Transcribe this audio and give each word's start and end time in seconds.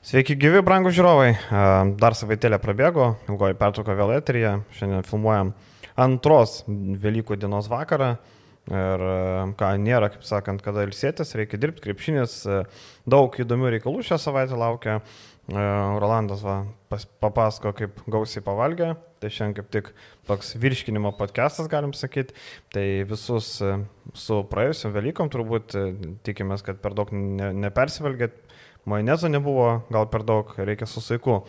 Sveiki 0.00 0.32
gyvi, 0.40 0.62
brangų 0.64 0.94
žiūrovai. 0.96 1.32
Dar 2.00 2.14
savaitėlė 2.16 2.56
prabėgo, 2.62 3.10
ilgoji 3.28 3.56
pertrauka 3.60 3.92
vėl 3.98 4.14
eteryje. 4.14 4.54
Šiandien 4.78 5.04
filmuojam 5.04 5.50
antros 6.00 6.62
Velykų 7.02 7.36
dienos 7.36 7.68
vakarą. 7.68 8.14
Ir 8.70 9.04
ką 9.60 9.68
nėra, 9.82 10.08
kaip 10.14 10.24
sakant, 10.24 10.64
kada 10.64 10.86
ilsėtis, 10.86 11.34
reikia 11.36 11.60
dirbti, 11.60 11.84
krepšinis, 11.84 12.38
daug 13.04 13.36
įdomių 13.44 13.74
reikalų 13.74 14.00
šią 14.08 14.16
savaitę 14.24 14.56
laukia. 14.56 15.02
Rolandas 15.52 16.40
va, 16.46 16.62
pas, 16.88 17.04
papasako, 17.20 17.74
kaip 17.76 18.00
gausiai 18.08 18.40
pavalgė. 18.46 18.94
Tai 19.20 19.28
šiandien 19.28 19.58
kaip 19.58 19.68
tik 19.74 19.92
toks 20.30 20.54
virškinimo 20.62 21.12
podcastas, 21.20 21.68
galim 21.68 21.92
sakyti. 21.92 22.32
Tai 22.72 22.86
visus 23.10 23.52
su 24.16 24.40
praėjusiam 24.48 24.96
Velykom 24.96 25.28
turbūt 25.28 25.76
tikimės, 26.24 26.64
kad 26.64 26.80
per 26.80 26.96
daug 26.96 27.12
ne, 27.12 27.52
nepersivalgėt 27.66 28.46
majonezo 28.88 29.28
nebuvo, 29.28 29.68
gal 29.92 30.08
per 30.12 30.24
daug, 30.26 30.52
reikia 30.56 30.88
su 30.88 31.02
saiku, 31.04 31.40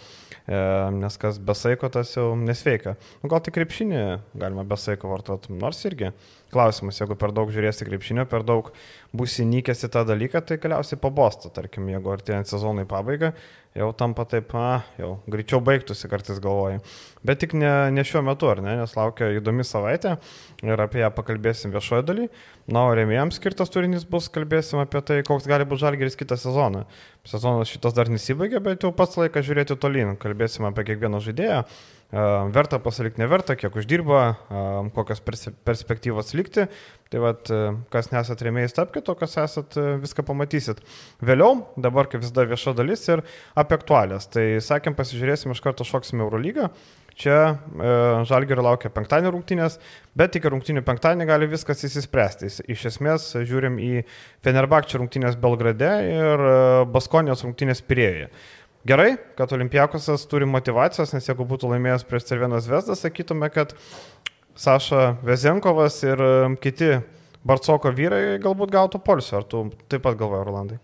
e, 0.46 0.60
nes 0.98 1.18
kas 1.22 1.40
be 1.40 1.56
saiko 1.58 1.90
tas 1.94 2.12
jau 2.16 2.32
nesveika. 2.40 2.98
Nu, 3.22 3.32
gal 3.32 3.44
tik 3.46 3.56
krepšinį 3.60 4.04
galima 4.42 4.66
be 4.68 4.78
saiko 4.80 5.12
vartoti, 5.12 5.54
nors 5.56 5.82
irgi 5.88 6.12
klausimas, 6.52 7.00
jeigu 7.02 7.18
per 7.20 7.34
daug 7.36 7.52
žiūrėsi 7.54 7.88
krepšinio, 7.88 8.28
per 8.30 8.46
daug 8.48 8.70
būsi 9.18 9.46
nykęs 9.48 9.88
į 9.88 9.92
tą 9.94 10.06
dalyką, 10.08 10.44
tai 10.48 10.60
galiausiai 10.62 11.00
pabosta, 11.02 11.52
tarkim, 11.54 11.90
jeigu 11.92 12.14
artėjant 12.14 12.52
sezonui 12.52 12.86
pabaiga, 12.90 13.32
jau 13.78 13.90
tampa 13.96 14.26
taip, 14.28 14.52
a, 14.58 14.82
jau 15.00 15.14
greičiau 15.32 15.62
baigtųsi 15.64 16.10
kartais 16.12 16.42
galvoju. 16.44 16.82
Bet 17.28 17.40
tik 17.44 17.56
ne, 17.56 17.72
ne 17.96 18.04
šiuo 18.08 18.24
metu, 18.28 18.50
ar 18.52 18.60
ne, 18.64 18.76
nes 18.82 18.96
laukia 18.98 19.32
įdomi 19.38 19.64
savaitė 19.68 20.18
ir 20.66 20.84
apie 20.84 21.04
ją 21.04 21.12
pakalbėsim 21.16 21.72
viešoje 21.76 22.06
daly. 22.08 22.28
Na, 22.72 22.86
o 22.90 22.96
remėjams 22.98 23.40
skirtas 23.40 23.72
turinys 23.72 24.04
bus, 24.08 24.28
kalbėsim 24.32 24.84
apie 24.84 25.02
tai, 25.08 25.22
koks 25.28 25.48
gali 25.50 25.68
būti 25.68 25.86
žalgeris 25.86 26.20
kitą 26.20 26.38
sezoną. 26.40 26.84
Sezonas 27.28 27.72
šitas 27.72 27.96
dar 27.98 28.12
nesibaigė, 28.12 28.62
bet 28.64 28.86
jau 28.86 28.94
pats 28.96 29.18
laikas 29.20 29.48
žiūrėti 29.48 29.80
tolyn. 29.80 30.16
Kalbėsim 30.20 30.68
apie 30.68 30.88
kiekvieną 30.92 31.24
žaidėją 31.24 31.64
verta 32.12 32.80
pasilikti, 32.84 33.22
neverta, 33.22 33.56
kiek 33.56 33.76
uždirba, 33.80 34.22
kokios 34.96 35.22
perspektyvos 35.24 36.34
likti. 36.36 36.68
Tai 37.12 37.20
vad, 37.20 37.50
kas 37.92 38.08
nesat 38.14 38.40
rėmėjai, 38.46 38.72
tapkite, 38.78 39.12
o 39.12 39.18
kas 39.20 39.36
esat, 39.42 39.76
viską 40.00 40.24
pamatysit. 40.28 40.80
Vėliau, 41.24 41.66
dabar 41.76 42.08
kaip 42.12 42.24
visada 42.24 42.46
vieša 42.48 42.76
dalis 42.78 43.04
ir 43.12 43.24
apie 43.60 43.76
aktualias. 43.76 44.30
Tai 44.32 44.46
sakėm, 44.64 44.96
pasižiūrėsim, 44.96 45.52
iš 45.52 45.64
karto 45.64 45.88
šoksime 45.88 46.24
Eurolygą. 46.24 46.70
Čia 47.22 47.36
e, 47.52 47.90
Žalgerio 48.26 48.64
laukia 48.64 48.90
penktadienio 48.94 49.34
rungtynės, 49.36 49.76
bet 50.18 50.38
iki 50.40 50.50
rungtynių 50.52 50.84
penktadienį 50.88 51.28
gali 51.28 51.50
viskas 51.52 51.84
įsispręsti. 51.86 52.50
Iš 52.72 52.86
esmės 52.94 53.28
žiūrim 53.36 53.76
į 53.84 53.92
Fenerbakčio 54.46 55.02
rungtynės 55.02 55.36
Belgrade 55.42 55.92
ir 56.08 56.46
Baskonijos 56.96 57.44
rungtynės 57.46 57.84
Pirėjoje. 57.86 58.32
Gerai, 58.88 59.12
kad 59.38 59.52
Olimpiakosas 59.54 60.24
turi 60.26 60.48
motivacijos, 60.50 61.12
nes 61.14 61.28
jeigu 61.28 61.46
būtų 61.46 61.70
laimėjęs 61.70 62.06
prieš 62.10 62.26
Cervienos 62.32 62.66
Vesdą, 62.70 62.96
sakytume, 62.98 63.52
kad 63.54 63.76
Saša 64.58 65.20
Vezenkovas 65.22 66.00
ir 66.02 66.22
um, 66.26 66.56
kiti 66.58 66.96
Barcoko 67.46 67.92
vyrai 67.94 68.40
galbūt 68.42 68.74
gautų 68.74 69.02
polsio. 69.06 69.38
Ar 69.38 69.46
tu 69.46 69.68
taip 69.86 70.02
pat 70.06 70.18
galvoji, 70.18 70.48
Rolandai? 70.48 70.80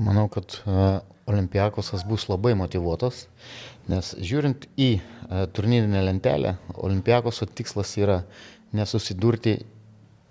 Manau, 0.00 0.26
kad 0.32 0.58
uh, 0.64 0.98
Olimpiakosas 1.30 2.02
bus 2.08 2.26
labai 2.26 2.56
motivuotas, 2.58 3.28
nes 3.90 4.10
žiūrint 4.18 4.66
į 4.74 4.90
uh, 4.98 5.44
turnyrinę 5.54 6.02
lentelę, 6.08 6.56
Olimpiakoso 6.82 7.46
tikslas 7.46 7.94
yra 8.00 8.24
nesusidurti 8.74 9.60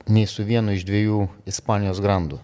nei 0.10 0.28
su 0.30 0.44
vienu 0.48 0.74
iš 0.76 0.86
dviejų 0.88 1.28
Ispanijos 1.50 2.02
grandų. 2.04 2.42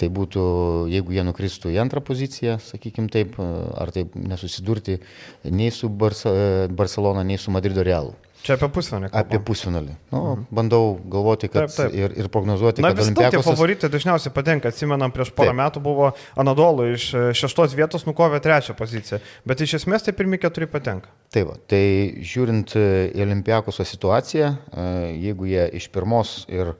Tai 0.00 0.10
būtų, 0.10 0.44
jeigu 0.90 1.14
jie 1.14 1.24
nukristų 1.26 1.70
į 1.70 1.78
antrą 1.84 2.02
poziciją, 2.04 2.58
sakykim 2.62 3.08
taip, 3.12 3.38
ar 3.38 3.94
taip 3.94 4.16
nesusidurti 4.18 4.98
nei 5.46 5.70
su 5.74 5.88
Barca, 5.88 6.34
Barcelona, 6.68 7.22
nei 7.26 7.38
su 7.38 7.54
Madrido 7.54 7.86
Realu. 7.86 8.16
Čia 8.44 8.58
apie 8.58 8.68
pusfinalį. 8.76 9.08
Apie 9.16 9.38
pusfinalį. 9.40 9.94
Nu, 10.12 10.18
mhm. 10.20 10.42
Bandau 10.52 10.98
galvoti 11.10 11.48
kad, 11.48 11.70
taip, 11.70 11.76
taip. 11.78 11.94
Ir, 11.96 12.12
ir 12.20 12.26
prognozuoti, 12.32 12.82
Na, 12.84 12.90
kad 12.92 13.00
Olimpiakos... 13.06 13.38
tie 13.38 13.40
favoritai 13.46 13.88
dažniausiai 13.92 14.34
patenka. 14.36 14.68
Atsimenam, 14.68 15.14
prieš 15.14 15.30
porą 15.32 15.54
taip. 15.54 15.60
metų 15.62 15.82
buvo 15.84 16.10
Anadolu 16.40 16.90
iš 16.92 17.06
e, 17.16 17.22
šeštos 17.40 17.76
vietos 17.78 18.04
nukovė 18.04 18.42
trečią 18.44 18.76
poziciją. 18.76 19.22
Bet 19.48 19.64
iš 19.64 19.78
esmės 19.80 20.04
tai 20.04 20.12
pirmie 20.18 20.36
keturi 20.42 20.68
patenka. 20.68 21.08
Taip, 21.32 21.54
va, 21.54 21.56
tai 21.72 21.80
žiūrint 22.20 22.76
e, 22.76 22.84
į 23.16 23.24
Olimpiakoso 23.24 23.86
situaciją, 23.88 24.52
e, 24.52 24.86
jeigu 25.24 25.48
jie 25.48 25.64
iš 25.80 25.88
pirmos 25.94 26.42
ir 26.52 26.74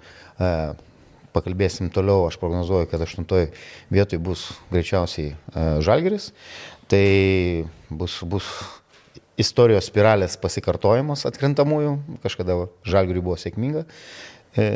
pakalbėsim 1.35 1.91
toliau, 1.95 2.29
aš 2.29 2.39
prognozuoju, 2.43 2.89
kad 2.91 3.03
aštuntoje 3.03 3.51
vietoje 3.93 4.23
bus 4.23 4.47
greičiausiai 4.71 5.35
Žalgeris, 5.85 6.31
tai 6.91 7.67
bus, 7.91 8.21
bus 8.29 8.49
istorijos 9.41 9.89
spiralės 9.91 10.37
pasikartojimas 10.41 11.25
atkrintamųjų, 11.29 11.97
kažkada 12.23 12.59
Žalgiriui 12.87 13.25
buvo 13.25 13.37
sėkminga, 13.41 13.85
e, 14.55 14.67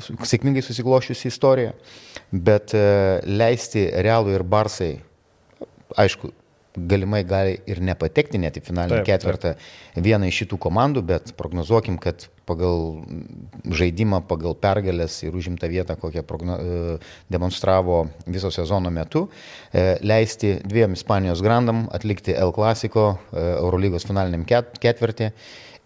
sėkmingai 0.00 0.64
susiklošiusi 0.64 1.28
istorija, 1.28 1.74
bet 2.32 2.74
e, 2.76 2.84
leisti 3.28 3.86
Realui 4.00 4.36
ir 4.38 4.46
Barsai, 4.46 4.94
aišku, 6.00 6.32
galimai 6.76 7.24
gali 7.26 7.56
ir 7.66 7.80
nepatekti 7.82 8.38
net 8.38 8.58
į 8.60 8.62
finalinį 8.64 9.00
taip, 9.00 9.08
ketvirtą 9.08 9.54
taip. 9.56 10.02
vieną 10.04 10.28
iš 10.30 10.44
šitų 10.44 10.58
komandų, 10.62 11.02
bet 11.06 11.32
prognozuokim, 11.38 11.98
kad 12.02 12.28
pagal 12.46 13.00
žaidimą, 13.66 14.22
pagal 14.30 14.54
pergalės 14.58 15.20
ir 15.24 15.34
užimtą 15.36 15.70
vietą, 15.70 15.96
kokią 15.98 16.22
progno, 16.26 16.58
e, 16.58 16.98
demonstravo 17.30 18.04
viso 18.26 18.52
sezono 18.54 18.90
metu, 18.94 19.26
e, 19.72 19.98
leisti 20.02 20.58
dviem 20.64 20.94
Ispanijos 20.98 21.42
grandam 21.42 21.88
atlikti 21.92 22.34
El 22.34 22.54
Clasico 22.54 23.10
e, 23.10 23.42
Eurolygos 23.56 24.06
finaliniam 24.06 24.46
ket, 24.46 24.78
ketvirtį 24.82 25.32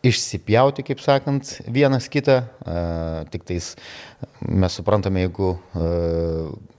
išsipjauti, 0.04 0.84
kaip 0.84 1.00
sakant, 1.00 1.48
vienas 1.72 2.10
kitą. 2.12 2.42
Tik 3.32 3.46
tais 3.48 3.70
mes 4.44 4.76
suprantame, 4.76 5.22
jeigu 5.24 5.54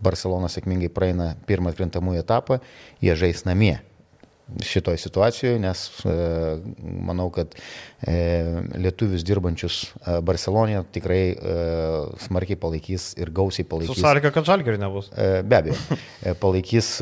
Barcelona 0.05 0.45
sėkmingai 0.53 0.91
praeina 0.93 1.31
pirmą 1.49 1.73
atkrintamųjų 1.73 2.22
etapą, 2.22 2.59
jie 3.01 3.17
žais 3.17 3.41
namie 3.49 3.79
šitoj 4.63 4.97
situacijoje, 4.97 5.59
nes 5.59 6.06
e, 6.06 6.11
manau, 7.01 7.29
kad 7.33 7.56
e, 7.56 8.16
lietuvius 8.78 9.25
dirbančius 9.25 9.79
e, 9.85 10.19
Barcelonėje 10.25 10.83
tikrai 10.95 11.23
smarkiai 12.25 12.59
palaikys 12.59 13.11
ir 13.19 13.31
gausiai 13.35 13.66
palaikys. 13.67 13.97
Susarka, 13.97 14.31
kad 14.35 14.47
žalgeriai 14.47 14.81
nebus. 14.81 15.09
Be 15.16 15.59
abejo, 15.59 15.97
palaikys 16.41 16.95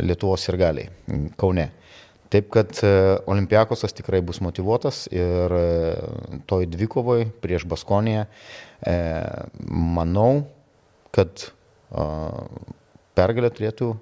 Lietuvos 0.00 0.48
ir 0.48 0.58
galiai 0.60 1.30
Kaune. 1.40 1.68
Taip 2.32 2.48
kad 2.54 2.78
Olimpiakosas 3.28 3.92
tikrai 3.92 4.22
bus 4.24 4.40
motivuotas 4.44 5.04
ir 5.12 5.52
toj 6.48 6.68
dvikovoj 6.72 7.26
prieš 7.44 7.66
Baskoniją 7.68 8.24
manau, 9.68 10.46
kad 11.12 11.50
pergalę 13.12 13.52
turėtų 13.52 13.92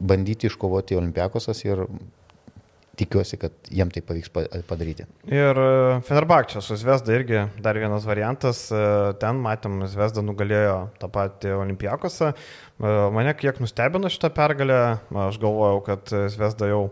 bandyti 0.00 0.48
iškovoti 0.48 0.96
Olimpiakosas 0.98 1.64
ir 1.64 1.84
tikiuosi, 3.00 3.38
kad 3.40 3.70
jiem 3.72 3.90
tai 3.92 4.02
pavyks 4.04 4.32
padaryti. 4.68 5.06
Ir 5.30 5.60
e, 5.60 5.68
Fenerbakčia 6.06 6.60
su 6.64 6.76
Zvezda 6.76 7.14
irgi 7.16 7.46
dar 7.62 7.78
vienas 7.80 8.04
variantas. 8.08 8.66
E, 8.72 8.82
ten 9.22 9.40
matėm, 9.40 9.80
Zvezda 9.90 10.24
nugalėjo 10.26 10.76
tą 11.00 11.08
patį 11.12 11.54
Olimpiakosą. 11.62 12.34
E, 12.34 12.92
mane 13.16 13.34
kiek 13.38 13.62
nustebino 13.62 14.10
šitą 14.12 14.32
pergalę. 14.36 14.82
Aš 15.28 15.40
galvojau, 15.40 15.80
kad 15.86 16.12
Zvezda 16.34 16.68
jau 16.70 16.84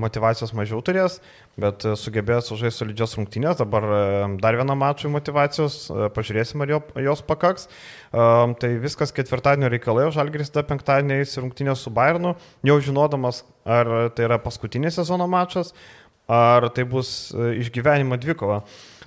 motivacijos 0.00 0.50
mažiau 0.56 0.80
turės, 0.82 1.20
bet 1.60 1.84
sugebėjo 1.98 2.40
sužaisti 2.48 2.82
solidžios 2.82 3.14
rungtynės, 3.18 3.58
dabar 3.60 3.86
e, 3.86 3.98
dar 4.42 4.58
vieną 4.58 4.74
mačą 4.78 5.10
motivacijos, 5.12 5.76
e, 5.86 6.08
pažiūrėsim, 6.14 6.64
ar 6.64 6.72
jos 7.04 7.22
pakaks. 7.26 7.68
E, 7.68 8.24
tai 8.60 8.72
viskas 8.82 9.14
ketvirtadienio 9.14 9.70
reikalai, 9.72 10.08
o 10.08 10.14
Žalgiris 10.14 10.50
tada 10.54 10.66
penktadienį 10.72 11.20
eis 11.20 11.36
rungtynės 11.38 11.84
su 11.86 11.92
Bayernu, 11.94 12.34
jau 12.66 12.78
žinodamas, 12.82 13.44
ar 13.64 14.10
tai 14.16 14.26
yra 14.26 14.40
paskutinis 14.42 14.98
sezono 14.98 15.28
mačas, 15.30 15.72
ar 16.30 16.70
tai 16.74 16.86
bus 16.88 17.30
išgyvenimo 17.34 18.18
dvikova. 18.18 18.62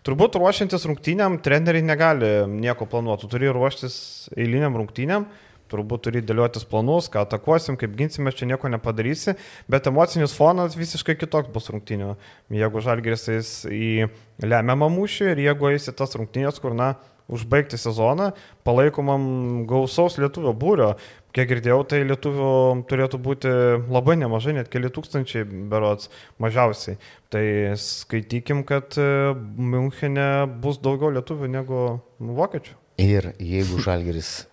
Turbūt 0.08 0.38
ruošiantis 0.40 0.86
rungtynėm, 0.88 1.42
treneriai 1.44 1.84
negali 1.84 2.30
nieko 2.48 2.88
planuoti, 2.88 3.26
tu 3.26 3.34
turi 3.34 3.52
ruoštis 3.52 3.98
eiliniam 4.38 4.78
rungtynėm 4.80 5.28
turbūt 5.72 6.06
turi 6.08 6.24
dėliotis 6.26 6.66
planus, 6.70 7.10
ką 7.14 7.26
atakuosim, 7.26 7.78
kaip 7.80 7.98
ginsime, 8.00 8.34
čia 8.36 8.48
nieko 8.50 8.72
nepadarysi, 8.72 9.36
bet 9.72 9.90
emocinis 9.92 10.36
fonas 10.38 10.78
visiškai 10.80 11.18
kitoks 11.20 11.52
bus 11.54 11.70
rungtynio. 11.74 12.16
Jeigu 12.54 12.84
žalgeris 12.86 13.28
eis 13.36 13.52
į 13.70 14.10
lemiamą 14.44 14.90
mūšį 14.94 15.32
ir 15.34 15.46
jeigu 15.50 15.72
eis 15.74 15.88
į 15.92 15.96
tas 16.00 16.18
rungtynės, 16.18 16.62
kur, 16.64 16.76
na, 16.78 16.96
užbaigti 17.28 17.78
sezoną, 17.78 18.32
palaikomam 18.68 19.66
gausaus 19.68 20.18
lietuvio 20.22 20.54
būrio. 20.58 20.94
Kiek 21.36 21.50
girdėjau, 21.52 21.82
tai 21.92 22.00
lietuvių 22.08 22.52
turėtų 22.90 23.20
būti 23.22 23.52
labai 23.92 24.16
nemažai, 24.18 24.56
net 24.58 24.72
keli 24.74 24.90
tūkstančiai 24.94 25.46
berots 25.70 26.10
mažiausiai. 26.42 26.98
Tai 27.34 27.44
skaitykim, 27.78 28.64
kad 28.68 28.98
Münchene 28.98 30.48
bus 30.64 30.80
daugiau 30.82 31.12
lietuvių 31.14 31.52
negu 31.52 31.82
vokiečių. 32.18 32.78
Ir 33.04 33.34
jeigu 33.38 33.84
žalgeris 33.84 34.48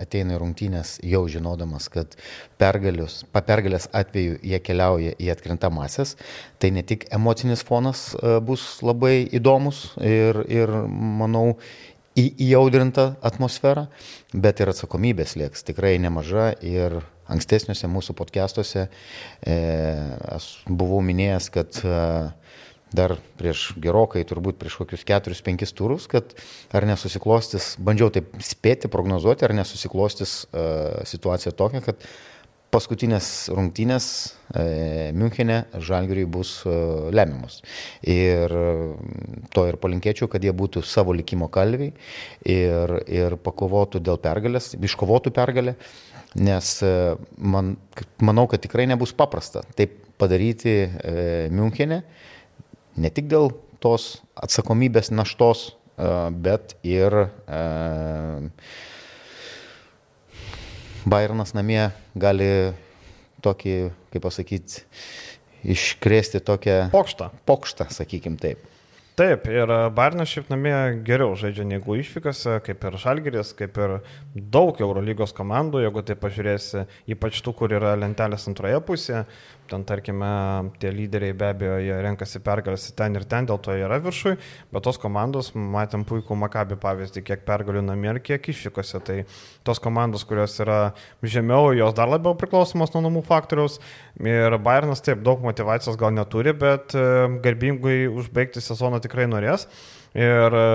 ateina 0.00 0.36
į 0.36 0.40
rungtynės 0.42 0.98
jau 1.06 1.24
žinodamas, 1.30 1.88
kad 1.92 2.16
pergalius, 2.60 3.22
papergalės 3.34 3.88
atveju 3.94 4.38
jie 4.42 4.60
keliauja 4.64 5.14
į 5.18 5.30
atkrintamasias, 5.34 6.16
tai 6.58 6.72
ne 6.74 6.84
tik 6.86 7.08
emocinis 7.14 7.64
fonas 7.66 8.12
e, 8.14 8.38
bus 8.44 8.66
labai 8.84 9.24
įdomus 9.36 9.86
ir, 10.02 10.42
ir 10.50 10.72
manau, 10.90 11.56
į, 12.18 12.28
įaudrinta 12.50 13.14
atmosfera, 13.24 13.88
bet 14.32 14.62
ir 14.62 14.70
atsakomybės 14.72 15.36
lieks 15.40 15.66
tikrai 15.66 15.96
nemaža 16.02 16.52
ir 16.64 17.00
ankstesniuose 17.32 17.88
mūsų 17.88 18.14
podcastuose 18.18 18.86
e, 18.86 19.56
aš 20.36 20.50
buvau 20.68 21.00
minėjęs, 21.04 21.50
kad 21.54 21.80
e, 21.80 22.00
dar 22.94 23.16
prieš 23.38 23.72
gerokai, 23.82 24.24
turbūt 24.28 24.60
prieš 24.60 24.78
kokius 24.82 25.06
4-5 25.08 25.74
turus, 25.76 26.06
kad 26.10 26.36
ar 26.74 26.86
nesusiklostis, 26.88 27.74
bandžiau 27.82 28.12
taip 28.14 28.36
spėti, 28.44 28.90
prognozuoti, 28.92 29.46
ar 29.46 29.56
nesusiklostis 29.56 30.44
uh, 30.46 31.02
situacija 31.08 31.54
tokia, 31.58 31.82
kad 31.84 32.06
paskutinės 32.74 33.28
rungtynės 33.54 34.06
e, 34.50 35.12
Münchenė 35.14 35.60
Žalgiriui 35.84 36.26
bus 36.30 36.56
e, 36.66 36.72
lemiamos. 37.14 37.60
Ir 38.10 38.54
to 39.54 39.66
ir 39.70 39.78
palinkėčiau, 39.82 40.28
kad 40.32 40.44
jie 40.44 40.50
būtų 40.56 40.82
savo 40.86 41.14
likimo 41.14 41.46
kalviai 41.54 41.92
ir, 42.42 42.96
ir 43.06 43.38
pakovotų 43.44 44.02
dėl 44.04 44.18
pergalės, 44.22 44.72
iškovotų 44.74 45.34
pergalę, 45.36 45.76
nes 46.40 46.74
e, 46.82 46.94
man, 47.38 47.76
manau, 48.18 48.48
kad 48.50 48.64
tikrai 48.64 48.88
nebus 48.90 49.14
paprasta 49.14 49.62
taip 49.78 50.00
padaryti 50.18 50.74
e, 50.74 50.88
Münchenė, 51.54 52.02
ne 52.96 53.10
tik 53.10 53.28
dėl 53.30 53.52
tos 53.82 54.22
atsakomybės 54.40 55.12
naštos, 55.14 55.72
e, 55.98 56.10
bet 56.30 56.76
ir 56.86 57.18
e, 57.24 57.62
Bayernas 61.04 61.52
namie 61.52 61.90
gali 62.16 62.72
tokį, 63.44 63.76
kaip 64.14 64.24
pasakyti, 64.24 64.84
iškrėsti 65.74 66.40
tokią... 66.44 66.78
Pokštą. 66.94 67.28
Pokštą, 67.48 67.90
sakykim 67.92 68.38
taip. 68.40 68.70
Taip, 69.14 69.44
ir 69.46 69.70
Barnas 69.94 70.26
šiaip 70.32 70.48
namie 70.50 70.74
geriau 71.06 71.36
žaidžia 71.38 71.62
negu 71.68 71.94
išvykose, 72.00 72.56
kaip 72.66 72.82
ir 72.88 72.96
Žalgeris, 72.98 73.52
kaip 73.54 73.76
ir 73.78 73.92
daug 74.34 74.80
Eurolygos 74.82 75.30
komandų, 75.36 75.84
jeigu 75.84 76.02
tai 76.02 76.16
pažiūrėsi, 76.18 76.82
ypač 77.14 77.38
tų, 77.46 77.54
kur 77.60 77.76
yra 77.78 77.92
lentelės 77.94 78.48
antroje 78.50 78.80
pusėje, 78.82 79.20
ten 79.70 79.84
tarkime, 79.88 80.28
tie 80.80 80.90
lyderiai 80.92 81.34
be 81.36 81.48
abejo, 81.52 81.78
jie 81.82 81.96
renkasi 82.04 82.40
pergalės 82.44 82.86
ten 82.96 83.16
ir 83.18 83.24
ten, 83.28 83.48
dėl 83.48 83.60
to 83.64 83.74
jie 83.74 83.84
yra 83.86 83.98
viršui, 84.02 84.34
bet 84.74 84.84
tos 84.86 84.98
komandos, 85.00 85.52
matėm 85.54 86.04
puikų 86.08 86.36
Makabi 86.38 86.78
pavyzdį, 86.80 87.24
kiek 87.26 87.46
pergalių 87.48 87.84
namie 87.86 88.12
ir 88.12 88.20
kiek 88.24 88.50
išvykose. 88.52 89.00
Tai 89.04 89.18
tos 89.66 89.80
komandos, 89.82 90.26
kurios 90.28 90.58
yra 90.62 90.78
žemiau, 91.22 91.72
jos 91.76 91.96
dar 91.96 92.12
labiau 92.12 92.36
priklausomos 92.38 92.94
nuo 92.94 93.04
namų 93.08 93.24
faktoriaus. 93.26 93.80
Ir 94.20 94.58
Bayernas 94.64 95.04
taip 95.04 95.24
daug 95.26 95.42
motivacijos 95.44 95.98
gal 96.00 96.14
neturi, 96.14 96.54
bet 96.56 96.94
e, 96.94 97.04
garbingai 97.44 98.04
užbaigti 98.12 98.62
sezoną 98.64 99.02
tikrai 99.04 99.26
norės. 99.30 99.68
Ir 100.14 100.54
e, 100.54 100.68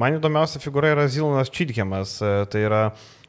man 0.00 0.16
įdomiausia 0.16 0.62
figūra 0.62 0.94
yra 0.94 1.10
Zilonas 1.12 1.52
Čidkemas. 1.52 2.16
E, 2.24 2.34
tai 2.52 2.64
yra 2.64 2.82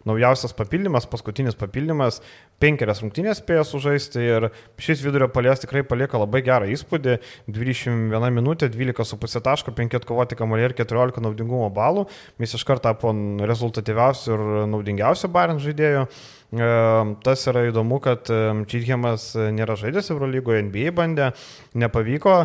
naujausias 0.08 0.56
papildymas, 0.56 1.08
paskutinis 1.10 1.58
papildymas, 1.60 2.22
penkerias 2.62 3.04
rungtynės 3.04 3.42
spėjo 3.42 3.66
sužaisti 3.68 4.24
ir 4.24 4.48
šis 4.82 5.04
vidurio 5.06 5.28
palės 5.34 5.62
tikrai 5.62 5.84
palieka 5.88 6.22
labai 6.22 6.42
gerą 6.46 6.70
įspūdį. 6.74 7.18
21 7.52 8.32
minutė, 8.34 8.72
12,5 8.74 9.44
taško, 9.46 9.76
5 9.78 10.00
atkovoti 10.02 10.40
kamuolį 10.40 10.72
ir 10.72 10.78
14 10.80 11.22
naudingumo 11.26 11.70
balų. 11.74 12.08
Jis 12.42 12.58
iš 12.58 12.66
karto 12.68 12.88
tapo 12.88 13.12
rezultatyviausiu 13.50 14.34
ir 14.34 14.50
naudingiausiu 14.74 15.30
Bayern 15.34 15.62
žaidėju. 15.62 16.08
Tas 16.48 17.42
yra 17.52 17.66
įdomu, 17.68 17.98
kad 18.00 18.30
Čithemas 18.72 19.34
nėra 19.36 19.76
žaidęs 19.76 20.08
Eurolygoje, 20.14 20.62
NBA 20.70 20.94
bandė, 20.96 21.34
nepavyko 21.76 22.38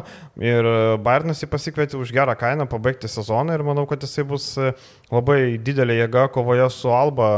ir 0.43 0.67
Bayernas 1.07 1.45
jį 1.45 1.49
pasikvietė 1.53 2.01
už 2.01 2.11
gerą 2.11 2.35
kainą 2.35 2.67
pabaigti 2.67 3.07
sezoną 3.07 3.55
ir 3.55 3.63
manau, 3.63 3.85
kad 3.87 4.03
jisai 4.03 4.25
bus 4.27 4.49
labai 5.07 5.55
didelė 5.63 6.01
jėga 6.01 6.25
kovoje 6.35 6.67
su 6.75 6.91
Alba 6.91 7.29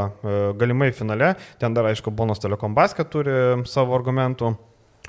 galimai 0.57 0.89
finale. 0.89 1.35
Ten 1.61 1.77
dar 1.77 1.85
aišku, 1.91 2.09
Bonos 2.09 2.41
Telekom 2.41 2.64
Basket 2.73 3.09
turi 3.11 3.35
savo 3.69 3.97
argumentų. 3.97 4.55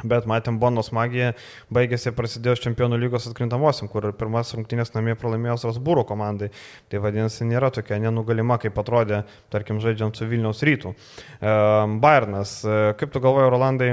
Bet 0.04 0.26
matėm 0.28 0.58
Bonos 0.60 0.90
magiją, 0.92 1.30
baigėsi 1.72 2.10
prasidėjus 2.12 2.60
čempionų 2.66 2.98
lygos 3.00 3.30
atkrintamosiam, 3.30 3.88
kur 3.88 4.10
pirmas 4.18 4.50
rungtynės 4.52 4.92
namie 4.92 5.14
pralaimėjo 5.16 5.54
Strasbūro 5.62 6.02
komandai. 6.04 6.50
Tai 6.92 7.00
vadinasi, 7.00 7.46
nėra 7.48 7.70
tokia 7.72 7.96
nenugalima, 8.02 8.58
kaip 8.60 8.76
atrodė, 8.82 9.22
tarkim, 9.52 9.80
žaidžiant 9.80 10.18
su 10.18 10.28
Vilniaus 10.28 10.60
rytų. 10.68 10.92
E, 10.92 11.54
Bayernas, 12.02 12.58
e, 12.60 12.76
kaip 13.00 13.14
tu 13.14 13.24
galvoji, 13.24 13.48
Rolandai, 13.54 13.88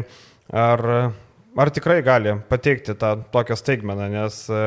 ar, 0.52 0.84
ar 1.56 1.72
tikrai 1.72 2.02
gali 2.04 2.36
pateikti 2.52 2.98
tą 3.00 3.16
tokią 3.32 3.56
staigmeną, 3.64 4.10
nes 4.12 4.44
e, 4.52 4.66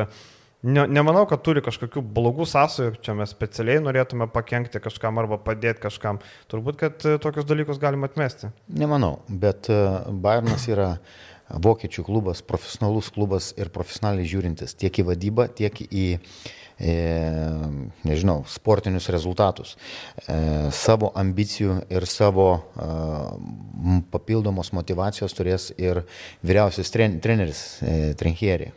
Ne, 0.67 0.83
nemanau, 0.91 1.23
kad 1.29 1.39
turi 1.45 1.61
kažkokių 1.63 2.01
blogų 2.11 2.43
sąsajų, 2.49 2.97
čia 3.05 3.13
mes 3.15 3.31
specialiai 3.31 3.79
norėtume 3.85 4.27
pakengti 4.33 4.81
kažkam 4.83 5.21
arba 5.21 5.37
padėti 5.39 5.85
kažkam. 5.85 6.19
Turbūt, 6.51 6.79
kad 6.81 7.07
tokius 7.23 7.47
dalykus 7.47 7.79
galima 7.79 8.09
atmesti. 8.09 8.49
Nemanau, 8.67 9.21
bet 9.29 9.69
Bayernas 10.11 10.67
yra 10.67 10.89
vokiečių 11.47 12.03
klubas, 12.03 12.43
profesionalus 12.43 13.09
klubas 13.13 13.51
ir 13.55 13.71
profesionaliai 13.73 14.27
žiūrintis 14.27 14.75
tiek 14.75 14.99
į 14.99 15.07
vadybą, 15.07 15.47
tiek 15.55 15.79
į, 15.87 16.05
e, 16.75 16.95
nežinau, 18.07 18.41
sportinius 18.51 19.07
rezultatus. 19.13 19.75
E, 20.27 20.37
savo 20.75 21.13
ambicijų 21.15 21.79
ir 21.93 22.07
savo 22.11 22.49
e, 22.57 22.89
papildomos 24.11 24.73
motivacijos 24.75 25.35
turės 25.37 25.71
ir 25.79 26.03
vyriausias 26.43 26.91
tren, 26.91 27.21
treneris 27.23 27.63
e, 27.79 27.97
Trenchieri. 28.19 28.73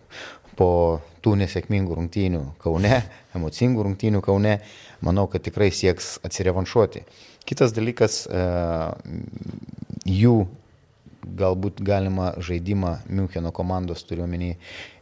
Po 0.55 1.01
tų 1.25 1.37
nesėkmingų 1.41 1.97
rungtynių 1.99 2.45
Kaune, 2.63 3.03
emocingų 3.37 3.85
rungtynių 3.87 4.23
Kaune, 4.25 4.59
manau, 5.05 5.27
kad 5.31 5.45
tikrai 5.47 5.71
sieks 5.75 6.19
atsirevanšuoti. 6.27 7.05
Kitas 7.49 7.75
dalykas, 7.77 8.25
e, 8.29 8.43
jų 10.09 10.35
galbūt 11.21 11.81
galima 11.85 12.33
žaidimą 12.41 12.93
Müncheno 13.13 13.53
komandos 13.55 14.03
turiuomenį 14.09 14.51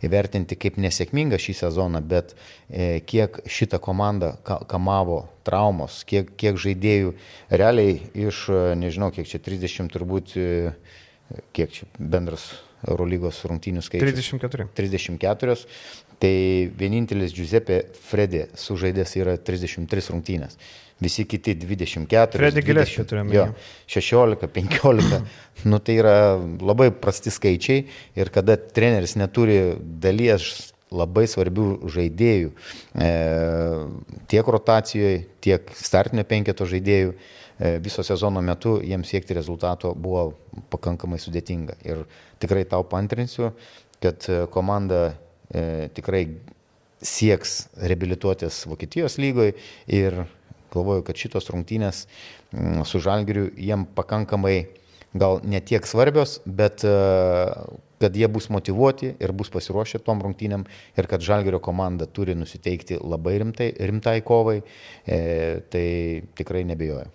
įvertinti 0.07 0.59
kaip 0.59 0.79
nesėkmingą 0.83 1.39
šį 1.41 1.55
sezoną, 1.63 2.03
bet 2.03 2.35
e, 2.35 3.01
kiek 3.07 3.41
šitą 3.49 3.81
komandą 3.83 4.35
ka, 4.47 4.61
kamavo 4.71 5.23
traumos, 5.47 6.03
kiek, 6.09 6.35
kiek 6.41 6.59
žaidėjų 6.59 7.15
realiai 7.51 8.01
iš, 8.27 8.47
e, 8.51 8.63
nežinau, 8.81 9.13
kiek 9.15 9.31
čia 9.31 9.43
30 9.45 9.93
turbūt, 9.95 10.35
kiek 11.55 11.75
čia 11.75 11.89
bendras 11.99 12.51
Eurolygos 12.87 13.41
rungtynių 13.51 13.83
skaičius. 13.83 14.13
34. 14.39 14.69
34. 14.79 15.57
Tai 16.19 16.35
vienintelis 16.75 17.31
Giuseppe 17.37 17.85
Fredė 18.09 18.49
sužaidęs 18.59 19.17
yra 19.21 19.37
33 19.39 20.11
rungtynės 20.11 20.59
visi 21.01 21.25
kiti 21.25 21.55
24. 21.55 22.39
Freddy 22.39 22.63
Gillespie 22.63 23.05
turime. 23.05 23.35
Jo, 23.35 23.47
16, 23.87 24.49
15. 24.49 25.21
nu, 25.65 25.79
tai 25.79 25.99
yra 26.01 26.17
labai 26.61 26.91
prasti 26.91 27.31
skaičiai 27.31 27.85
ir 28.19 28.33
kada 28.35 28.59
treneris 28.59 29.15
neturi 29.19 29.77
dalies 29.79 30.73
labai 30.91 31.27
svarbių 31.29 31.89
žaidėjų 31.93 32.51
e, 32.51 33.09
tiek 34.33 34.47
rotacijoje, 34.55 35.27
tiek 35.45 35.75
startinio 35.77 36.25
penketo 36.29 36.67
žaidėjų. 36.69 37.13
E, 37.59 37.75
viso 37.85 38.03
sezono 38.07 38.41
metu 38.43 38.79
jiems 38.81 39.11
siekti 39.13 39.37
rezultato 39.37 39.93
buvo 39.95 40.31
pakankamai 40.73 41.19
sudėtinga. 41.21 41.77
Ir 41.85 42.07
tikrai 42.41 42.65
tau 42.71 42.87
pantrinsiu, 42.89 43.53
kad 44.01 44.25
e, 44.33 44.47
komanda 44.55 45.11
e, 45.51 45.89
tikrai 45.95 46.25
sieks 47.03 47.69
reabilituotis 47.79 48.65
Vokietijos 48.67 49.19
lygoje 49.23 49.55
ir 49.87 50.25
galvoju, 50.73 51.05
kad 51.07 51.17
šitos 51.17 51.49
rungtynės 51.53 52.07
mm, 52.53 52.85
su 52.89 53.01
Žalgiriu 53.03 53.49
jiem 53.57 53.87
pakankamai 53.97 54.59
gal 55.19 55.41
netiek 55.47 55.87
svarbios, 55.89 56.39
bet 56.45 56.85
e, 56.85 56.95
kad 57.99 58.17
jie 58.17 58.29
bus 58.31 58.49
motivuoti 58.53 59.15
ir 59.19 59.33
bus 59.35 59.51
pasiruošę 59.55 60.03
tom 60.07 60.21
rungtynėm 60.23 60.67
ir 60.99 61.09
kad 61.11 61.25
Žalgerio 61.25 61.61
komanda 61.65 62.07
turi 62.07 62.37
nusiteikti 62.39 63.01
labai 63.03 63.39
rimtai, 63.43 63.73
rimtai 63.91 64.21
kovai, 64.27 64.61
e, 65.07 65.19
tai 65.73 65.89
tikrai 66.39 66.65
nebejoju. 66.69 67.11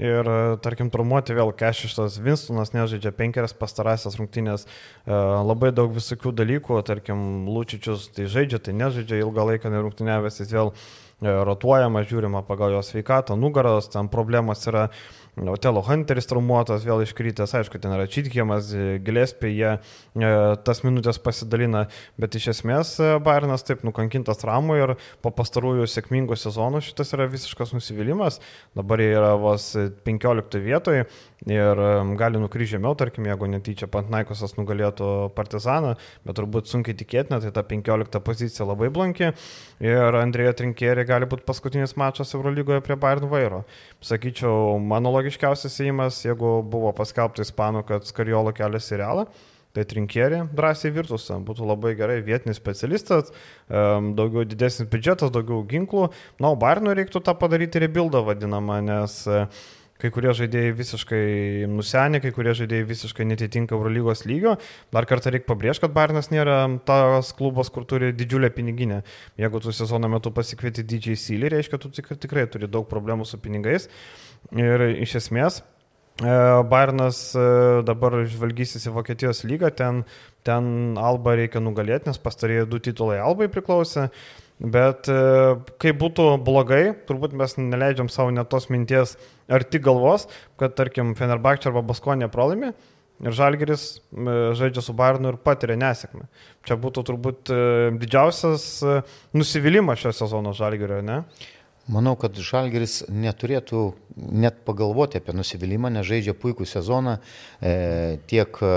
Ir, 0.00 0.28
tarkim, 0.64 0.90
traumuoti 0.92 1.36
vėl 1.36 1.52
Kešištas 1.56 2.20
Vinstonas 2.24 2.74
nežaidžia 2.76 3.14
penkerias 3.16 3.56
pastarąsias 3.56 4.18
rungtynės, 4.20 4.66
e, 4.66 5.16
labai 5.46 5.72
daug 5.76 5.94
visokių 5.96 6.34
dalykų, 6.36 6.82
tarkim, 6.86 7.48
Lūčičius 7.48 8.10
tai 8.16 8.28
žaidžia, 8.30 8.60
tai 8.60 8.76
nežaidžia, 8.76 9.22
ilgą 9.24 9.50
laiką 9.52 9.72
nerungtynėvęs 9.72 10.42
jis 10.42 10.54
vėl 10.54 10.74
E, 11.15 11.15
rotuojama, 11.20 12.04
žiūrima 12.04 12.42
pagal 12.46 12.76
jo 12.76 12.82
sveikatą, 12.84 13.36
nugaros, 13.40 13.88
ten 13.92 14.10
problemas 14.12 14.66
yra. 14.68 14.90
Otelo 15.36 15.82
Hunteris 15.84 16.24
traumuotas, 16.30 16.80
vėl 16.88 17.02
iškrytęs, 17.04 17.52
aišku, 17.58 17.76
ten 17.76 17.92
yra 17.92 18.06
Čitkiamas, 18.08 18.70
Gilespė, 19.04 19.50
jie 19.52 19.74
e, 19.76 20.30
tas 20.64 20.80
minutės 20.80 21.18
pasidalina, 21.20 21.82
bet 22.16 22.38
iš 22.40 22.46
esmės 22.54 22.94
e, 23.04 23.10
Bayernas 23.20 23.66
taip 23.68 23.84
nukankintas 23.84 24.40
traumų 24.40 24.78
ir 24.80 24.94
po 25.20 25.34
pastarųjų 25.36 25.84
sėkmingų 25.92 26.38
sezonų 26.40 26.80
šitas 26.86 27.12
yra 27.12 27.28
visiškas 27.28 27.74
nusivylimas. 27.76 28.40
Dabar 28.80 29.04
jie 29.04 29.10
yra 29.12 29.34
vos 29.36 29.74
15 30.08 30.56
vietoje 30.64 31.04
ir 31.04 31.84
e, 31.84 31.92
gali 32.16 32.40
nukryžti 32.40 32.78
žemiau, 32.78 32.96
tarkim, 32.96 33.28
jeigu 33.28 33.52
netyčia 33.52 33.90
Pantnaikosas 33.92 34.56
nugalėtų 34.56 35.34
Partizaną, 35.36 35.98
bet 36.24 36.40
turbūt 36.40 36.72
sunkiai 36.72 36.96
tikėtina, 36.96 37.42
tai 37.44 37.52
ta 37.52 37.60
15 37.60 38.24
pozicija 38.24 38.70
labai 38.72 38.88
blanki 38.88 39.34
ir 39.84 40.20
Andrėja 40.24 40.56
Trinkėrė 40.56 41.05
gali 41.08 41.28
būti 41.30 41.46
paskutinis 41.48 41.96
mačas 41.98 42.34
Eurolygoje 42.36 42.82
prie 42.84 42.96
Bayern 43.00 43.28
vairo. 43.30 43.64
Sakyčiau, 44.04 44.76
mano 44.82 45.12
logiškiausias 45.14 45.80
įimas, 45.84 46.22
jeigu 46.26 46.60
buvo 46.66 46.92
paskelbta 46.96 47.46
ispanų, 47.46 47.86
kad 47.88 48.08
Skariolo 48.08 48.54
kelias 48.56 48.90
į 48.92 49.02
realą. 49.02 49.28
Tai 49.76 49.82
trinkierį 49.84 50.38
drąsiai 50.56 50.88
virtus, 50.88 51.26
būtų 51.44 51.66
labai 51.68 51.90
gerai 51.98 52.22
vietinis 52.24 52.56
specialistas, 52.56 53.28
daugiau 53.68 54.46
didesnis 54.48 54.88
biudžetas, 54.88 55.28
daugiau 55.34 55.58
ginklų. 55.68 56.06
Na, 56.40 56.54
o 56.54 56.56
Barnui 56.56 56.94
reiktų 56.96 57.20
tą 57.26 57.34
padaryti 57.36 57.82
rebuildą 57.84 58.22
vadinamą, 58.24 58.78
nes 58.86 59.18
kai 60.02 60.10
kurie 60.14 60.32
žaidėjai 60.36 60.74
visiškai 60.76 61.22
nusenė, 61.72 62.20
kai 62.24 62.32
kurie 62.36 62.54
žaidėjai 62.56 62.88
visiškai 62.90 63.26
netitinka 63.28 63.76
Eurolygos 63.76 64.24
lygio. 64.28 64.56
Dar 64.94 65.08
kartą 65.08 65.32
reikia 65.32 65.48
pabrėžti, 65.50 65.86
kad 65.86 65.94
Barnas 65.96 66.30
nėra 66.32 66.58
tas 66.88 67.32
klubas, 67.36 67.70
kur 67.72 67.86
turi 67.88 68.12
didžiulę 68.16 68.50
piniginę. 68.54 69.02
Jeigu 69.40 69.62
tu 69.64 69.74
sezono 69.76 70.10
metu 70.12 70.32
pasikvieti 70.34 70.84
didžiai 70.86 71.20
sylį, 71.20 71.52
reiškia, 71.56 71.80
tu 71.80 71.92
tikrai 71.92 72.46
turi 72.52 72.68
daug 72.70 72.88
problemų 72.90 73.28
su 73.28 73.40
pinigais. 73.42 73.88
Ir 74.54 74.84
iš 75.02 75.16
esmės 75.22 75.60
e, 75.60 76.32
Bayernas 76.70 77.20
e, 77.34 77.46
dabar 77.88 78.20
žvalgysis 78.30 78.86
į 78.86 78.94
Vokietijos 78.94 79.42
lygą, 79.48 79.72
ten, 79.74 80.04
ten 80.46 80.98
Alba 81.00 81.34
reikia 81.40 81.62
nugalėti, 81.64 82.10
nes 82.10 82.20
pastarėjai 82.22 82.68
du 82.70 82.82
titulai 82.84 83.18
Albai 83.24 83.48
priklausė. 83.52 84.10
Bet 84.56 85.08
e, 85.12 85.16
kai 85.82 85.92
būtų 85.92 86.30
blogai, 86.44 86.94
turbūt 87.08 87.34
mes 87.36 87.58
neleidžiam 87.60 88.08
savo 88.12 88.32
net 88.32 88.48
tos 88.52 88.70
minties 88.72 89.16
arti 89.52 89.80
galvos, 89.82 90.28
kad 90.60 90.76
tarkim 90.78 91.14
Fenerbakčia 91.18 91.68
arba 91.70 91.84
Baskonė 91.84 92.30
pralaimi 92.32 92.72
ir 93.24 93.32
Žalgeris 93.32 93.84
žaidžia 94.58 94.82
su 94.84 94.92
Bayernu 94.96 95.30
ir 95.32 95.38
patiria 95.40 95.76
nesėkmę. 95.80 96.26
Čia 96.68 96.76
būtų 96.80 97.04
turbūt 97.08 97.52
didžiausias 97.96 98.66
nusivylimas 99.32 100.02
šio 100.02 100.12
sezono 100.18 100.52
Žalgerio, 100.56 100.98
ne? 101.04 101.22
Manau, 101.86 102.16
kad 102.18 102.34
Žalgeris 102.34 103.04
neturėtų 103.14 103.80
net 104.34 104.56
pagalvoti 104.66 105.20
apie 105.20 105.30
nusivylimą, 105.36 105.92
nes 105.94 106.06
žaidžia 106.08 106.32
puikų 106.34 106.66
sezoną. 106.66 107.12
E, 107.62 108.18
tiek 108.26 108.58
e, 108.58 108.70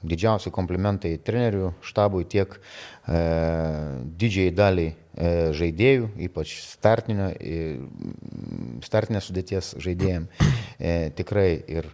didžiausi 0.00 0.52
komplimentai 0.54 1.18
trenerių 1.20 1.74
štabui, 1.84 2.24
tiek 2.24 2.56
e, 2.56 3.20
didžiai 4.22 4.54
daliai 4.56 4.94
e, 4.94 5.34
žaidėjų, 5.58 6.08
ypač 6.30 6.54
startinio, 6.70 7.28
e, 7.36 7.76
startinės 8.88 9.28
sudėties 9.28 9.74
žaidėjim. 9.84 10.30
E, 10.80 10.96
tikrai 11.18 11.50
ir 11.60 11.90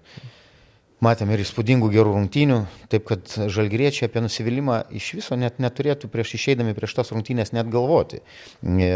matėm 1.02 1.32
ir 1.35 1.42
įspūdingų 1.42 1.90
gerų 1.92 2.14
rungtynių, 2.16 2.59
taip 2.92 3.04
kad 3.11 3.26
žalgyriečiai 3.52 4.06
apie 4.09 4.23
nusivylimą 4.23 4.78
iš 4.94 5.11
viso 5.18 5.38
net 5.38 5.59
neturėtų 5.62 6.11
prieš 6.12 6.37
išeidami 6.38 6.76
prieš 6.78 6.97
tas 7.00 7.12
rungtynės 7.14 7.52
net 7.56 7.71
galvoti. 7.73 8.23
E, 8.62 8.90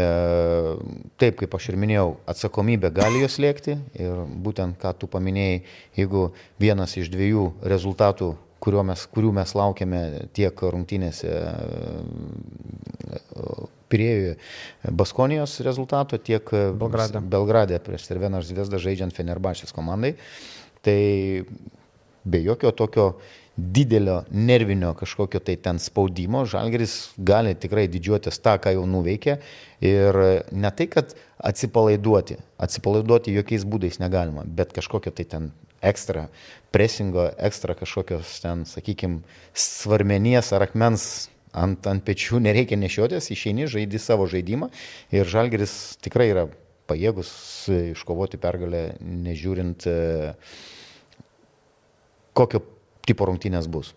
taip, 1.19 1.37
kaip 1.41 1.55
aš 1.59 1.69
ir 1.73 1.79
minėjau, 1.83 2.09
atsakomybė 2.31 2.93
gali 2.95 3.23
jos 3.25 3.37
lėkti 3.43 3.77
ir 3.99 4.25
būtent 4.43 4.79
ką 4.81 4.95
tu 5.01 5.11
paminėjai, 5.11 5.63
jeigu 5.99 6.29
vienas 6.63 6.95
iš 6.99 7.11
dviejų 7.13 7.51
rezultatų 7.75 8.35
mes, 8.83 9.05
kurių 9.13 9.31
mes 9.31 9.53
laukiame 9.55 10.27
tiek 10.33 10.51
rungtynėse 10.51 11.31
Pirėjuje 13.87 14.33
Baskonijos 14.91 15.61
rezultato, 15.63 16.17
tiek 16.17 16.43
Belgrade, 16.75 17.21
Belgrade 17.21 17.79
prieš 17.79 18.09
Cerveną 18.09 18.41
Zvezdą 18.43 18.81
žaidžiant 18.83 19.15
Fenerbašės 19.15 19.71
komandai. 19.71 20.17
Tai 20.83 20.97
be 22.27 22.43
jokio 22.43 22.71
tokio 22.75 23.11
didelio 23.57 24.23
nervinio 24.31 24.93
kažkokio 24.93 25.39
tai 25.39 25.55
ten 25.55 25.79
spaudimo, 25.79 26.45
Žalgeris 26.45 27.13
gali 27.17 27.55
tikrai 27.57 27.87
didžiuotis 27.89 28.37
tą, 28.45 28.57
ką 28.61 28.75
jau 28.75 28.83
nuveikė. 28.85 29.39
Ir 29.81 30.19
ne 30.51 30.71
tai, 30.77 30.85
kad 30.93 31.15
atsipalaiduoti, 31.37 32.37
atsipalaiduoti 32.61 33.33
jokiais 33.33 33.65
būdais 33.65 33.97
negalima, 34.01 34.45
bet 34.45 34.75
kažkokio 34.77 35.13
tai 35.17 35.25
ten 35.25 35.49
ekstra 35.81 36.27
presingo, 36.73 37.31
ekstra 37.37 37.73
kažkokios 37.77 38.37
ten, 38.45 38.63
sakykime, 38.69 39.23
svarmenies 39.57 40.53
ar 40.53 40.67
akmens 40.67 41.27
ant, 41.57 41.89
ant 41.89 42.05
pečių 42.05 42.41
nereikia 42.47 42.77
nešiotis, 42.77 43.31
išeini, 43.33 43.65
žaidži 43.73 44.05
savo 44.05 44.29
žaidimą. 44.29 44.69
Ir 45.17 45.25
Žalgeris 45.25 45.97
tikrai 46.05 46.29
yra 46.35 46.47
pajėgus 46.87 47.29
iškovoti 47.73 48.37
pergalę, 48.39 48.91
nežiūrint 49.01 49.89
uh, 49.89 50.57
kokio 52.37 52.61
tipo 53.07 53.27
rungtynės 53.29 53.69
bus. 53.71 53.95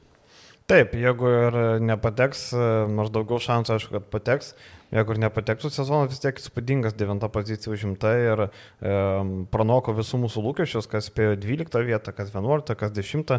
Taip, 0.71 0.93
jeigu 0.95 1.27
ir 1.27 1.57
nepateks, 1.83 2.53
nors 2.95 3.11
daugiau 3.11 3.41
šansų, 3.43 3.73
aišku, 3.75 3.91
kad 3.97 4.05
pateks, 4.13 4.53
jeigu 4.95 5.17
ir 5.17 5.21
nepatektų 5.25 5.67
sezonas, 5.75 6.13
vis 6.13 6.23
tiek 6.23 6.39
įspūdingas 6.39 6.95
devinta 6.95 7.27
pozicija 7.33 7.73
užimta 7.75 8.13
ir 8.15 8.43
e, 8.45 8.49
pranoko 9.51 9.97
visų 9.99 10.23
mūsų 10.23 10.45
lūkesčius, 10.47 10.87
kas 10.93 11.11
spėjo 11.11 11.35
12 11.43 11.83
vietą, 11.91 12.15
kas 12.15 12.31
11, 12.31 12.79
kas 12.79 12.95
10, 12.95 13.35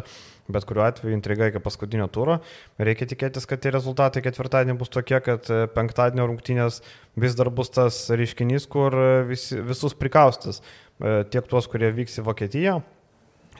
bet 0.52 0.68
kuriuo 0.68 0.84
atveju 0.84 1.16
intriga 1.16 1.48
iki 1.48 1.64
paskutinio 1.64 2.10
turo. 2.12 2.42
Reikia 2.76 3.08
tikėtis, 3.08 3.48
kad 3.48 3.64
tie 3.64 3.72
rezultatai 3.72 4.20
ketvirtadienį 4.28 4.76
bus 4.84 4.92
tokie, 4.92 5.16
kad 5.24 5.48
e, 5.48 5.64
penktadienio 5.72 6.28
rungtynės 6.28 6.82
vis 7.16 7.40
dar 7.40 7.48
bus 7.48 7.72
tas 7.72 8.04
reiškinys, 8.12 8.68
kur 8.68 8.96
vis, 9.32 9.54
visus 9.72 9.96
prikaustis, 9.96 10.60
e, 11.00 11.22
tiek 11.32 11.48
tuos, 11.48 11.72
kurie 11.72 11.96
vyks 11.96 12.20
į 12.20 12.28
Vokietiją 12.28 12.82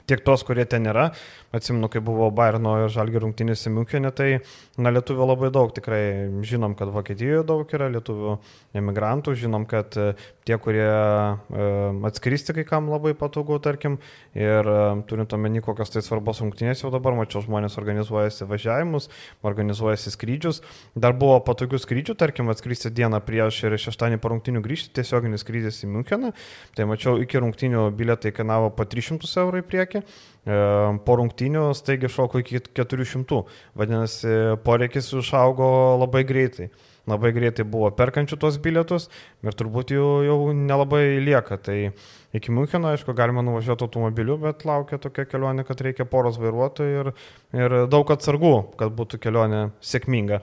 tiek 0.09 0.23
tos, 0.25 0.43
kurie 0.43 0.65
ten 0.69 0.87
yra. 0.89 1.11
Atsimenu, 1.53 1.85
kai 1.93 2.01
buvo 2.01 2.31
Bairno 2.33 2.73
ir 2.81 2.89
Žalgi 2.89 3.19
rungtynėse 3.21 3.69
Münchenė, 3.69 4.09
tai 4.15 4.27
na, 4.81 4.89
lietuvių 4.89 5.27
labai 5.29 5.51
daug. 5.53 5.69
Tikrai 5.75 6.41
žinom, 6.41 6.73
kad 6.79 6.89
Vokietijoje 6.89 7.43
daug 7.45 7.69
yra 7.77 7.91
lietuvių 7.93 8.37
emigrantų, 8.79 9.35
žinom, 9.37 9.67
kad 9.69 9.93
e, 10.01 10.07
tie, 10.47 10.57
kurie 10.57 10.81
e, 10.81 11.67
atskristi 12.09 12.55
kai 12.57 12.65
kam 12.65 12.89
labai 12.89 13.13
patogu, 13.17 13.59
tarkim, 13.61 13.99
ir 14.33 14.65
e, 14.65 14.79
turint 15.09 15.35
omeny, 15.37 15.61
kokios 15.61 15.93
tai 15.93 16.01
svarbos 16.01 16.41
rungtynės 16.41 16.81
jau 16.81 16.89
dabar, 16.93 17.13
mačiau, 17.19 17.43
žmonės 17.45 17.77
organizuojasi 17.77 18.49
važiavimus, 18.49 19.11
organizuojasi 19.45 20.15
skrydžius. 20.17 20.63
Dar 20.97 21.13
buvo 21.13 21.37
patogių 21.45 21.77
skrydžių, 21.85 22.17
tarkim, 22.17 22.49
atskristi 22.49 22.89
dieną 22.89 23.21
prieš 23.21 23.61
ir 23.67 23.77
šeštąjį 23.77 24.17
po 24.23 24.33
rungtynių 24.33 24.65
grįžti, 24.65 24.89
tiesioginis 24.97 25.45
skrydis 25.45 25.83
į 25.85 25.93
Müncheną. 25.93 26.33
Tai 26.73 26.89
mačiau, 26.89 27.19
iki 27.21 27.45
rungtynių 27.45 27.85
biletai 27.93 28.33
kainavo 28.33 28.73
po 28.73 28.89
300 28.89 29.29
eurų 29.45 29.61
į 29.61 29.69
priekį. 29.69 29.92
E, 30.01 30.55
po 31.05 31.17
rungtynių 31.19 31.67
staigiai 31.77 32.11
šoko 32.11 32.41
iki 32.41 32.63
400. 32.73 33.43
Vadinasi, 33.79 34.33
poreikis 34.65 35.11
išaugo 35.19 35.69
labai 36.01 36.25
greitai. 36.27 36.71
Labai 37.09 37.33
greitai 37.35 37.65
buvo 37.67 37.89
perkančių 37.91 38.37
tos 38.39 38.57
bilietus 38.63 39.09
ir 39.43 39.55
turbūt 39.59 39.91
jų 39.91 40.05
jau 40.23 40.37
nelabai 40.55 41.19
lieka. 41.23 41.57
Tai 41.59 41.75
iki 42.35 42.53
Müncheno, 42.55 42.93
aišku, 42.93 43.15
galima 43.17 43.43
nuvažiuoti 43.43 43.83
automobiliu, 43.83 44.37
bet 44.39 44.63
laukia 44.67 45.01
tokia 45.03 45.27
kelionė, 45.27 45.65
kad 45.67 45.83
reikia 45.83 46.07
poros 46.07 46.39
vairuotojų 46.39 47.01
ir, 47.01 47.11
ir 47.59 47.75
daug 47.91 48.15
atsargų, 48.15 48.53
kad 48.79 48.95
būtų 48.95 49.19
kelionė 49.25 49.65
sėkminga. 49.83 50.39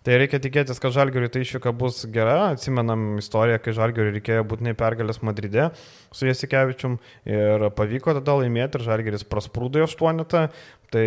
Tai 0.00 0.14
reikia 0.16 0.38
tikėtis, 0.40 0.78
kad 0.80 0.94
Žalgiriui 0.96 1.28
tai 1.28 1.42
išvyka 1.44 1.74
bus 1.76 1.98
gera. 2.08 2.54
Atsimenam 2.54 3.18
istoriją, 3.20 3.58
kai 3.60 3.74
Žalgiriui 3.76 4.14
reikėjo 4.14 4.46
būtinai 4.48 4.72
pergalės 4.78 5.20
Madride 5.20 5.66
su 6.08 6.24
Jasikevičium 6.24 6.94
ir 7.28 7.66
pavyko 7.76 8.14
tada 8.16 8.38
laimėti 8.40 8.80
ir 8.80 8.86
Žalgiris 8.86 9.26
prasprūdo 9.28 9.82
į 9.82 9.84
aštuonetą. 9.84 10.46
Tai 10.90 11.04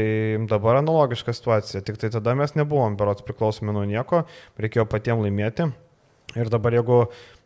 dabar 0.52 0.84
analogiška 0.84 1.34
situacija, 1.34 1.82
tik 1.84 1.98
tai 2.00 2.12
tada 2.14 2.38
mes 2.38 2.54
nebuvom 2.56 2.94
berots 3.00 3.26
priklausomi 3.26 3.74
nuo 3.74 3.88
nieko, 3.90 4.28
reikėjo 4.62 4.86
patiems 4.94 5.26
laimėti. 5.26 5.72
Ir 6.34 6.50
dabar 6.50 6.74
jeigu 6.74 7.00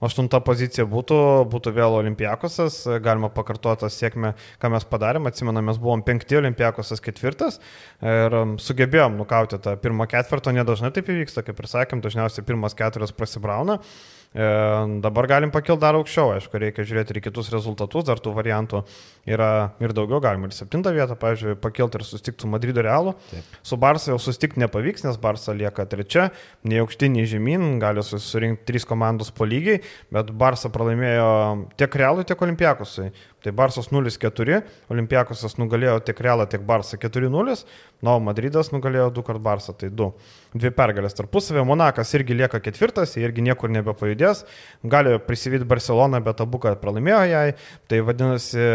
aštunta 0.03 0.39
pozicija 0.45 0.85
būtų, 0.87 1.17
būtų 1.51 1.73
vėl 1.75 1.97
Olimpiakosas, 1.97 2.79
galima 3.03 3.27
pakartoti 3.33 3.83
tą 3.83 3.89
sėkmę, 3.91 4.33
ką 4.61 4.71
mes 4.71 4.85
padarėm. 4.87 5.27
Atsimenu, 5.27 5.63
mes 5.67 5.79
buvom 5.81 6.03
penkti, 6.07 6.39
Olimpiakosas 6.39 7.03
ketvirtas 7.03 7.59
ir 7.99 8.37
um, 8.37 8.55
sugebėjom 8.61 9.17
nukauti 9.19 9.59
tą 9.63 9.75
pirmą 9.81 10.07
ketvirtą, 10.11 10.55
nedažnai 10.55 10.93
taip 10.95 11.11
įvyksta, 11.11 11.43
kaip 11.43 11.59
ir 11.59 11.71
sakėm, 11.71 12.03
dažniausiai 12.05 12.47
pirmas 12.47 12.77
keturias 12.77 13.11
prasibrauna. 13.15 13.81
E, 13.81 14.16
dabar 14.33 15.27
galim 15.27 15.51
pakilti 15.53 15.81
dar 15.81 15.97
aukščiau, 15.97 16.33
aišku, 16.35 16.59
reikia 16.61 16.85
žiūrėti 16.85 17.15
ir 17.15 17.21
kitus 17.25 17.49
rezultatus, 17.53 18.05
dar 18.05 18.19
tų 18.21 18.33
variantų 18.35 18.83
yra 19.29 19.71
ir 19.81 19.93
daugiau, 19.97 20.19
galima 20.23 20.49
ir 20.49 20.55
septintą 20.55 20.91
vietą, 20.93 21.15
pavyzdžiui, 21.19 21.55
pakilti 21.63 21.97
ir 21.97 22.05
susitikti 22.05 22.45
su 22.45 22.51
Madrido 22.51 22.83
Realu. 22.85 23.15
Taip. 23.31 23.55
Su 23.65 23.79
Barsa 23.81 24.11
jau 24.11 24.19
susitikti 24.21 24.61
nepavyks, 24.61 25.07
nes 25.07 25.17
Barsa 25.21 25.55
lieka 25.57 25.87
trečia, 25.89 26.27
nei 26.67 26.81
aukštin, 26.83 27.15
nei 27.17 27.25
žemyn, 27.29 27.79
gali 27.81 28.03
susirinkti 28.05 28.67
trys 28.67 28.85
komandos 28.87 29.31
po 29.33 29.47
lygiai, 29.47 29.81
bet 30.13 30.29
Barsa 30.37 30.69
pralaimėjo 30.73 31.31
tiek 31.79 31.99
Realui, 32.03 32.27
tiek 32.27 32.45
Olimpiakusui. 32.47 33.09
Tai 33.47 33.55
Barsas 33.55 33.87
0-4, 33.93 34.59
Olimpiakosas 34.91 35.55
nugalėjo 35.61 36.01
tiek 36.03 36.19
Realą, 36.25 36.47
tiek 36.51 36.63
Barsą 36.67 36.99
4-0, 36.99 37.55
na, 38.03 38.17
o 38.17 38.19
Madridas 38.23 38.73
nugalėjo 38.73 39.07
du 39.15 39.23
kart 39.23 39.39
Barsą, 39.43 39.75
tai 39.77 39.87
du. 39.87 40.09
Dvi 40.57 40.71
pergalės 40.75 41.15
tarpusavė, 41.15 41.63
Monakas 41.67 42.11
irgi 42.17 42.35
lieka 42.35 42.59
ketvirtas, 42.63 43.15
irgi 43.21 43.45
niekur 43.45 43.71
nebepajudės, 43.71 44.43
gali 44.83 45.15
prisivyti 45.23 45.67
Barceloną, 45.69 46.19
bet 46.25 46.43
abu 46.43 46.59
kad 46.63 46.81
pralaimėjo 46.83 47.23
jai, 47.31 47.47
tai 47.87 48.01
vadinasi 48.03 48.67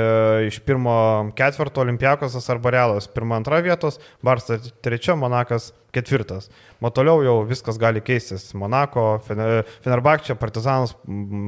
iš 0.48 0.62
pirmo 0.64 0.96
ketvirto 1.36 1.84
Olimpiakosas 1.84 2.48
arba 2.54 2.72
Realas 2.72 3.10
pirma 3.12 3.36
antra 3.40 3.60
vietos, 3.64 4.00
Barsas 4.24 4.72
trečia, 4.80 5.18
Monakas 5.18 5.72
ketvirtas. 5.92 6.48
O 6.80 6.90
toliau 6.90 7.20
jau 7.24 7.36
viskas 7.46 7.78
gali 7.80 8.00
keistis. 8.04 8.48
Monako, 8.58 9.20
Fenerbakčia, 9.26 10.36
Partizanas, 10.40 10.96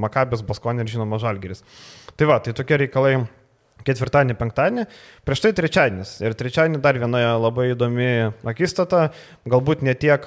Makabės, 0.05 0.45
Baskonė 0.47 0.85
ir 0.85 0.93
žinoma 0.95 1.19
Žalgeris. 1.23 1.65
Tai 2.15 2.29
va, 2.31 2.39
tai 2.39 2.53
tokie 2.55 2.77
reikalai 2.85 3.17
ketvirtadienį, 3.85 4.37
penktadienį, 4.39 4.85
prieš 5.27 5.43
tai 5.45 5.51
trečiadienis. 5.59 6.15
Ir 6.25 6.37
trečiadienį 6.39 6.81
dar 6.85 6.97
viena 7.01 7.35
labai 7.37 7.67
įdomi 7.73 8.07
akistata, 8.49 9.09
galbūt 9.51 9.85
ne 9.85 9.93
tiek, 9.99 10.25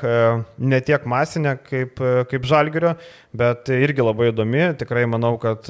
ne 0.59 0.79
tiek 0.85 1.07
masinė 1.09 1.55
kaip, 1.65 2.01
kaip 2.31 2.47
Žalgirio, 2.51 2.93
bet 3.37 3.71
irgi 3.73 4.05
labai 4.05 4.29
įdomi. 4.33 4.65
Tikrai 4.81 5.07
manau, 5.09 5.35
kad 5.41 5.65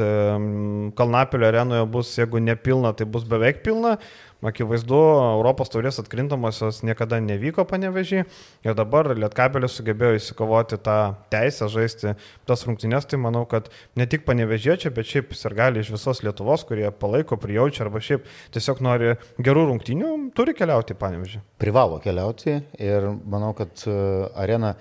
Kalnapilio 0.97 1.51
arenoje 1.51 1.87
bus, 1.93 2.15
jeigu 2.19 2.43
nepilna, 2.43 2.95
tai 2.97 3.07
bus 3.07 3.27
beveik 3.27 3.63
pilna. 3.63 3.97
Akivaizdu, 4.45 4.97
Europos 5.33 5.71
taurės 5.73 5.97
atkrintamosios 5.97 6.83
niekada 6.85 7.17
nevyko 7.25 7.63
panevežį 7.65 8.19
ir 8.21 8.75
dabar 8.77 9.09
Lietkabelis 9.17 9.73
sugebėjo 9.79 10.19
įsikovoti 10.19 10.77
tą 10.85 10.97
teisę 11.33 11.65
žaisti 11.73 12.13
tas 12.45 12.61
rungtynės, 12.67 13.07
tai 13.09 13.17
manau, 13.17 13.47
kad 13.49 13.71
ne 13.97 14.05
tik 14.05 14.27
panevežėčiai, 14.27 14.91
bet 14.93 15.09
šiaip 15.09 15.33
ir 15.33 15.55
gali 15.57 15.81
iš 15.81 15.89
visos 15.95 16.21
Lietuvos, 16.21 16.67
kurie 16.69 16.85
palaiko, 16.93 17.39
prijaučia 17.41 17.87
arba 17.87 18.01
šiaip 18.03 18.27
tiesiog 18.53 18.83
nori 18.85 19.15
gerų 19.41 19.63
rungtynių, 19.71 20.11
turi 20.37 20.53
keliauti 20.57 20.93
į 20.93 20.99
panevežį. 21.01 21.41
Privalo 21.57 21.97
keliauti 22.03 22.59
ir 22.77 23.09
manau, 23.25 23.55
kad 23.57 23.87
e, 23.89 23.95
arena 24.37 24.75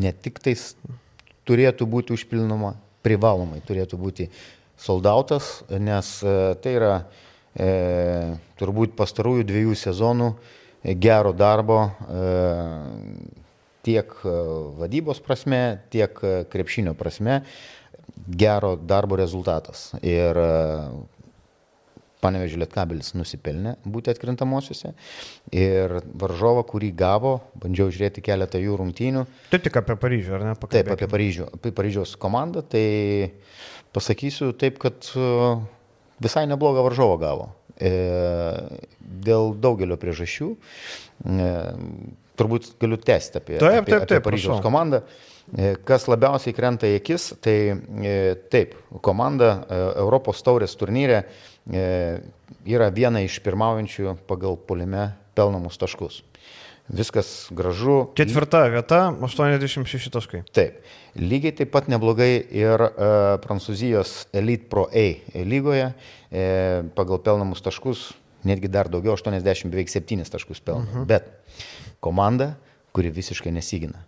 ne 0.00 0.14
tik 0.24 0.40
tais 0.40 0.70
turėtų 1.44 1.84
būti 1.84 2.16
užpilnoma, 2.16 2.78
privalomai 3.04 3.60
turėtų 3.68 4.00
būti 4.00 4.30
soldautas, 4.80 5.58
nes 5.68 6.14
e, 6.24 6.38
tai 6.64 6.74
yra 6.78 6.94
e, 7.54 8.36
turbūt 8.60 8.96
pastarųjų 8.98 9.46
dviejų 9.48 9.76
sezonų 9.78 10.32
e, 10.32 10.94
gero 10.94 11.32
darbo 11.36 11.78
e, 11.88 12.26
tiek 13.86 14.12
e, 14.24 14.34
vadybos 14.80 15.22
prasme, 15.24 15.62
tiek 15.92 16.20
krepšinio 16.52 16.94
prasme, 16.98 17.42
gero 18.28 18.76
darbo 18.76 19.18
rezultatas. 19.18 19.90
Ir 20.02 20.38
Panevežė 22.22 22.60
Lietkabelis 22.60 23.16
nusipelnė 23.18 23.72
būti 23.82 24.12
atkrintamosiose 24.12 24.92
ir 25.58 25.96
varžovą, 26.22 26.62
kurį 26.70 26.92
gavo, 26.94 27.32
bandžiau 27.58 27.90
žiūrėti 27.90 28.22
keletą 28.22 28.60
jų 28.62 28.76
rungtynių. 28.78 29.24
Tu 29.50 29.58
tik 29.64 29.80
apie 29.80 29.96
Paryžių, 29.98 30.36
ar 30.38 30.44
ne? 30.46 30.52
Taip, 30.62 30.92
apie 30.94 31.08
Paryžių, 31.10 31.48
apie 31.58 31.72
Paryžiaus 31.74 32.14
komandą, 32.22 32.62
tai 32.62 32.84
pasakysiu 33.90 34.52
taip, 34.54 34.78
kad 34.84 35.10
visai 36.22 36.46
neblogą 36.50 36.84
varžovą 36.86 37.18
gavo. 37.20 37.50
E, 37.82 37.90
dėl 39.00 39.52
daugelio 39.58 39.96
priežasčių. 40.00 40.48
E, 40.54 41.52
turbūt 42.38 42.72
galiu 42.80 42.98
tęsti 43.00 43.40
apie, 43.40 43.58
taip, 43.58 43.82
apie, 43.82 43.92
taip, 43.92 44.06
taip, 44.06 44.08
apie 44.08 44.24
Paryžiaus 44.26 44.58
prašau. 44.58 44.66
komandą. 44.66 45.02
E, 45.52 45.72
kas 45.88 46.06
labiausiai 46.10 46.54
krenta 46.56 46.88
į 46.88 47.00
akis, 47.00 47.32
tai 47.42 47.56
taip, 48.52 48.76
komanda 49.04 49.54
Europos 50.00 50.40
taurės 50.46 50.76
turnyre 50.78 51.24
yra 51.72 52.88
viena 52.94 53.22
iš 53.24 53.40
pirmaujančių 53.44 54.16
pagal 54.30 54.56
polime 54.68 55.10
pelnamus 55.36 55.80
taškus. 55.80 56.22
Viskas 56.90 57.46
gražu. 57.54 58.08
Ketvirta 58.18 58.64
vieta, 58.72 59.04
86 59.22 60.10
taškai. 60.12 60.42
Taip. 60.54 60.80
Lygiai 61.16 61.54
taip 61.54 61.70
pat 61.72 61.86
neblogai 61.92 62.32
ir 62.56 62.82
e, 62.82 63.10
Prancūzijos 63.44 64.14
Elite 64.34 64.66
Pro 64.72 64.88
A 64.88 65.04
lygoje 65.46 65.92
e, 65.92 66.44
pagal 66.96 67.22
pelnamus 67.22 67.62
taškus, 67.62 68.10
netgi 68.48 68.70
dar 68.72 68.90
daugiau, 68.90 69.14
80 69.14 69.70
beveik 69.70 69.92
7 69.92 70.26
taškus 70.32 70.60
pelno. 70.64 70.88
Mhm. 70.88 71.06
Bet 71.08 71.30
komanda, 72.02 72.54
kuri 72.92 73.12
visiškai 73.14 73.52
nesigina. 73.54 74.02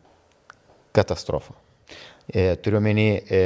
Katastrofa. 0.95 1.54
E, 2.28 2.54
Turiuomenį 2.59 3.08
e, 3.23 3.43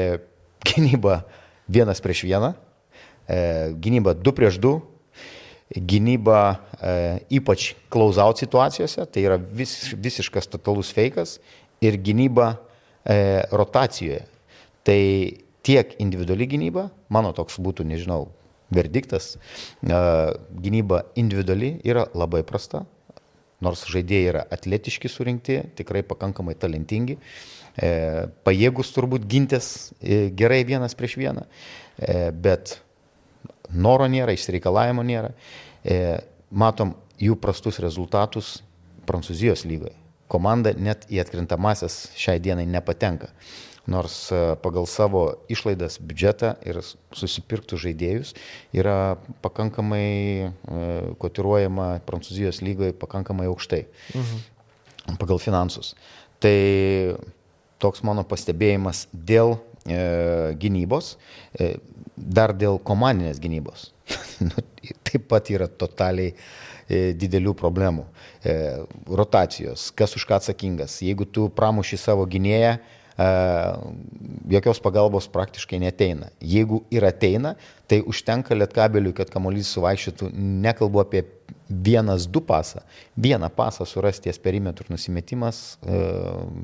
gynybą 0.69 1.21
vienas 1.69 2.01
prieš 2.05 2.25
vieną, 2.27 2.55
e, 3.29 3.75
gynybą 3.77 4.17
du 4.19 4.33
prieš 4.33 4.59
du 4.63 4.79
gynyba 5.75 6.41
e, 6.81 6.93
ypač 7.39 7.75
close-out 7.93 8.41
situacijose, 8.41 9.05
tai 9.13 9.25
yra 9.27 9.37
vis, 9.37 9.93
visiškas 9.93 10.49
totalus 10.49 10.93
feikas 10.97 11.37
ir 11.85 11.99
gynyba 12.01 12.55
e, 13.05 13.45
rotacijoje. 13.53 14.25
Tai 14.89 15.01
tiek 15.67 15.95
individuali 16.01 16.49
gynyba, 16.49 16.89
mano 17.13 17.35
toks 17.37 17.59
būtų, 17.61 17.85
nežinau, 17.89 18.31
verdiktas, 18.73 19.35
e, 19.85 20.01
gynyba 20.65 21.05
individuali 21.21 21.77
yra 21.85 22.07
labai 22.17 22.45
prasta, 22.49 22.87
nors 23.65 23.85
žaidėjai 23.91 24.33
yra 24.33 24.45
atletiški 24.55 25.11
surinkti, 25.11 25.61
tikrai 25.79 26.05
pakankamai 26.07 26.55
talentingi, 26.59 27.19
e, 27.19 27.91
pajėgus 28.47 28.93
turbūt 28.95 29.27
gintis 29.29 29.91
e, 30.01 30.29
gerai 30.39 30.63
vienas 30.69 30.95
prieš 30.99 31.19
vieną, 31.21 31.45
e, 31.99 32.31
bet 32.33 32.79
noro 33.73 34.09
nėra, 34.11 34.35
išsireikalavimo 34.35 35.05
nėra. 35.07 35.33
E, 35.85 36.19
matom 36.51 36.95
jų 37.21 37.39
prastus 37.41 37.81
rezultatus 37.83 38.59
Prancūzijos 39.09 39.65
lygoje. 39.65 39.95
Komanda 40.29 40.75
net 40.77 41.07
į 41.09 41.23
atkrintamasias 41.23 42.11
šiai 42.19 42.41
dienai 42.45 42.67
nepatenka. 42.69 43.31
Nors 43.89 44.27
e, 44.29 44.41
pagal 44.61 44.85
savo 44.91 45.23
išlaidas 45.49 45.97
biudžetą 46.05 46.53
ir 46.69 46.83
susipirktų 47.17 47.79
žaidėjus 47.81 48.35
yra 48.77 49.17
pakankamai 49.45 50.05
e, 50.05 50.51
kotiruojama 51.23 51.89
Prancūzijos 52.09 52.61
lygoje 52.61 52.93
pakankamai 53.01 53.49
aukštai. 53.49 53.87
Mhm. 54.13 54.47
Pagal 55.17 55.41
finansus. 55.41 55.95
Tai 56.39 56.53
toks 57.81 58.05
mano 58.07 58.27
pastebėjimas 58.29 59.07
dėl 59.13 59.57
e, 59.89 60.55
gynybos, 60.61 61.15
e, 61.57 61.79
dar 62.19 62.55
dėl 62.57 62.81
komandinės 62.83 63.41
gynybos. 63.43 63.93
Nu, 64.39 64.55
taip 65.03 65.25
pat 65.27 65.49
yra 65.51 65.67
totaliai 65.67 66.31
e, 66.31 67.11
didelių 67.19 67.57
problemų. 67.59 68.05
E, 68.47 68.55
rotacijos, 69.11 69.89
kas 69.99 70.15
už 70.15 70.29
ką 70.29 70.39
atsakingas. 70.39 71.01
Jeigu 71.03 71.27
tu 71.27 71.49
pramuši 71.51 71.99
savo 71.99 72.23
gynėją, 72.31 72.77
e, 72.79 73.27
jokios 74.55 74.79
pagalbos 74.85 75.27
praktiškai 75.35 75.81
neteina. 75.83 76.31
Jeigu 76.39 76.85
ir 76.95 77.09
ateina, 77.09 77.57
tai 77.91 77.99
užtenka 78.07 78.55
lietkabeliui, 78.55 79.17
kad 79.19 79.33
kamuolys 79.35 79.73
suvaikščiotų, 79.75 80.31
nekalbu 80.39 81.03
apie 81.03 81.25
vienas, 81.67 82.29
du 82.31 82.39
pasą, 82.47 82.85
vieną 83.19 83.51
pasą 83.59 83.83
surasti 83.89 84.29
ties 84.29 84.39
perimetrų 84.41 84.95
nusimetimas, 84.95 85.81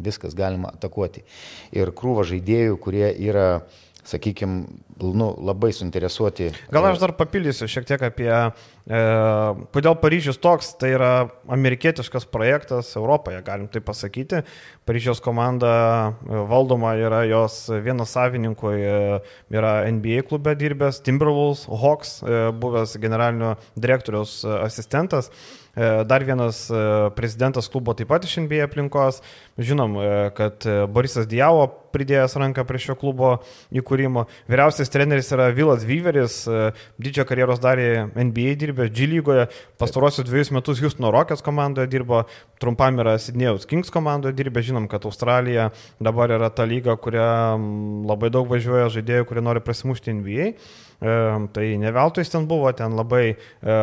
viskas 0.04 0.36
galima 0.38 0.70
atakuoti. 0.78 1.26
Ir 1.74 1.90
krūva 1.96 2.22
žaidėjų, 2.30 2.78
kurie 2.80 3.08
yra 3.10 3.64
sakykime, 4.04 4.64
nu, 5.00 5.28
labai 5.40 5.72
suinteresuoti. 5.74 6.50
Gal 6.72 6.88
aš 6.90 7.00
dar 7.02 7.14
papildysiu 7.16 7.68
šiek 7.70 7.86
tiek 7.88 8.04
apie, 8.04 8.30
e, 8.30 9.00
kodėl 9.74 9.96
Paryžius 10.00 10.38
toks, 10.42 10.74
tai 10.80 10.92
yra 10.94 11.10
amerikietiškas 11.56 12.28
projektas 12.32 12.92
Europoje, 13.00 13.40
galim 13.46 13.66
tai 13.72 13.82
pasakyti. 13.84 14.44
Paryžiaus 14.88 15.22
komanda 15.24 15.72
e, 15.72 16.44
valdoma 16.52 16.94
yra 17.00 17.24
jos 17.30 17.58
vienas 17.84 18.14
savininkų, 18.14 18.76
e, 18.76 19.18
yra 19.56 19.74
NBA 19.88 20.26
klube 20.28 20.56
dirbęs, 20.60 21.00
Timberwolves, 21.06 21.66
Hawks, 21.68 22.18
e, 22.22 22.46
buvęs 22.60 22.98
generalinio 23.02 23.56
direktoriaus 23.80 24.42
asistentas. 24.60 25.32
E, 25.76 26.04
dar 26.04 26.22
vienas 26.24 26.70
e, 26.70 26.74
prezidentas 27.16 27.66
klubo 27.68 27.94
taip 27.98 28.08
pat 28.12 28.24
iš 28.24 28.38
NBA 28.44 28.62
aplinkos. 28.68 29.20
Žinom, 29.58 29.96
e, 29.98 30.10
kad 30.34 30.66
Borisas 30.90 31.26
Diavo 31.30 31.66
pridėjęs 31.94 32.34
ranką 32.38 32.64
prie 32.66 32.80
šio 32.82 32.94
klubo 32.98 33.36
įkūrimo. 33.74 34.24
Vyriausias 34.50 34.90
treneris 34.90 35.30
yra 35.34 35.48
Vilas 35.54 35.84
Vyveris, 35.86 36.40
didžią 36.98 37.26
karjeros 37.28 37.62
darė 37.62 38.08
NBA 38.10 38.56
dirbė, 38.58 38.88
G 38.90 39.06
lygoje, 39.10 39.46
pastarosius 39.78 40.26
dviejus 40.26 40.50
metus 40.54 40.82
Houstono 40.82 41.12
Rockets 41.14 41.44
komandoje 41.46 41.90
dirbo, 41.92 42.24
trumpam 42.62 42.98
yra 43.02 43.14
Sidnėjaus 43.22 43.68
Kings 43.70 43.94
komandoje 43.94 44.34
dirbė. 44.34 44.64
Žinom, 44.66 44.88
kad 44.90 45.06
Australija 45.06 45.68
dabar 46.02 46.34
yra 46.34 46.50
ta 46.50 46.66
lyga, 46.66 46.98
kuria 46.98 47.28
labai 47.54 48.32
daug 48.34 48.50
važiuoja 48.50 48.90
žaidėjų, 48.94 49.30
kurie 49.30 49.46
nori 49.46 49.62
prasimušti 49.62 50.18
NBA. 50.18 50.50
Tai 51.00 51.66
ne 51.80 51.90
veltui 51.92 52.24
ten 52.24 52.46
buvo, 52.48 52.70
ten 52.76 52.94
labai 52.96 53.36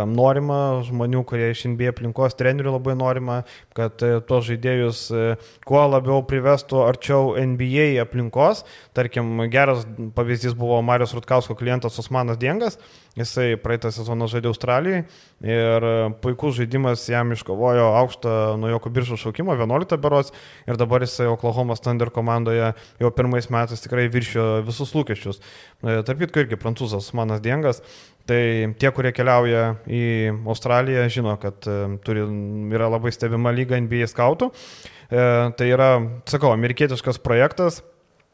norima 0.09 0.81
žmonių, 0.87 1.23
kurie 1.27 1.51
iš 1.53 1.65
NBA 1.69 1.91
aplinkos 1.91 2.37
trenerių 2.39 2.75
labai 2.77 2.95
norima, 2.97 3.41
kad 3.77 4.01
e, 4.05 4.19
tos 4.27 4.47
žaidėjus 4.49 5.03
e, 5.13 5.23
kuo 5.67 5.83
labiau 5.89 6.23
privestų 6.27 6.81
arčiau 6.85 7.35
NBA 7.39 8.01
aplinkos. 8.03 8.65
Tarkim, 8.97 9.45
geras 9.51 9.85
pavyzdys 10.15 10.55
buvo 10.57 10.81
Marijos 10.85 11.15
Rutkausko 11.17 11.57
klientas 11.59 11.99
Osmanas 12.01 12.39
Diengas. 12.41 12.79
Jisai 13.11 13.57
praeitą 13.59 13.89
sezoną 13.91 14.29
žaidė 14.31 14.47
Australijai 14.47 15.01
ir 15.43 15.85
puikus 16.23 16.55
žaidimas 16.55 17.03
jam 17.11 17.33
iškovojo 17.35 17.89
aukštą 17.99 18.35
nuojoko 18.61 18.91
biržų 18.95 19.17
šaukimą, 19.19 19.57
11 19.59 19.99
berots, 19.99 20.31
ir 20.63 20.79
dabar 20.79 21.03
jisai 21.03 21.27
Oklahoma 21.27 21.75
Thunder 21.75 22.07
komandoje 22.07 22.69
jau 23.03 23.11
pirmais 23.11 23.49
metais 23.51 23.83
tikrai 23.83 24.07
viršijo 24.13 24.61
visus 24.63 24.95
lūkesčius. 24.95 25.43
Tarp 25.83 26.23
kitko 26.23 26.45
irgi 26.45 26.61
prancūzas 26.61 27.11
Manas 27.17 27.43
Diengas. 27.43 27.83
Tai 28.29 28.39
tie, 28.79 28.89
kurie 28.93 29.09
keliauja 29.17 29.75
į 29.89 30.03
Australiją, 30.45 31.07
žino, 31.11 31.33
kad 31.41 31.65
turi, 32.05 32.23
yra 32.71 32.87
labai 32.93 33.11
stebima 33.11 33.51
lyga 33.51 33.79
NBA 33.81 34.07
skautų. 34.07 34.51
E, 35.11 35.23
tai 35.57 35.67
yra, 35.67 35.89
sakau, 36.29 36.53
amerikietiškas 36.53 37.19
projektas, 37.25 37.81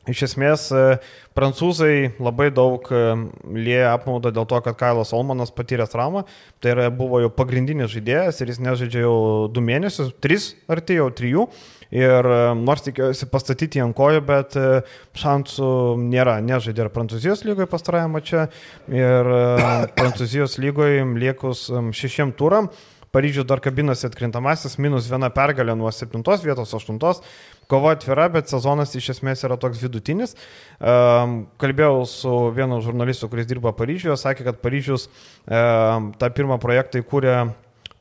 Iš 0.08 0.22
esmės, 0.30 0.68
e, 0.72 0.98
prancūzai 1.36 2.14
labai 2.24 2.48
daug 2.56 2.86
e, 2.96 3.00
lieja 3.58 3.92
apmaudą 3.98 4.32
dėl 4.36 4.48
to, 4.48 4.60
kad 4.64 4.78
Kailas 4.80 5.12
Olmanas 5.16 5.52
patyrė 5.52 5.88
traumą. 5.92 6.24
Tai 6.64 6.74
yra, 6.76 6.88
buvo 6.94 7.20
jau 7.26 7.32
pagrindinis 7.34 7.92
žaidėjas 7.92 8.40
ir 8.40 8.54
jis 8.54 8.62
nežaidžia 8.64 9.04
jau 9.04 9.18
du 9.52 9.64
mėnesius, 9.64 10.14
tris 10.24 10.54
arti 10.72 11.00
jau 11.02 11.10
trijų. 11.12 11.48
Ir 11.92 12.28
e, 12.32 12.40
nors 12.60 12.88
tikėjosi 12.88 13.28
pastatyti 13.32 13.84
ant 13.84 13.96
kojų, 13.96 14.24
bet 14.28 14.56
šansų 15.20 15.72
nėra. 16.08 16.40
Nežaidė 16.44 16.86
ir 16.86 16.94
Prancūzijos 16.96 17.44
lygoje 17.48 17.68
pastarajame 17.72 18.24
čia. 18.28 18.48
Ir 18.92 19.32
Prancūzijos 20.00 20.56
lygoje 20.64 21.04
liekus 21.20 21.68
šešiem 22.00 22.36
turam. 22.40 22.72
Paryžius 23.12 23.48
dar 23.48 23.62
kabinasi 23.64 24.06
atkrintamasis, 24.10 24.76
minus 24.84 25.08
viena 25.08 25.30
pergalė 25.34 25.78
nuo 25.80 25.90
7 25.96 26.22
vietos 26.44 26.74
8. 26.76 27.00
Kova 27.68 27.94
atvira, 27.98 28.30
bet 28.32 28.48
sezonas 28.48 28.96
iš 28.96 29.10
esmės 29.18 29.44
yra 29.44 29.58
toks 29.60 29.82
vidutinis. 29.84 30.38
Kalbėjau 30.80 32.06
su 32.08 32.36
vienu 32.56 32.80
žurnalistu, 32.86 33.28
kuris 33.32 33.50
dirba 33.50 33.74
Paryžiuje, 33.76 34.16
sakė, 34.20 34.46
kad 34.48 34.62
Paryžius 34.64 35.10
tą 35.48 36.30
pirmą 36.38 36.62
projektą 36.64 37.04
įkūrė 37.04 37.36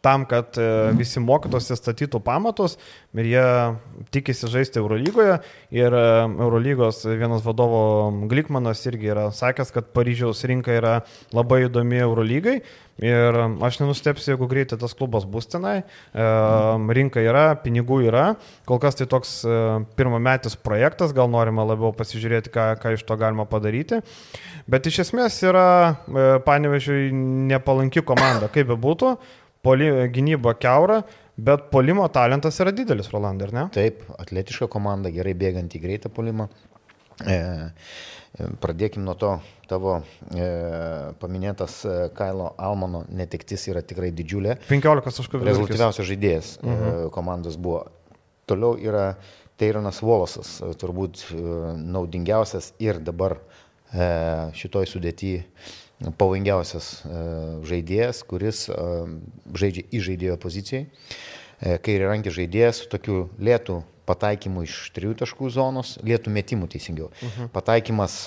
tam, 0.00 0.24
kad 0.28 0.56
e, 0.58 0.66
visi 0.96 1.20
mokytųsi 1.22 1.76
statytų 1.78 2.20
pamatus 2.24 2.76
ir 3.16 3.28
jie 3.30 3.46
tikisi 4.14 4.50
žaisti 4.50 4.80
Eurolygoje. 4.82 5.38
Ir 5.74 5.96
e, 5.96 6.06
Eurolygos 6.46 7.04
vienas 7.08 7.44
vadovo 7.46 8.10
Glikmanas 8.30 8.84
irgi 8.86 9.12
yra 9.14 9.28
sakęs, 9.34 9.72
kad 9.74 9.92
Paryžiaus 9.96 10.44
rinka 10.48 10.74
yra 10.76 10.98
labai 11.36 11.64
įdomi 11.66 12.02
Eurolygai. 12.04 12.60
Ir 12.96 13.36
aš 13.66 13.76
nenustepsiu, 13.82 14.30
jeigu 14.32 14.46
greitai 14.48 14.78
tas 14.80 14.94
klubas 14.96 15.26
bus 15.28 15.48
tenai. 15.52 15.80
E, 15.82 16.28
rinka 16.96 17.24
yra, 17.24 17.48
pinigų 17.60 18.02
yra. 18.08 18.26
Kol 18.68 18.80
kas 18.82 18.98
tai 18.98 19.08
toks 19.10 19.38
pirmametis 19.98 20.56
projektas, 20.56 21.14
gal 21.16 21.28
norima 21.32 21.66
labiau 21.66 21.92
pasižiūrėti, 21.96 22.52
ką, 22.54 22.68
ką 22.82 22.94
iš 22.96 23.04
to 23.08 23.16
galima 23.20 23.48
padaryti. 23.48 24.00
Bet 24.70 24.86
iš 24.88 25.04
esmės 25.04 25.36
yra, 25.46 25.66
panevežiui, 26.46 27.10
nepalanki 27.50 28.02
komanda, 28.06 28.48
kaip 28.52 28.72
be 28.72 28.78
būtų 28.80 29.16
poli, 29.16 29.44
gynyba 29.64 30.56
keura, 30.60 31.00
bet 31.36 31.70
polimo 31.72 32.06
talentas 32.12 32.60
yra 32.60 32.72
didelis, 32.74 33.10
Rolandai, 33.12 33.48
ar 33.48 33.54
ne? 33.54 33.64
Taip, 33.74 34.02
atletiška 34.18 34.68
komanda, 34.72 35.12
gerai 35.14 35.34
bėgant 35.38 35.72
į 35.76 35.82
greitą 35.82 36.12
polimą. 36.12 36.48
E, 37.24 37.38
Pradėkim 38.60 39.00
nuo 39.00 39.14
to, 39.16 39.30
tavo 39.64 39.94
e, 40.36 40.46
paminėtas 41.16 41.78
e, 41.88 41.94
Kailo 42.16 42.50
Almano 42.60 43.06
netektis 43.08 43.64
yra 43.72 43.80
tikrai 43.80 44.10
didžiulė. 44.12 44.58
15 44.68 45.08
taškų 45.08 45.40
vidurkis. 45.40 45.54
Rezultatyviausias 45.54 46.10
žaidėjas 46.10 46.50
e, 46.58 46.66
mhm. 46.68 47.08
komandos 47.16 47.56
buvo. 47.56 47.86
Toliau 48.46 48.76
yra 48.76 49.14
Teironas 49.56 50.02
Volosas, 50.04 50.58
e, 50.60 50.72
turbūt 50.76 51.24
e, 51.32 51.40
naudingiausias 51.80 52.74
ir 52.82 53.00
dabar 53.04 53.38
e, 53.38 54.06
šitoj 54.56 54.88
sudėtyje 54.90 55.46
pavojingiausias 56.00 56.90
e, 57.00 57.24
žaidėjas, 57.66 58.22
kuris 58.28 58.66
e, 58.68 58.78
žaidžia 59.56 59.84
į 59.88 60.00
žaidėjo 60.10 60.38
pozicijai. 60.40 60.86
E, 61.56 61.76
kairį 61.80 62.10
rankį 62.10 62.32
žaidėjas 62.36 62.82
su 62.82 62.90
tokiu 62.92 63.26
lėtų 63.40 63.80
pataikymu 64.06 64.62
iš 64.62 64.74
trijų 64.94 65.16
taškų 65.18 65.48
zonos, 65.50 65.96
lėtų 66.06 66.30
metimų 66.30 66.68
teisingiau. 66.70 67.08
Uh 67.08 67.24
mhm. 67.24 67.32
-huh. 67.38 67.48
Pataikymas, 67.56 68.18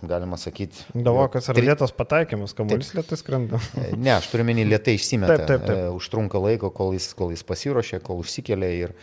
galima 0.00 0.38
sakyti. 0.40 0.86
Davokas 0.94 1.50
ar 1.50 1.58
tri... 1.58 1.66
lėtas 1.66 1.92
pataikymas, 1.92 2.54
kamuolys 2.56 2.94
lėtai 2.96 3.18
skrenda? 3.20 3.60
ne, 3.96 4.14
aš 4.14 4.30
turiu 4.32 4.46
menį 4.48 4.70
lėtai 4.70 4.94
išsimeta. 4.96 5.36
Taip, 5.42 5.48
taip, 5.50 5.66
taip. 5.66 5.98
Užtrunka 5.98 6.40
laiko, 6.40 6.70
kol 6.70 6.94
jis, 6.96 7.12
kol 7.18 7.34
jis 7.34 7.44
pasiruošia, 7.44 8.00
kol 8.00 8.22
užsikelia 8.24 8.72
ir 8.86 8.96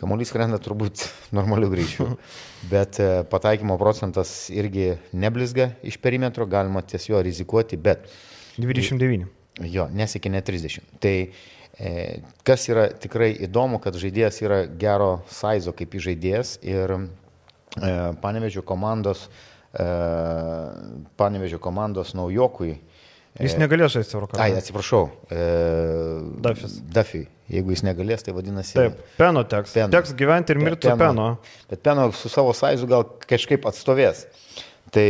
kamuolys 0.00 0.32
skrenda 0.32 0.58
turbūt 0.62 1.04
normaliu 1.36 1.70
greičiu. 1.72 2.08
bet 2.70 3.00
e, 3.02 3.10
pataikymo 3.30 3.78
procentas 3.80 4.50
irgi 4.54 4.96
neblizga 5.12 5.72
iš 5.82 5.98
perimetro, 6.02 6.46
galima 6.46 6.82
ties 6.82 7.08
jo 7.10 7.22
rizikuoti, 7.22 7.76
bet... 7.76 8.08
29. 8.58 9.28
Jo, 9.60 9.88
nesiekia 9.92 10.32
net 10.32 10.46
30. 10.48 10.96
Tai 11.00 11.14
e, 11.20 11.92
kas 12.46 12.68
yra 12.72 12.88
tikrai 12.96 13.32
įdomu, 13.46 13.80
kad 13.84 13.96
žaidėjas 14.00 14.40
yra 14.44 14.62
gero 14.66 15.22
saizo 15.30 15.74
kaip 15.76 15.96
žaidėjas 16.00 16.56
ir 16.64 16.96
e, 16.96 17.00
panevežio 18.22 18.64
komandos, 18.64 19.26
e, 19.72 19.86
panevežio 21.20 21.60
komandos 21.62 22.14
naujokui. 22.16 22.78
E, 23.32 23.46
Jis 23.46 23.54
negalės 23.56 23.94
žaisti 23.94 24.16
Eurocampe. 24.18 24.42
Ai, 24.44 24.52
atsiprašau. 24.60 25.06
E, 25.32 25.44
Dafis. 26.44 26.74
Dafiui. 26.92 27.24
Jeigu 27.52 27.72
jis 27.72 27.82
negalės, 27.84 28.24
tai 28.24 28.34
vadinasi. 28.36 28.76
Taip, 28.76 29.00
peno 29.16 29.42
teks. 29.48 29.72
Peno. 29.76 29.88
Teks 29.92 30.12
gyventi 30.16 30.54
ir 30.54 30.60
mirti 30.60 30.88
peno. 30.88 30.98
peno. 31.00 31.28
Bet 31.72 31.82
peno 31.84 32.06
su 32.16 32.28
savo 32.32 32.52
saizu 32.56 32.88
gal 32.88 33.06
kažkaip 33.28 33.64
atstovės. 33.68 34.26
Tai... 34.92 35.08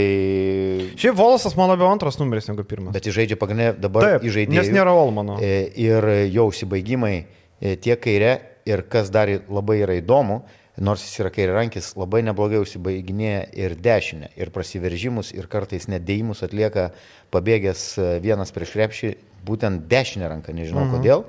Šiaip 0.95 1.19
Volasas 1.19 1.57
man 1.59 1.73
labiau 1.73 1.91
antras 1.91 2.19
numeris 2.21 2.47
negu 2.47 2.63
pirmas. 2.67 2.95
Bet 2.95 3.09
jis 3.09 3.17
žaidžia 3.19 3.39
pagrindinė 3.39 3.73
dabar 3.83 4.07
Taip, 4.07 4.27
įžaidėjai. 4.31 4.55
Nes 4.55 4.71
nėra 4.75 4.95
Olmano. 4.95 5.41
E, 5.43 5.67
ir 5.83 6.07
jo 6.31 6.47
užsibaigimai 6.53 7.15
e, 7.19 7.75
tiek 7.83 7.99
kairė 8.03 8.37
ir 8.71 8.85
kas 8.91 9.11
dar 9.11 9.31
labai 9.51 9.81
yra 9.83 9.99
įdomu, 9.99 10.45
nors 10.81 11.05
jis 11.05 11.21
yra 11.21 11.33
kairė 11.35 11.57
rankis, 11.57 11.93
labai 11.99 12.23
neblogai 12.25 12.63
užsibaiginėja 12.63 13.43
ir 13.59 13.75
dešinę, 13.77 14.31
ir 14.41 14.53
prasiveržimus, 14.55 15.33
ir 15.37 15.49
kartais 15.53 15.89
nedėjimus 15.93 16.45
atlieka 16.47 16.91
pabėgęs 17.35 17.83
e, 17.99 18.07
vienas 18.25 18.55
prieš 18.55 18.77
krepšį, 18.77 19.13
būtent 19.49 19.85
dešinę 19.91 20.31
ranką, 20.33 20.55
nežinau 20.57 20.87
mhm. 20.87 20.95
kodėl. 20.97 21.27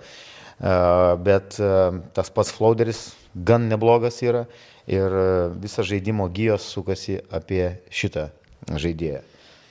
Bet 1.25 1.57
tas 2.15 2.29
pats 2.31 2.51
Flauderis 2.55 2.99
gan 3.35 3.65
neblogas 3.67 4.21
yra 4.23 4.45
ir 4.87 5.15
visas 5.59 5.89
žaidimo 5.89 6.29
gyjos 6.31 6.69
sukasi 6.71 7.17
apie 7.33 7.81
šitą 7.91 8.29
žaidėją. 8.69 9.23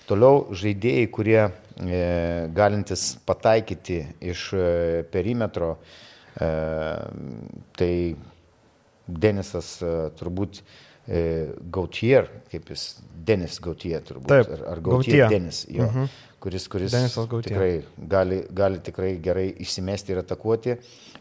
Toliau 0.09 0.49
žaidėjai, 0.59 1.05
kurie 1.15 1.41
e, 1.47 1.51
galintis 2.53 3.13
pataikyti 3.27 4.01
iš 4.33 4.49
e, 4.53 4.65
perimetro, 5.13 5.77
e, 6.35 6.49
tai 7.79 7.93
Denisas 9.07 9.75
e, 9.83 9.93
turbūt 10.19 10.63
e, 10.63 11.23
Gautier, 11.75 12.29
kaip 12.53 12.71
jis, 12.75 12.91
Denis 13.27 13.59
Gautier 13.63 14.05
turbūt, 14.07 14.31
Taip, 14.31 14.53
ar, 14.59 14.69
ar 14.75 14.85
Gautier, 14.85 15.25
Gautier 15.25 15.33
Denis, 15.33 15.65
jo. 15.69 15.83
Uh 15.87 15.91
mhm. 15.91 16.05
-huh 16.05 16.29
kuris, 16.43 16.69
kuris 16.69 16.95
tikrai 17.45 17.73
gali, 17.97 18.43
gali 18.51 18.83
tikrai 18.83 19.15
gerai 19.23 19.49
išsimesti 19.63 20.15
ir 20.15 20.23
atakuoti. 20.23 20.77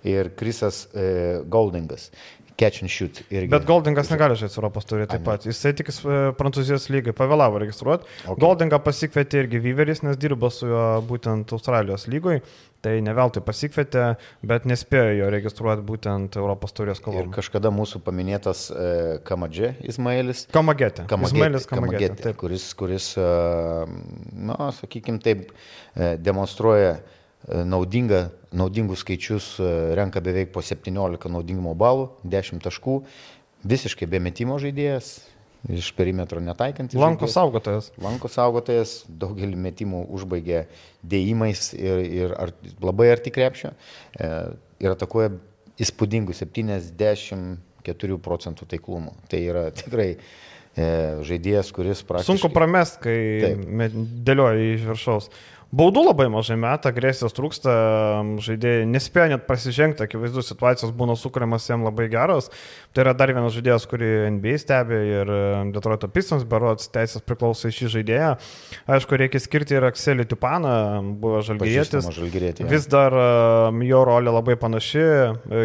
Ir 0.10 0.32
Krisas 0.38 0.88
e, 0.98 1.42
Goldingas. 1.46 2.10
Catch 2.58 2.84
and 2.84 2.92
shoot. 2.94 3.22
Irgi. 3.30 3.50
Bet 3.50 3.66
Goldingas 3.70 4.10
negali 4.12 4.36
žaisti 4.38 4.60
Europos 4.60 4.88
turė 4.90 5.06
taip 5.10 5.24
pat. 5.26 5.46
Jisai 5.46 5.76
tik 5.78 5.92
e, 5.94 6.18
Prancūzijos 6.38 6.90
lygai 6.94 7.14
pavėlavo 7.18 7.62
registruoti. 7.62 8.10
Okay. 8.24 8.42
Goldingą 8.42 8.82
pasikvietė 8.86 9.46
irgi 9.46 9.62
Vyveris, 9.62 10.04
nes 10.06 10.20
dirbo 10.22 10.50
su 10.54 10.70
juo 10.70 10.86
būtent 11.10 11.54
Australijos 11.58 12.08
lygoje. 12.12 12.42
Tai 12.82 12.96
ne 13.06 13.14
veltui 13.14 13.44
pasikvietė, 13.46 14.06
bet 14.48 14.64
nespėjo 14.66 15.14
jo 15.20 15.28
registruoti 15.34 15.84
būtent 15.86 16.38
Europos 16.40 16.74
turės 16.74 17.02
kovą. 17.04 17.28
Ir 17.28 17.32
kažkada 17.36 17.70
mūsų 17.74 18.02
paminėtas 18.02 18.64
e, 18.74 18.88
Kamadžė 19.28 19.76
Izmailis. 19.86 20.48
Kamagėtė. 20.56 21.06
Kamagėtė, 21.12 21.38
Izmailis 21.38 21.68
Kamagėtė, 21.70 22.08
Kamagėtė 22.10 22.34
kuris, 22.42 22.66
kuris 22.78 23.12
e, 23.22 23.28
na, 24.50 24.72
sakykime 24.80 25.22
taip, 25.22 25.52
e, 25.94 26.16
demonstruoja 26.18 26.96
e, 26.98 27.02
naudingą, 27.70 28.24
naudingus 28.58 29.06
skaičius, 29.06 29.54
renka 29.98 30.24
beveik 30.26 30.50
po 30.56 30.66
17 30.66 31.30
naudingumo 31.30 31.76
balų, 31.78 32.10
10 32.26 32.66
taškų, 32.66 32.98
visiškai 33.62 34.10
be 34.10 34.24
metimo 34.26 34.58
žaidėjas, 34.62 35.20
iš 35.70 35.92
perimetro 35.94 36.42
netaikantis. 36.42 36.98
Lanko 37.00 37.28
saugotojas. 37.30 37.92
Lanko 38.02 38.30
saugotojas 38.32 39.02
daugelį 39.08 39.60
metimų 39.62 40.06
užbaigė 40.18 40.66
dėjimais 41.06 41.72
ir, 41.78 42.02
ir 42.08 42.36
ar, 42.38 42.54
labai 42.82 43.12
arti 43.14 43.34
krepšio 43.34 43.74
e, 43.74 44.32
ir 44.82 44.94
atakuoja 44.96 45.36
įspūdingų 45.82 46.34
74 46.38 48.18
procentų 48.26 48.68
taiklumo. 48.74 49.14
Tai 49.30 49.42
yra 49.46 49.68
tikrai 49.76 50.10
e, 50.16 50.18
žaidėjas, 51.28 51.72
kuris 51.76 52.04
praktiškai... 52.08 52.34
Sunku 52.34 52.52
pramest, 52.54 53.00
kai 53.04 53.54
dėlioja 53.56 54.76
iš 54.76 54.88
viršaus. 54.90 55.32
Baudų 55.72 56.02
labai 56.04 56.26
mažai 56.28 56.58
metą, 56.60 56.90
agresijos 56.92 57.32
trūksta, 57.32 57.74
žaidėjai 58.44 58.84
nespėja 58.92 59.30
net 59.32 59.46
prasižengti, 59.48 60.04
akivaizdu 60.04 60.44
situacijos 60.44 60.92
būna 60.92 61.16
sukūrimas 61.16 61.64
jam 61.70 61.86
labai 61.88 62.10
geros. 62.12 62.50
Tai 62.92 63.06
yra 63.06 63.14
dar 63.16 63.32
vienas 63.32 63.56
žaidėjas, 63.56 63.86
kurį 63.88 64.10
NBA 64.36 64.58
stebi 64.60 65.00
ir 65.00 65.32
Detroito 65.72 66.10
Pistons 66.12 66.44
berots 66.44 66.92
teisės 66.92 67.24
priklauso 67.24 67.72
iš 67.72 67.78
šį 67.80 67.92
žaidėją. 67.94 68.34
Aišku, 68.98 69.16
reikia 69.22 69.40
skirti 69.40 69.78
ir 69.78 69.88
Akselį 69.88 70.26
Tupaną, 70.34 70.74
buvo 71.24 71.40
žalgyrėtis. 71.48 72.04
Vis 72.68 72.90
dar 72.92 73.16
jo 73.88 74.04
rolė 74.12 74.36
labai 74.36 74.58
panaši, 74.60 75.08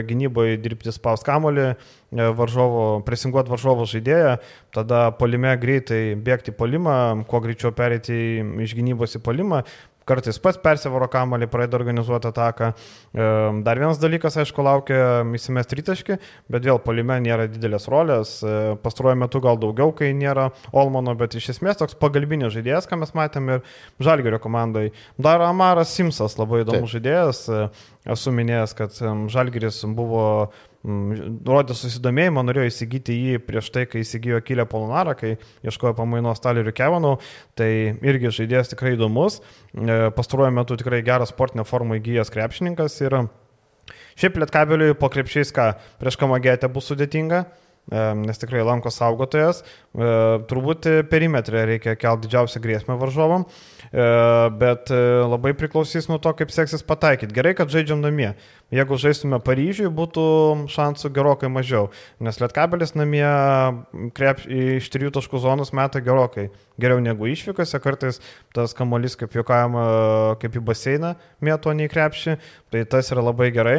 gynyboje 0.06 0.62
dirbti 0.62 0.94
spaus 0.94 1.26
kamolį, 1.26 1.72
varžovo, 2.14 2.86
presinguoti 3.02 3.50
varžovo 3.50 3.90
žaidėją, 3.90 4.38
tada 4.70 5.08
polime 5.18 5.50
greitai 5.58 6.14
bėgti 6.14 6.54
polimą, 6.54 7.26
kuo 7.26 7.42
greičiau 7.42 7.74
perėti 7.74 8.14
iš 8.62 8.78
gynybos 8.78 9.18
į 9.18 9.24
polimą, 9.26 9.64
kartais 10.06 10.38
pats 10.42 10.60
persivaro 10.62 11.08
kamalį, 11.10 11.48
pradeda 11.50 11.78
organizuoti 11.80 12.30
ataką. 12.30 12.70
Dar 13.66 13.80
vienas 13.80 14.00
dalykas, 14.02 14.38
aišku, 14.42 14.62
laukia 14.64 15.00
įsimest 15.36 15.70
tritaškį, 15.72 16.18
bet 16.52 16.66
vėl 16.66 16.80
polime 16.82 17.18
nėra 17.24 17.48
didelės 17.50 17.88
rolės. 17.90 18.36
E, 18.44 18.76
pastaruoju 18.82 19.20
metu 19.24 19.42
gal 19.44 19.58
daugiau, 19.60 19.92
kai 19.96 20.12
nėra 20.16 20.50
Olmano, 20.76 21.16
bet 21.18 21.36
iš 21.38 21.50
esmės 21.56 21.80
toks 21.80 21.98
pagalbinis 21.98 22.54
žaidėjas, 22.54 22.88
ką 22.90 23.00
mes 23.02 23.14
matėme 23.18 23.58
ir 23.58 24.06
Žalgerio 24.06 24.40
komandai. 24.42 24.88
Dar 25.18 25.42
Amaras 25.46 25.94
Simsas, 25.96 26.38
labai 26.38 26.62
įdomus 26.64 26.94
žaidėjas. 26.94 27.42
E, 27.50 27.66
esu 28.14 28.34
minėjęs, 28.34 28.76
kad 28.78 29.02
Žalgeris 29.32 29.82
buvo 29.96 30.26
rodė 30.86 31.74
susidomėjimą, 31.74 32.44
norėjo 32.46 32.70
įsigyti 32.70 33.16
jį 33.16 33.40
prieš 33.46 33.70
tai, 33.74 33.86
kai 33.90 34.04
įsigijo 34.04 34.38
Kilę 34.46 34.66
Polonarą, 34.70 35.16
kai 35.18 35.32
ieškojo 35.66 35.96
pamainos 35.98 36.42
Talerių 36.44 36.74
Kevanų, 36.76 37.12
tai 37.58 37.70
irgi 38.06 38.32
žaidėjas 38.38 38.70
tikrai 38.72 38.94
įdomus, 38.94 39.40
e, 39.74 39.98
pastaruoju 40.16 40.54
metu 40.54 40.78
tikrai 40.78 41.02
gerą 41.06 41.26
sportinę 41.26 41.66
formą 41.66 41.98
įgyjęs 41.98 42.30
krepšininkas 42.34 43.00
ir 43.02 43.18
šiaip 44.16 44.38
lietkabeliui 44.42 44.98
po 45.00 45.10
krepšiais, 45.12 45.50
ką 45.54 45.72
prieš 46.00 46.20
kamagėtę 46.22 46.70
bus 46.72 46.92
sudėtinga, 46.92 47.44
nes 47.92 48.38
tikrai 48.38 48.64
lanko 48.66 48.90
saugotojas. 48.90 49.62
E, 49.62 50.10
turbūt 50.50 50.88
perimetrė 51.10 51.64
reikia 51.70 51.94
kelti 51.98 52.26
didžiausią 52.26 52.62
grėsmę 52.64 52.96
varžovam, 52.98 53.46
e, 53.46 54.06
bet 54.58 54.90
e, 54.90 54.98
labai 55.22 55.54
priklausys 55.58 56.10
nuo 56.10 56.18
to, 56.22 56.32
kaip 56.36 56.50
seksis 56.54 56.82
pataikyti. 56.86 57.34
Gerai, 57.36 57.54
kad 57.58 57.70
žaidžiam 57.70 58.02
namie. 58.02 58.32
Jeigu 58.74 58.98
žaistume 58.98 59.38
Paryžiui, 59.46 59.86
būtų 59.94 60.26
šansų 60.74 61.12
gerokai 61.14 61.50
mažiau, 61.52 61.92
nes 62.18 62.40
Lietkabelis 62.42 62.96
namie 62.98 63.28
krep, 64.16 64.42
iš 64.50 64.90
trijų 64.90 65.12
taškų 65.14 65.38
zonos 65.44 65.70
meta 65.76 66.02
gerokai 66.02 66.48
geriau 66.80 66.98
negu 67.00 67.30
išvykose, 67.30 67.78
kartais 67.84 68.18
tas 68.56 68.74
kamuolys, 68.76 69.14
kaip 69.20 69.38
juokavimo, 69.38 69.86
kaip 70.42 70.58
į 70.58 70.64
baseiną 70.66 71.14
mėto 71.46 71.72
nei 71.78 71.86
krepšį, 71.92 72.36
tai 72.74 72.82
tas 72.90 73.14
yra 73.14 73.22
labai 73.30 73.52
gerai. 73.54 73.78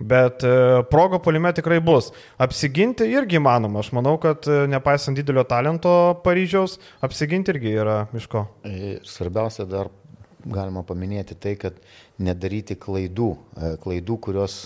Bet 0.00 0.44
e, 0.44 0.82
progo 0.90 1.18
polime 1.20 1.52
tikrai 1.52 1.76
bus. 1.84 2.08
Apsiginti 2.40 3.04
irgi 3.12 3.36
įmanoma. 3.36 3.82
Aš 3.82 3.90
manau, 3.92 4.14
kad 4.20 4.46
e, 4.48 4.62
nepaisant 4.72 5.18
didelio 5.18 5.44
talento 5.44 5.92
Paryžiaus, 6.24 6.78
apsiginti 7.04 7.52
irgi 7.52 7.74
yra 7.82 7.98
iš 8.16 8.28
ko. 8.32 8.46
Ir 8.64 9.04
svarbiausia 9.04 9.68
dar 9.68 9.92
galima 10.40 10.80
paminėti 10.88 11.36
tai, 11.36 11.52
kad 11.60 11.76
nedaryti 12.16 12.78
klaidų, 12.80 13.28
e, 13.36 13.74
klaidų, 13.84 14.16
kurios 14.24 14.56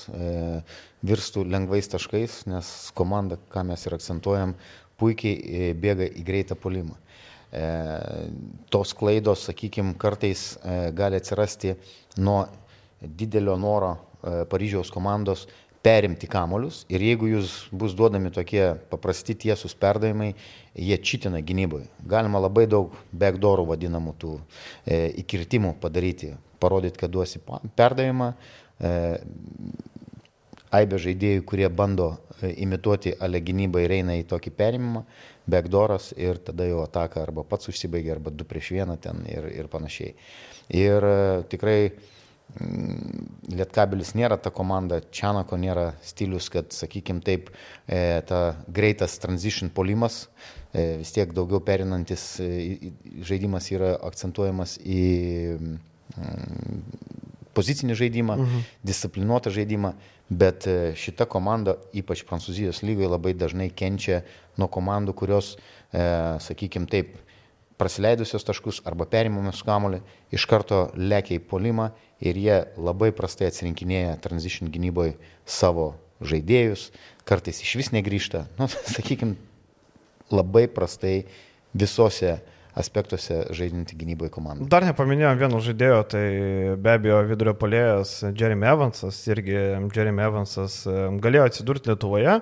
virstų 1.05 1.42
lengvais 1.51 1.90
taškais, 1.90 2.44
nes 2.47 2.70
komanda, 2.94 3.40
ką 3.51 3.66
mes 3.66 3.83
ir 3.88 3.99
akcentuojam, 3.99 4.55
puikiai 5.03 5.75
bėga 5.75 6.07
į 6.14 6.23
greitą 6.25 6.55
polimą. 6.55 6.94
Tos 8.70 8.94
klaidos, 8.99 9.44
sakykime, 9.47 9.92
kartais 9.99 10.57
gali 10.97 11.18
atsirasti 11.20 11.75
nuo 12.18 12.40
didelio 13.03 13.55
noro 13.61 13.92
E, 13.94 14.13
Paryžiaus 14.50 14.88
komandos 14.92 15.44
perimti 15.84 16.28
kamolius 16.30 16.82
ir 16.88 17.02
jeigu 17.04 17.28
jūs 17.28 17.54
bus 17.76 17.92
duodami 17.96 18.32
tokie 18.32 18.62
paprasti 18.90 19.37
tiesūs 19.44 19.76
perdavimai, 19.80 20.32
jie 20.72 20.96
čitina 21.04 21.42
gynyboje. 21.44 21.90
Galima 22.08 22.40
labai 22.40 22.64
daug 22.70 22.94
backdoorų 23.12 23.66
vadinamų 23.74 24.14
tų 24.20 24.38
e, 24.38 25.10
įkirtimų 25.22 25.74
padaryti, 25.82 26.32
parodyti, 26.62 27.02
kad 27.02 27.12
duosi 27.12 27.42
perdavimą. 27.76 28.32
E, 28.80 28.94
Aibė 30.74 30.98
žaidėjų, 30.98 31.44
kurie 31.46 31.68
bando 31.70 32.08
e, 32.40 32.48
imituoti 32.64 33.12
ale 33.22 33.38
gynybą 33.44 33.84
ir 33.84 33.92
eina 34.00 34.16
į 34.18 34.24
tokį 34.32 34.50
perimimą, 34.56 35.04
backdooras 35.46 36.08
ir 36.16 36.40
tada 36.42 36.66
jau 36.66 36.80
ataka 36.82 37.20
arba 37.22 37.44
pats 37.46 37.68
užsibaigia, 37.70 38.16
arba 38.16 38.32
du 38.34 38.48
prieš 38.48 38.72
vieną 38.74 38.96
ten 39.04 39.20
ir, 39.30 39.46
ir 39.52 39.68
panašiai. 39.70 40.16
Ir 40.74 41.06
e, 41.12 41.14
tikrai 41.52 41.78
Mm, 41.92 42.13
Lietkabelis 42.54 44.12
nėra 44.14 44.37
ta 44.38 44.52
komanda, 44.54 45.00
Čianako 45.14 45.57
nėra 45.59 45.88
stilius, 46.07 46.46
kad, 46.52 46.70
sakykim, 46.76 47.18
taip, 47.24 47.48
e, 47.88 48.20
ta 48.28 48.54
greitas 48.70 49.16
transition 49.18 49.72
polimas, 49.74 50.28
e, 50.70 51.00
vis 51.00 51.11
tiek 51.16 51.33
daugiau 51.35 51.59
perinantis 51.64 52.28
e, 52.44 52.92
žaidimas 53.26 53.72
yra 53.74 53.96
akcentuojamas 54.07 54.76
į 54.87 55.00
mm, 55.59 55.74
pozicinį 57.59 57.98
žaidimą, 57.98 58.38
mhm. 58.38 58.62
disciplinuotą 58.87 59.50
žaidimą, 59.54 59.94
bet 60.30 60.68
šita 60.98 61.26
komanda, 61.30 61.74
ypač 61.96 62.22
Prancūzijos 62.28 62.85
lygoje, 62.87 63.11
labai 63.11 63.35
dažnai 63.37 63.66
kenčia 63.74 64.22
nuo 64.59 64.70
komandų, 64.72 65.12
kurios, 65.18 65.52
sakykim, 65.92 66.87
taip, 66.90 67.12
praleidusios 67.85 68.47
taškus 68.47 68.81
arba 68.88 69.05
perimamos 69.11 69.61
kamuolį, 69.66 70.01
iš 70.33 70.47
karto 70.49 70.87
lėkia 70.97 71.37
į 71.37 71.42
polimą 71.51 71.90
ir 72.25 72.38
jie 72.40 72.57
labai 72.81 73.11
prastai 73.12 73.51
atsirinkinėja 73.51 74.16
transition 74.25 74.73
gynyboje 74.73 75.18
savo 75.44 75.92
žaidėjus, 76.25 76.88
kartais 77.29 77.61
iš 77.61 77.75
vis 77.81 77.92
negrįžta, 77.92 78.47
nu, 78.59 78.68
sakykime, 78.68 79.37
labai 80.33 80.66
prastai 80.73 81.25
visose 81.75 82.38
aspektuose 82.75 83.44
žaidinti 83.55 83.94
gynyboje 83.99 84.33
komandą. 84.35 84.66
Dar 84.70 84.87
nepaminėjom 84.88 85.38
vieno 85.38 85.61
žaidėjo, 85.62 85.99
tai 86.11 86.25
be 86.81 86.94
abejo 86.97 87.20
vidurio 87.29 87.55
polėjas 87.59 88.16
Jeremy 88.35 88.66
Evansas, 88.73 89.20
irgi 89.31 89.55
Jeremy 89.94 90.25
Evansas 90.27 90.81
galėjo 91.23 91.44
atsidurti 91.51 91.92
Lietuvoje, 91.92 92.40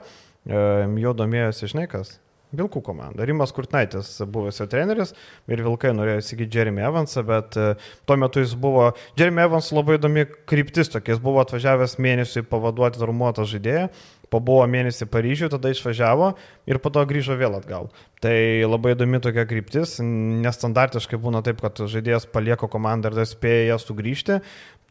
jo 1.03 1.13
domėjosi, 1.19 1.69
žinai 1.75 1.85
kas, 1.91 2.17
Vilkų 2.53 2.83
komanda. 2.85 3.25
Rimas 3.29 3.53
Kurtnaitis 3.57 4.11
buvęs 4.29 4.61
jo 4.61 4.67
treneris 4.71 5.15
ir 5.49 5.63
Vilkai 5.65 5.95
norėjo 5.97 6.21
įsigyti 6.21 6.59
Jeremy 6.59 6.85
Evansą, 6.85 7.25
bet 7.29 7.57
e, 7.57 7.69
tuo 8.09 8.19
metu 8.21 8.43
jis 8.45 8.53
buvo, 8.61 8.91
Jeremy 9.17 9.47
Evans 9.47 9.71
labai 9.73 9.97
įdomi 9.97 10.27
kryptis 10.51 10.93
tokia, 10.93 11.15
jis 11.15 11.23
buvo 11.25 11.41
atvažiavęs 11.45 11.97
mėnesį 12.03 12.45
pavaduoti 12.51 13.01
darmuotą 13.01 13.47
žaidėją, 13.49 13.89
pabuvo 14.33 14.65
mėnesį 14.71 15.09
Paryžiuje, 15.13 15.53
tada 15.53 15.73
išvažiavo 15.73 16.33
ir 16.71 16.81
po 16.83 16.93
to 16.95 17.05
grįžo 17.09 17.37
vėl 17.41 17.59
atgal. 17.59 17.91
Tai 18.23 18.35
labai 18.65 18.95
įdomi 18.97 19.21
tokia 19.23 19.45
kryptis, 19.51 19.97
nestandartiškai 20.01 21.21
būna 21.21 21.43
taip, 21.45 21.61
kad 21.65 21.85
žaidėjas 21.91 22.29
palieka 22.33 22.71
komandą 22.71 23.11
ir 23.11 23.19
dar 23.21 23.29
spėja 23.29 23.81
sugrįžti, 23.83 24.41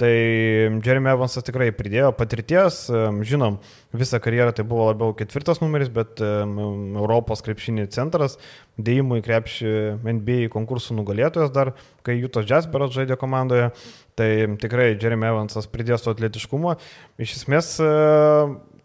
Tai 0.01 0.80
Jeremy 0.82 1.12
Evansas 1.12 1.45
tikrai 1.45 1.67
pridėjo 1.77 2.08
patirties, 2.17 2.88
žinom, 3.27 3.60
visą 3.93 4.17
karjerą 4.23 4.49
tai 4.58 4.63
buvo 4.65 4.88
labiau 4.88 5.13
ketvirtas 5.13 5.62
numeris, 5.62 5.91
bet 5.93 6.17
Europos 6.23 7.43
krepšinį 7.45 7.86
centras, 7.93 8.39
dėjimų 8.82 9.19
į 9.19 9.25
krepšį 9.27 9.75
NBA 10.01 10.49
konkursų 10.56 10.97
nugalėtojas 10.97 11.54
dar, 11.54 11.75
kai 12.01 12.17
Jutos 12.17 12.49
Jasperas 12.49 12.95
žaidė 12.95 13.19
komandoje, 13.21 13.69
tai 14.17 14.32
tikrai 14.63 14.95
Jeremy 14.95 15.30
Evansas 15.36 15.69
pridės 15.69 16.01
to 16.01 16.15
atletiškumo. 16.15 16.80
Iš 17.21 17.38
esmės 17.43 17.75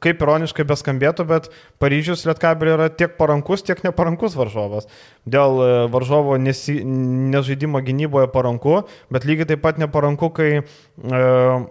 kaip 0.05 0.23
ironiškai 0.23 0.67
beskambėtų, 0.69 1.27
bet 1.29 1.49
Paryžius 1.83 2.25
Lietkabelė 2.29 2.75
yra 2.75 2.89
tiek 2.93 3.17
parankus, 3.19 3.65
tiek 3.67 3.81
neparankus 3.85 4.37
varžovas. 4.39 4.89
Dėl 5.27 5.61
e, 5.63 5.69
varžovo 5.93 6.37
nesi, 6.41 6.79
nežaidimo 6.85 7.81
gynyboje 7.85 8.29
paranku, 8.35 8.83
bet 9.13 9.27
lygiai 9.29 9.51
taip 9.53 9.65
pat 9.65 9.81
neparanku, 9.83 10.31
kai 10.37 10.51
e, 10.59 10.63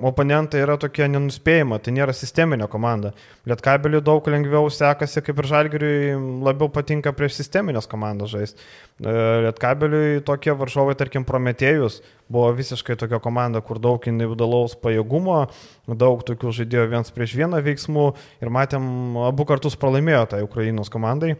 oponentai 0.09 0.63
yra 0.65 0.77
tokie 0.81 1.07
nenuspėjama, 1.11 1.79
tai 1.83 1.95
nėra 1.95 2.15
sisteminė 2.15 2.69
komanda. 2.71 3.13
Lietkabeliui 3.49 4.03
daug 4.05 4.27
lengviau 4.31 4.69
sekasi, 4.73 5.23
kaip 5.25 5.39
ir 5.41 5.51
Žalgiriui 5.51 5.97
labiau 6.45 6.71
patinka 6.73 7.13
prieš 7.15 7.39
sisteminės 7.41 7.89
komandas 7.91 8.33
žaisti. 8.33 8.65
E, 8.99 9.15
Lietkabeliui 9.47 10.25
tokie 10.25 10.55
varžovai, 10.57 10.97
tarkim, 10.99 11.25
Prometėjus 11.25 12.01
buvo 12.31 12.51
visiškai 12.57 12.97
tokia 12.99 13.19
komanda, 13.23 13.61
kur 13.61 13.79
daug 13.81 14.05
individualaus 14.09 14.75
pajėgumo, 14.81 15.45
daug 15.87 16.23
tokių 16.25 16.53
žaidėjo 16.59 16.85
viens 16.93 17.11
prieš 17.13 17.35
vieną 17.39 17.61
veiksmų 17.65 18.05
ir 18.41 18.53
matėm, 18.53 18.85
abu 19.27 19.45
kartus 19.47 19.77
pralaimėjo 19.79 20.23
tai 20.33 20.45
Ukrainos 20.45 20.91
komandai. 20.93 21.35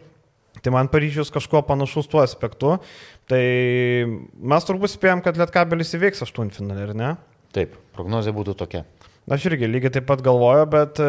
Tai 0.64 0.72
man 0.72 0.88
Paryžius 0.88 1.28
kažkuo 1.34 1.60
panašus 1.68 2.08
tuo 2.08 2.22
aspektu. 2.22 2.78
Tai 3.28 3.42
mes 4.08 4.68
turbūt 4.68 4.94
spėjom, 4.94 5.20
kad 5.24 5.36
Lietkabelis 5.36 5.92
įveiks 5.98 6.24
aštuntfinalį, 6.24 6.86
ar 6.86 6.94
ne? 6.96 7.10
Taip, 7.52 7.74
prognozija 7.96 8.32
būtų 8.36 8.54
tokia. 8.62 8.86
Aš 9.26 9.48
irgi 9.50 9.66
lygiai 9.66 9.90
taip 9.90 10.06
pat 10.06 10.22
galvoju, 10.22 10.64
bet, 10.70 11.00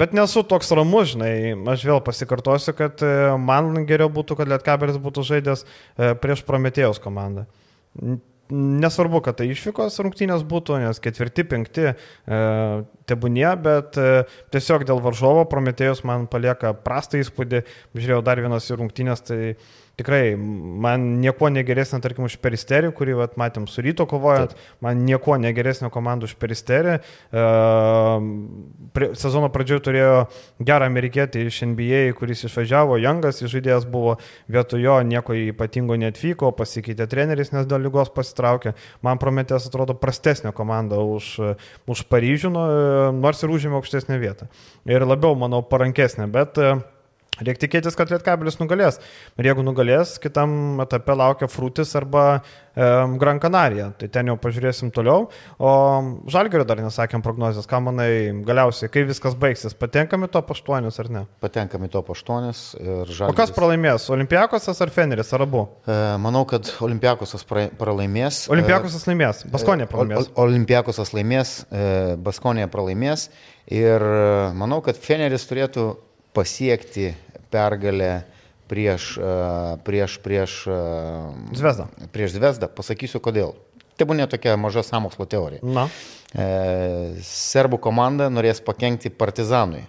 bet 0.00 0.14
nesu 0.16 0.42
toks 0.50 0.72
ramus, 0.74 1.12
žinai. 1.14 1.54
Aš 1.70 1.86
vėl 1.86 2.02
pasikartosiu, 2.04 2.74
kad 2.76 3.00
man 3.40 3.86
geriau 3.88 4.10
būtų, 4.12 4.36
kad 4.42 4.50
Lietkabelis 4.50 4.98
būtų 5.00 5.24
žaidęs 5.30 5.62
e, 5.64 6.12
prieš 6.18 6.42
Prometėjos 6.44 7.00
komandą 7.00 7.46
nesvarbu, 8.52 9.20
kad 9.24 9.38
tai 9.38 9.48
išvykos 9.52 9.96
rungtynės 10.04 10.44
būtų, 10.48 10.78
nes 10.82 11.00
ketvirti, 11.02 11.46
penkti 11.48 11.86
e, 11.90 11.94
tebūnie, 13.08 13.48
bet 13.64 13.98
e, 14.00 14.24
tiesiog 14.54 14.84
dėl 14.88 15.00
varžovo 15.04 15.46
Prometėjus 15.50 16.04
man 16.08 16.26
palieka 16.30 16.74
prastą 16.84 17.22
įspūdį. 17.22 17.64
Žiūrėjau 17.96 18.20
dar 18.26 18.42
vienas 18.44 18.68
rungtynės, 18.74 19.24
tai 19.28 19.40
tikrai 19.98 20.34
man 20.36 21.06
nieko 21.22 21.48
negeresnė, 21.52 22.00
tarkim, 22.02 22.26
už 22.28 22.36
peristerį, 22.42 22.90
kurį 22.96 23.16
vat, 23.20 23.36
matėm 23.40 23.66
su 23.70 23.82
ryto 23.84 24.06
kovojant, 24.10 24.54
Taip. 24.54 24.70
man 24.84 25.04
nieko 25.06 25.36
negeresnė 25.40 25.90
komanda 25.94 26.28
už 26.28 26.34
peristerį. 26.40 26.96
E, 26.98 27.44
prie, 28.96 29.10
sezono 29.18 29.50
pradžioje 29.54 29.84
turėjo 29.88 30.16
gerą 30.66 30.88
amerikietį 30.90 31.44
iš 31.48 31.60
NBA, 31.70 32.02
kuris 32.18 32.44
išvažiavo, 32.48 32.98
Jangas 33.02 33.42
žaidėjas 33.44 33.86
buvo, 33.90 34.16
vietoj 34.50 34.82
jo 34.82 34.96
nieko 35.06 35.36
ypatingo 35.52 35.98
netvyko, 36.00 36.50
pasikeitė 36.58 37.06
treneris, 37.10 37.52
nes 37.54 37.68
dėl 37.70 37.86
lygos 37.86 38.10
pasitraukė. 38.14 38.74
Man 39.04 39.22
prometės 39.22 39.68
atrodo 39.70 39.96
prastesnė 39.98 40.54
komanda 40.56 40.98
už, 41.02 41.34
už 41.90 42.06
Paryžių, 42.10 42.50
nors 43.14 43.44
ir 43.44 43.54
užėmė 43.54 43.78
aukštesnę 43.80 44.18
vietą. 44.22 44.50
Ir 44.88 45.06
labiau, 45.06 45.36
manau, 45.38 45.62
parankesnė, 45.66 46.26
bet 46.32 46.60
uh, 46.60 46.82
Reikia 47.42 47.64
tikėtis, 47.64 47.96
kad 47.98 48.12
Lietkabelis 48.12 48.60
nugalės. 48.60 49.00
Ir 49.40 49.48
jeigu 49.48 49.64
nugalės, 49.66 50.18
kitam 50.22 50.78
etape 50.84 51.16
laukia 51.18 51.48
Frutis 51.50 51.90
arba 51.98 52.22
e, 52.38 52.84
Gran 53.18 53.40
Canaria. 53.42 53.88
Tai 53.98 54.08
ten 54.14 54.30
jau 54.30 54.36
pažiūrėsim 54.38 54.92
toliau. 54.94 55.26
O 55.58 55.72
Žalgerio 56.30 56.66
dar 56.68 56.78
nesakėm 56.84 57.24
prognozijas. 57.26 57.66
Ką 57.70 57.80
manai 57.88 58.08
galiausiai, 58.46 58.92
kai 58.92 59.02
viskas 59.08 59.34
baigsis, 59.40 59.74
patenkami 59.74 60.28
to 60.30 60.44
paštuonis 60.46 61.00
ar 61.02 61.10
ne? 61.10 61.24
Patenkami 61.42 61.90
to 61.90 62.04
paštuonis. 62.06 62.62
Žalgeris... 62.78 63.26
O 63.32 63.34
kas 63.40 63.54
pralaimės? 63.56 64.06
Olimpiakosas 64.14 64.84
ar 64.86 64.94
Feneris, 64.94 65.34
ar 65.34 65.42
abu? 65.48 65.66
E, 65.90 65.98
manau, 66.22 66.44
kad 66.46 66.70
Olimpiakosas 66.86 67.42
pralaimės. 67.50 68.44
Olimpiakosas 68.54 69.10
laimės, 69.10 69.42
Baskonė 69.50 69.90
pralaimės. 69.90 70.30
O, 70.30 70.46
Olimpiakosas 70.46 71.10
laimės, 71.18 71.58
e, 71.66 72.14
Baskonė 72.22 72.70
pralaimės. 72.70 73.26
Ir 73.74 74.02
manau, 74.54 74.84
kad 74.84 74.98
Feneris 75.00 75.48
turėtų 75.48 75.94
pasiekti 76.34 77.14
pergalę 77.54 78.24
prieš, 78.68 79.14
e, 79.18 79.30
prieš, 79.86 80.18
prieš 80.24 80.58
e, 80.66 80.80
Zvezdą. 81.54 81.86
Prieš 82.12 82.34
Zvezdą. 82.38 82.68
Pasakysiu 82.68 83.22
kodėl. 83.22 83.54
Tai 83.94 84.08
buvo 84.08 84.18
netokia 84.18 84.56
maža 84.58 84.82
samokslo 84.82 85.26
teorija. 85.30 85.62
Na. 85.62 85.86
E, 86.34 86.46
serbų 87.22 87.78
komanda 87.78 88.26
norės 88.32 88.58
pakengti 88.64 89.12
Partizanui. 89.14 89.84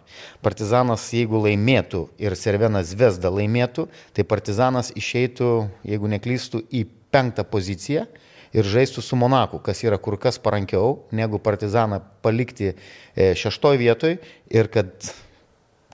Partizanas, 0.46 1.08
jeigu 1.16 1.42
laimėtų 1.42 2.04
ir 2.22 2.36
Servenas 2.38 2.92
Zvezda 2.92 3.32
laimėtų, 3.34 3.88
tai 4.14 4.28
Partizanas 4.30 4.92
išeitų, 4.94 5.50
jeigu 5.90 6.12
neklystų, 6.14 6.62
į 6.70 6.86
penktą 7.10 7.48
poziciją 7.50 8.06
ir 8.54 8.70
žaistų 8.70 9.02
su 9.02 9.18
Monaku, 9.18 9.58
kas 9.64 9.82
yra 9.84 9.98
kur 9.98 10.20
kas 10.22 10.38
parankiau, 10.38 11.00
negu 11.10 11.42
Partizaną 11.42 12.04
palikti 12.22 12.76
e, 12.76 13.34
šeštoje 13.34 13.82
vietoje 13.82 14.22
ir 14.54 14.70
kad, 14.70 14.94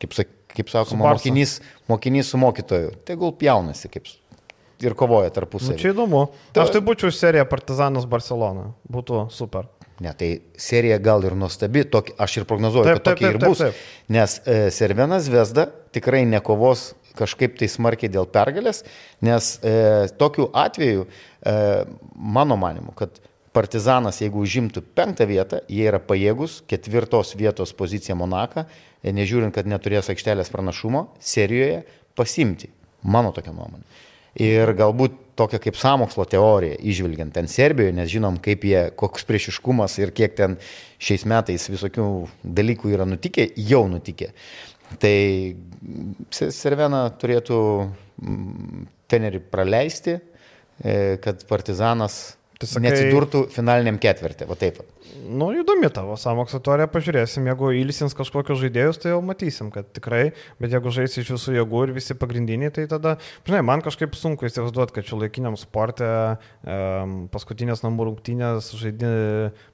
kaip 0.03 0.19
sakė, 0.19 0.35
kaip 0.55 0.71
sakoma, 0.71 1.13
mokinys, 1.13 1.59
mokinys 1.91 2.31
su 2.33 2.39
mokytoju. 2.41 2.95
Tegul 3.07 3.33
jaunasi, 3.41 3.91
kaip 3.91 4.09
ir 4.81 4.95
kovoja 4.97 5.31
tarpusavį. 5.33 5.75
Nu, 5.75 5.81
čia 5.81 5.91
įdomu. 5.93 6.23
Ta... 6.53 6.65
Aš 6.65 6.73
tai 6.75 6.81
būčiau 6.85 7.13
serija 7.15 7.45
Partizanas 7.49 8.07
Barcelona. 8.09 8.71
Būtų 8.91 9.27
super. 9.33 9.69
Ne, 10.01 10.15
tai 10.17 10.31
serija 10.57 10.97
gal 11.03 11.21
ir 11.27 11.35
nuostabi, 11.37 11.83
tokį, 11.85 12.15
aš 12.25 12.39
ir 12.39 12.47
prognozuoju, 12.49 12.87
taip, 12.87 12.97
kad 12.97 13.07
tokia 13.11 13.29
ir 13.35 13.37
bus. 13.43 13.59
Taip, 13.61 13.75
taip. 13.77 14.07
Nes 14.15 14.37
e, 14.49 14.55
Servenas 14.73 15.27
Vesda 15.29 15.67
tikrai 15.93 16.23
nekovos 16.25 16.91
kažkaip 17.17 17.59
tai 17.59 17.67
smarkiai 17.69 18.09
dėl 18.09 18.25
pergalės, 18.31 18.81
nes 19.21 19.51
e, 19.61 19.73
tokiu 20.17 20.47
atveju, 20.57 21.05
e, 21.05 21.53
mano 22.15 22.57
manimu, 22.57 22.95
kad 22.97 23.19
Partizanas, 23.51 24.21
jeigu 24.23 24.39
užimtų 24.41 24.81
penktą 24.95 25.25
vietą, 25.27 25.59
jie 25.67 25.83
yra 25.89 25.99
pajėgus 25.99 26.61
ketvirtos 26.71 27.35
vietos 27.35 27.73
poziciją 27.75 28.15
Monaką, 28.21 28.63
nežiūrint, 29.03 29.53
kad 29.55 29.69
neturės 29.69 30.11
aikštelės 30.13 30.51
pranašumo, 30.53 31.07
serijoje 31.19 31.81
pasimti. 32.17 32.69
Mano 33.01 33.31
tokia 33.33 33.53
nuomonė. 33.55 33.83
Ir 34.41 34.71
galbūt 34.77 35.17
tokia 35.35 35.59
kaip 35.59 35.75
samokslo 35.79 36.23
teorija, 36.29 36.77
išvilgiant 36.79 37.33
ten 37.35 37.49
Serbijoje, 37.51 37.95
nes 37.97 38.09
žinom, 38.11 38.37
kaip 38.43 38.63
jie, 38.67 38.83
koks 38.95 39.25
priešiškumas 39.27 39.97
ir 39.99 40.13
kiek 40.15 40.37
ten 40.37 40.55
šiais 41.01 41.25
metais 41.27 41.67
visokių 41.71 42.05
dalykų 42.45 42.93
yra 42.93 43.07
nutikę, 43.09 43.49
jau 43.59 43.83
nutikę. 43.91 44.31
Tai 45.01 45.15
Servena 46.31 47.05
turėtų 47.19 47.59
tenerį 49.11 49.41
praleisti, 49.51 50.17
e, 50.19 51.17
kad 51.23 51.43
Partizanas 51.49 52.37
Tai 52.61 52.69
sakai, 52.69 52.83
neatsidurtų 52.85 53.39
finaliniam 53.55 53.97
ketvirtį, 54.01 54.45
va 54.49 54.57
taip. 54.59 54.81
Nu, 55.21 55.49
įdomi 55.57 55.89
tavo 55.93 56.15
samokslo 56.19 56.59
teorija, 56.63 56.87
pažiūrėsim, 56.91 57.47
jeigu 57.49 57.71
ilsins 57.79 58.15
kažkokius 58.17 58.59
žaidėjus, 58.61 58.99
tai 59.01 59.13
jau 59.13 59.21
matysim, 59.25 59.71
kad 59.73 59.89
tikrai, 59.95 60.21
bet 60.61 60.75
jeigu 60.75 60.93
žais 60.93 61.17
iš 61.19 61.33
visų 61.35 61.55
jėgų 61.57 61.83
ir 61.87 61.93
visi 61.97 62.17
pagrindiniai, 62.17 62.73
tai 62.75 62.85
tada, 62.91 63.15
žinai, 63.47 63.63
man 63.65 63.83
kažkaip 63.85 64.13
sunku 64.17 64.47
įsivaizduoti, 64.47 64.95
kad 64.97 65.09
čia 65.09 65.19
laikiniam 65.19 65.57
sportė 65.59 66.11
um, 66.35 67.17
paskutinės 67.33 67.83
namų 67.85 68.11
rungtynės 68.11 68.73
žaidži 68.81 69.15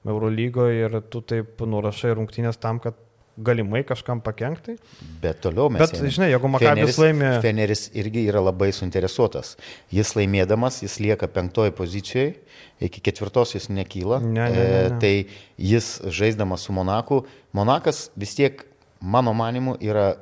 Eurolygoje 0.08 0.88
ir 0.88 1.02
tu 1.12 1.24
taip 1.28 1.60
nurašai 1.68 2.16
rungtynės 2.18 2.60
tam, 2.64 2.82
kad 2.84 2.98
galimai 3.38 3.84
kažkam 3.86 4.22
pakengti. 4.22 4.78
Bet 5.22 5.42
toliau 5.46 5.70
mes. 5.70 5.82
Bet, 5.82 5.96
einam. 5.98 6.14
žinai, 6.16 6.30
jeigu 6.34 6.52
Makabis 6.52 7.00
laimė. 7.02 7.32
Feneris 7.44 7.88
irgi 7.98 8.26
yra 8.32 8.42
labai 8.44 8.72
suinteresuotas. 8.76 9.56
Jis 9.94 10.14
laimėdamas, 10.18 10.82
jis 10.86 10.98
lieka 11.04 11.30
penktoje 11.32 11.74
pozicijoje, 11.78 12.36
iki 12.84 13.04
ketvirtos 13.06 13.56
jis 13.58 13.70
nekyla. 13.74 14.22
Ne, 14.26 14.34
ne, 14.34 14.48
ne, 14.50 14.70
ne. 14.70 14.86
E, 14.86 15.02
tai 15.02 15.14
jis 15.74 15.98
žaisdamas 16.20 16.66
su 16.66 16.76
Monaku, 16.76 17.24
Monakas 17.58 18.08
vis 18.18 18.34
tiek, 18.38 18.66
mano 19.02 19.34
manimu, 19.38 19.78
yra 19.86 20.16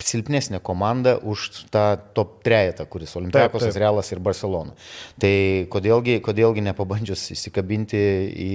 silpnesnė 0.00 0.60
komanda 0.64 1.16
už 1.18 1.66
tą 1.72 1.84
top 2.16 2.40
trejetą, 2.46 2.86
kuris 2.88 3.12
Olimpiakosas, 3.18 3.76
Realas 3.76 4.10
ir 4.14 4.20
Barcelona. 4.24 4.72
Tai 5.20 5.32
kodėlgi, 5.72 6.18
kodėlgi 6.24 6.64
nepabandžius 6.70 7.26
įsikabinti 7.34 8.00
į, 8.30 8.52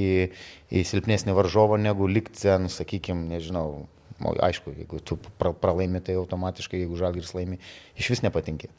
į 0.73 0.85
silpnesnį 0.89 1.35
varžovą, 1.37 1.77
negu 1.81 2.09
likti 2.09 2.45
ten, 2.47 2.69
sakykime, 2.71 3.27
nežinau, 3.35 3.85
Aišku, 4.23 4.71
jeigu 4.71 5.01
tu 5.03 5.17
pralaimi, 5.39 5.99
tai 5.99 6.13
automatiškai, 6.15 6.79
jeigu 6.85 6.95
žalgiris 6.95 7.33
laimi, 7.35 7.57
iš 7.99 8.13
vis 8.13 8.21
nepatinki. 8.23 8.69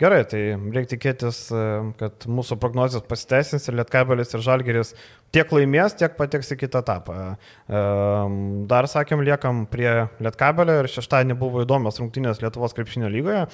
Gerai, 0.00 0.22
tai 0.24 0.40
reikia 0.56 0.94
tikėtis, 0.94 1.40
e, 1.52 1.64
kad 2.00 2.24
mūsų 2.24 2.56
prognozijos 2.62 3.04
pasiteisins 3.04 3.68
ir 3.68 3.76
Lietkabelis 3.76 4.32
ir 4.32 4.40
Žalgeris 4.46 4.94
tiek 5.36 5.52
laimės, 5.52 5.98
tiek 6.00 6.16
pateks 6.16 6.54
į 6.54 6.58
kitą 6.62 6.80
etapą. 6.80 7.18
E, 7.20 7.84
dar 8.72 8.88
sakėm, 8.88 9.20
liekam 9.26 9.66
prie 9.68 9.90
Lietkabelio 10.24 10.80
ir 10.80 10.88
šeštadienį 10.88 11.36
buvo 11.44 11.66
įdomios 11.66 12.00
rungtynės 12.00 12.40
Lietuvos 12.40 12.72
krepšinio 12.78 13.12
lygoje. 13.12 13.44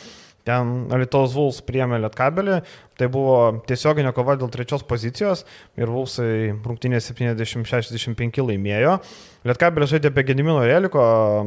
Ten 0.46 0.86
Alitaus 0.94 1.32
Vuls 1.34 1.58
priemė 1.66 1.98
Lietkabelį, 2.04 2.60
tai 2.94 3.08
buvo 3.10 3.64
tiesioginė 3.66 4.12
kova 4.14 4.36
dėl 4.38 4.52
trečios 4.54 4.86
pozicijos 4.86 5.42
ir 5.74 5.90
Vulsai 5.90 6.52
rungtynės 6.54 7.10
70-65 7.10 8.46
laimėjo. 8.46 9.00
Lietkabelis 9.46 9.92
žaidė 9.94 10.11
be 10.14 10.24
Gedimino 10.26 10.61
Reliko, 10.64 11.02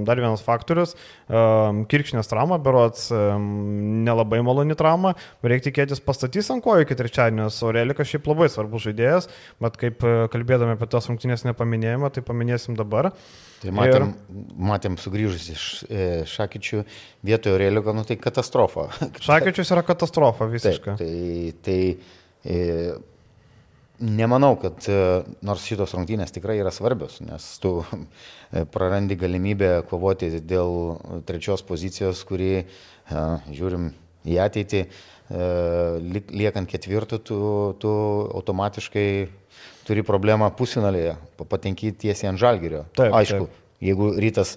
dar 0.08 0.22
vienas 0.22 0.44
faktorius, 0.46 0.96
kirkšnės 1.30 2.32
trauma, 2.32 2.60
berots 2.64 3.10
nelabai 3.12 4.42
maloni 4.46 4.78
trauma, 4.80 5.16
reikia 5.44 5.70
tikėtis 5.70 6.04
pastatys 6.04 6.50
ant 6.54 6.64
kojų 6.66 6.88
iki 6.88 6.98
trečiadienio, 7.00 7.50
o 7.50 7.74
Relikas 7.76 8.10
šiaip 8.12 8.30
labai 8.32 8.50
svarbus 8.52 8.88
žaidėjas, 8.88 9.30
bet 9.64 9.78
kaip 9.82 10.08
kalbėdami 10.34 10.78
apie 10.78 10.90
tos 10.92 11.10
rungtynės 11.12 11.46
nepaminėjimą, 11.50 12.12
tai 12.16 12.26
paminėsim 12.26 12.80
dabar. 12.80 13.12
Tai 13.60 13.74
matėm, 13.76 14.08
ir... 14.08 14.44
matėm 14.70 14.96
sugrįžus 15.00 15.50
iš 15.52 15.64
e, 15.84 16.04
Šakyčių 16.32 16.86
vietoje 17.28 17.58
Aurelio, 17.58 17.84
nu 17.96 18.06
tai 18.08 18.16
katastrofa. 18.22 18.88
Šakyčius 19.26 19.74
yra 19.76 19.84
katastrofa 19.88 20.48
visiškai. 20.52 20.96
Tai 21.02 21.16
tai 21.66 21.80
e, 22.46 22.60
nemanau, 24.00 24.56
kad 24.60 24.86
e, 24.90 24.98
nors 25.46 25.66
šitos 25.68 25.94
rungtynės 25.96 26.34
tikrai 26.36 26.58
yra 26.62 26.72
svarbios, 26.74 27.20
nes 27.24 27.46
tu 27.64 27.80
e, 27.84 28.64
prarandi 28.72 29.18
galimybę 29.20 29.72
kovoti 29.90 30.32
dėl 30.40 30.98
trečios 31.28 31.64
pozicijos, 31.68 32.24
kuri, 32.28 32.52
e, 32.64 33.24
žiūrim 33.54 33.92
į 34.30 34.42
ateitį, 34.44 34.84
liekant 35.30 36.68
ketvirtų, 36.68 37.20
tu, 37.22 37.38
tu 37.80 37.92
automatiškai 38.36 39.06
turi 39.86 40.02
problemą 40.06 40.50
pusinalėje, 40.58 41.14
patenki 41.38 41.92
tiesiai 41.94 42.32
ant 42.32 42.42
žalgerio. 42.42 42.82
Taip, 42.98 43.14
Aišku, 43.14 43.46
taip. 43.46 43.60
jeigu 43.86 44.10
rytas 44.18 44.56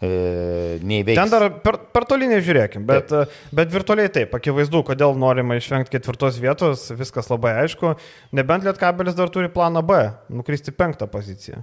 neįveiks. 0.00 1.18
Ten 1.18 1.32
dar 1.32 1.46
per, 1.64 1.76
per 1.92 2.06
toli 2.08 2.28
nežiūrėkim, 2.30 2.86
bet, 2.88 3.10
taip. 3.10 3.34
bet 3.56 3.74
virtualiai 3.74 4.12
taip, 4.12 4.32
akivaizdu, 4.38 4.80
kodėl 4.88 5.18
norima 5.20 5.58
išvengti 5.60 5.92
ketvirtos 5.96 6.40
vietos, 6.40 6.86
viskas 6.96 7.28
labai 7.32 7.58
aišku, 7.64 7.96
nebent 8.36 8.64
Lietkabelis 8.64 9.18
dar 9.18 9.32
turi 9.32 9.52
planą 9.52 9.84
B, 9.84 10.00
nukristi 10.32 10.72
penktą 10.72 11.10
poziciją. 11.10 11.60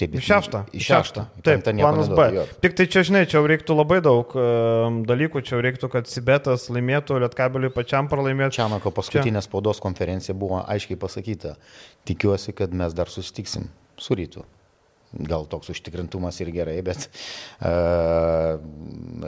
Taip, 0.00 0.14
į 0.16 0.22
šeštą. 0.24 0.60
Į 0.72 0.80
šeštą. 0.80 1.24
Taip, 1.44 1.66
planas 1.66 2.08
B. 2.08 2.26
Jo. 2.32 2.44
Tik 2.62 2.76
tai 2.78 2.86
čia, 2.88 3.02
žinai, 3.04 3.26
čia 3.28 3.42
reiktų 3.44 3.76
labai 3.76 3.98
daug 4.04 4.32
um, 4.32 5.02
dalykų, 5.08 5.42
čia 5.44 5.60
reiktų, 5.60 5.90
kad 5.92 6.08
Sibetas 6.08 6.70
laimėtų, 6.72 7.18
Lietkabeliui 7.26 7.72
pačiam 7.74 8.08
pralaimėtų. 8.08 8.56
Čianako 8.62 8.94
paskutinė 8.96 9.42
čia. 9.42 9.44
spaudos 9.44 9.82
konferencija 9.84 10.36
buvo 10.38 10.62
aiškiai 10.64 10.96
pasakyta. 11.00 11.58
Tikiuosi, 12.08 12.56
kad 12.56 12.72
mes 12.72 12.96
dar 12.96 13.12
susitiksim 13.12 13.68
su 14.00 14.16
rytu. 14.16 14.46
Gal 15.10 15.42
toks 15.50 15.72
užtikrintumas 15.72 16.36
ir 16.38 16.52
gerai, 16.54 16.76
bet 16.86 17.08
uh, 17.10 18.60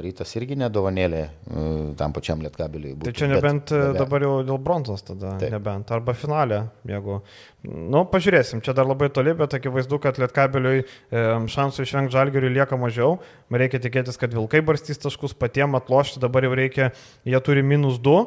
rytas 0.04 0.30
irgi 0.38 0.54
nedovanėlė 0.60 1.22
uh, 1.26 1.64
tam 1.98 2.14
pačiam 2.14 2.44
lietkabiliui. 2.44 2.94
Tai 3.02 3.14
čia 3.18 3.26
nebent 3.32 3.72
bet, 3.72 3.74
e, 3.74 3.96
dabar 3.96 4.22
jau 4.22 4.36
dėl 4.46 4.60
bronzos 4.62 5.02
tada, 5.08 5.34
taip. 5.42 5.50
nebent, 5.50 5.90
arba 5.90 6.14
finalė, 6.14 6.60
jeigu, 6.86 7.18
nu, 7.66 8.04
pažiūrėsim, 8.14 8.62
čia 8.62 8.76
dar 8.78 8.86
labai 8.86 9.10
toli, 9.10 9.34
bet 9.38 9.58
akivaizdu, 9.58 9.98
kad 10.06 10.22
lietkabiliui 10.22 10.84
um, 10.84 11.50
šansų 11.50 11.82
išvengti 11.82 12.14
žalgeriui 12.14 12.54
lieka 12.60 12.78
mažiau, 12.78 13.18
reikia 13.50 13.82
tikėtis, 13.82 14.20
kad 14.22 14.38
vilkai 14.38 14.62
barstys 14.62 15.02
taškus 15.02 15.34
patiem 15.34 15.74
atlošti, 15.82 16.22
dabar 16.22 16.46
jau 16.46 16.54
reikia, 16.62 16.92
jie 17.26 17.42
turi 17.42 17.66
minus 17.66 17.98
2, 17.98 18.20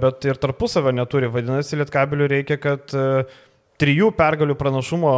bet 0.00 0.30
ir 0.30 0.38
tarpusavio 0.40 0.94
neturi, 0.94 1.26
vadinasi, 1.28 1.82
lietkabiliui 1.82 2.30
reikia, 2.38 2.62
kad 2.62 2.94
uh, 2.94 3.26
trijų 3.82 4.12
pergalių 4.14 4.56
pranašumo, 4.58 5.12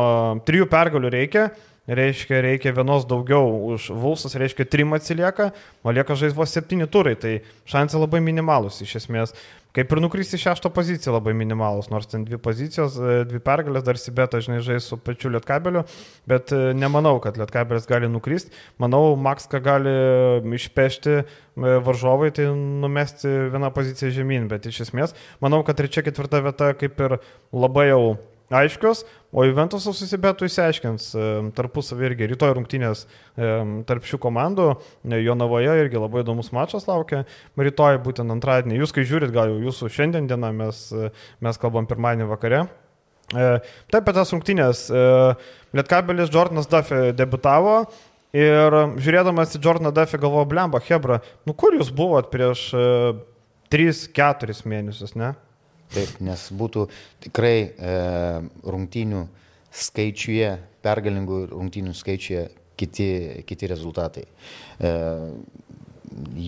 trijų 0.48 0.68
pergalių 0.72 1.12
reikia, 1.12 1.48
reiškia, 1.84 2.38
reikia 2.44 2.72
vienos 2.72 3.04
daugiau 3.08 3.50
už 3.74 3.90
Vulsas, 3.92 4.36
reiškia, 4.40 4.64
trim 4.64 4.96
atsilieka, 4.96 5.50
o 5.84 5.92
lieka 5.92 6.16
žaisvos 6.16 6.54
septyni 6.54 6.88
turai, 6.88 7.12
tai 7.20 7.34
šansai 7.68 8.00
labai 8.00 8.24
minimalus 8.24 8.80
iš 8.84 8.96
esmės. 9.02 9.36
Kaip 9.74 9.90
ir 9.90 9.98
nukristi 9.98 10.38
šeštą 10.38 10.70
poziciją 10.70 11.16
labai 11.16 11.32
minimalus, 11.34 11.88
nors 11.90 12.06
ten 12.06 12.22
dvi 12.22 12.38
pozicijos, 12.38 12.94
e, 12.94 13.14
dvi 13.26 13.40
pergalės, 13.42 13.82
dar 13.82 13.98
Sibeta, 13.98 14.38
žinai, 14.38 14.60
žais 14.62 14.86
su 14.86 14.94
pačiu 15.02 15.32
Lietkabeliu, 15.34 15.82
bet 16.30 16.52
e, 16.54 16.68
nemanau, 16.78 17.16
kad 17.20 17.34
Lietkabelis 17.40 17.88
gali 17.90 18.06
nukristi. 18.06 18.54
Manau, 18.78 19.16
Makska 19.18 19.58
gali 19.64 19.94
išpešti 20.60 21.16
e, 21.18 21.24
varžovai, 21.58 22.30
tai 22.38 22.46
numesti 22.54 23.32
vieną 23.50 23.72
poziciją 23.74 24.14
žemyn, 24.14 24.46
bet 24.52 24.70
iš 24.70 24.84
esmės 24.86 25.18
manau, 25.42 25.64
kad 25.66 25.82
trečia, 25.82 26.06
ketvirta 26.06 26.38
vieta 26.46 26.70
kaip 26.78 27.02
ir 27.08 27.18
labai 27.50 27.90
jau 27.90 28.04
aiškios, 28.52 29.02
o 29.34 29.44
Juventusas 29.46 29.96
susibetų 29.98 30.46
įsiaiškins 30.48 31.08
tarpusavį 31.56 32.08
irgi. 32.10 32.28
Rytoj 32.34 32.54
rungtynės 32.58 33.04
tarp 33.88 34.06
šių 34.06 34.20
komandų, 34.22 34.68
e, 35.08 35.18
Jonavoje 35.24 35.74
irgi 35.82 36.00
labai 36.00 36.22
įdomus 36.22 36.52
mačas 36.54 36.86
laukia. 36.86 37.24
Rytoj 37.58 37.98
būtent 38.04 38.30
antradienį, 38.34 38.78
jūs 38.82 38.94
kai 38.94 39.06
žiūrit, 39.08 39.32
gal 39.34 39.52
jau 39.52 39.60
jūsų 39.66 39.90
šiandien 39.90 40.28
diena, 40.30 40.52
mes, 40.52 40.86
e, 40.92 41.10
mes 41.40 41.60
kalbam 41.60 41.88
pirmadienį 41.90 42.28
vakare. 42.30 42.64
E, 43.34 43.46
taip, 43.90 44.02
apie 44.02 44.14
tas 44.14 44.32
rungtynės. 44.34 44.86
Lietkabelis 45.74 46.30
Jordanas 46.30 46.68
Duffy 46.70 47.14
debutavo 47.16 47.86
ir 48.36 48.76
žiūrėdamas 49.00 49.56
į 49.56 49.62
Jordaną 49.64 49.94
Duffy 49.94 50.20
galvoju, 50.20 50.50
blemba, 50.52 50.82
Hebra, 50.84 51.22
nu 51.46 51.54
kur 51.56 51.74
jūs 51.74 51.90
buvot 51.94 52.30
prieš 52.30 52.68
3-4 53.72 54.60
mėnesius, 54.68 55.16
ne? 55.18 55.32
Taip, 55.92 56.16
nes 56.24 56.48
būtų 56.56 56.88
tikrai 57.26 57.56
e, 57.60 57.94
rungtynių 58.64 59.24
skaičiuje, 59.74 60.50
pergalingų 60.84 61.40
rungtynių 61.52 61.94
skaičiuje 61.96 62.44
kiti, 62.80 63.08
kiti 63.46 63.70
rezultatai. 63.70 64.24
E, 64.78 64.92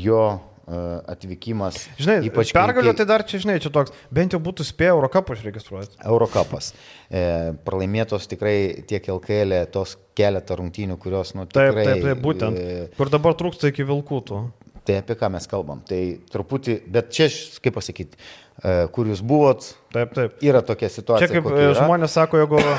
jo 0.02 0.20
e, 0.32 0.80
atvykimas. 1.14 1.78
Žinai, 2.00 2.18
ypač 2.30 2.52
pergalio 2.56 2.92
kai... 2.92 3.00
tai 3.02 3.08
dar 3.12 3.26
čia, 3.28 3.40
žinai, 3.42 3.58
čia 3.62 3.72
toks, 3.74 3.94
bent 4.14 4.34
jau 4.34 4.42
būtų 4.42 4.66
spėję 4.66 4.94
Eurocapą 4.96 5.36
užregistruoti. 5.36 5.98
Eurocapas. 6.04 6.72
E, 7.06 7.54
pralaimėtos 7.66 8.28
tikrai 8.30 8.56
tiek 8.88 9.10
LKL, 9.16 9.60
e, 9.60 9.72
tos 9.72 9.96
keletą 10.18 10.58
rungtynių, 10.62 10.98
kurios, 11.02 11.34
nu, 11.38 11.46
tikrai... 11.50 11.84
Taip, 11.84 11.92
taip, 11.92 12.06
taip, 12.10 12.22
būtent. 12.24 12.62
E, 12.62 12.86
kur 12.98 13.12
dabar 13.12 13.38
trūksta 13.38 13.72
iki 13.72 13.86
Vilkūtų. 13.86 14.44
Tai 14.86 14.98
apie 15.02 15.16
ką 15.18 15.30
mes 15.34 15.48
kalbam. 15.50 15.80
Tai 15.86 16.00
truputį, 16.30 16.76
bet 16.94 17.08
čia, 17.14 17.26
kaip 17.62 17.74
pasakyti, 17.74 18.18
e, 18.62 18.74
kur 18.94 19.08
jūs 19.10 19.22
buvot. 19.26 19.64
Taip, 19.94 20.12
taip. 20.14 20.36
Yra 20.46 20.60
tokia 20.66 20.90
situacija. 20.92 21.26
Čia 21.26 21.40
kaip 21.40 21.48
e, 21.50 21.64
žmonės 21.74 22.14
sako, 22.14 22.38
jeigu 22.44 22.60
e, 22.62 22.76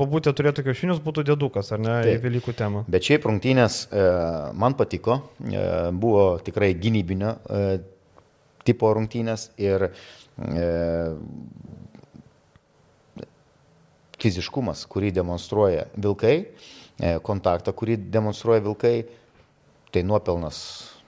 babutė 0.00 0.32
turėtų 0.34 0.64
kiaušinius, 0.66 0.98
būtų 1.04 1.22
dėdukas, 1.30 1.70
ar 1.76 1.84
ne, 1.84 2.00
taip. 2.06 2.18
į 2.18 2.24
Velykų 2.26 2.56
temą. 2.58 2.82
Bet 2.90 3.06
šiaip 3.06 3.28
rungtynės 3.30 3.84
e, 3.92 4.08
man 4.58 4.74
patiko, 4.78 5.20
e, 5.46 5.62
buvo 5.94 6.26
tikrai 6.42 6.72
gynybinio 6.78 7.36
e, 7.38 7.62
tipo 8.66 8.90
rungtynės 8.98 9.52
ir 9.62 9.88
e, 9.88 10.66
fiziškumas, 14.18 14.82
kurį 14.90 15.12
demonstruoja 15.20 15.86
vilkai, 15.94 16.34
e, 16.42 17.14
kontaktą, 17.24 17.72
kurį 17.76 17.98
demonstruoja 18.10 18.64
vilkai, 18.66 18.96
tai 19.94 20.04
nuopelnas 20.06 20.60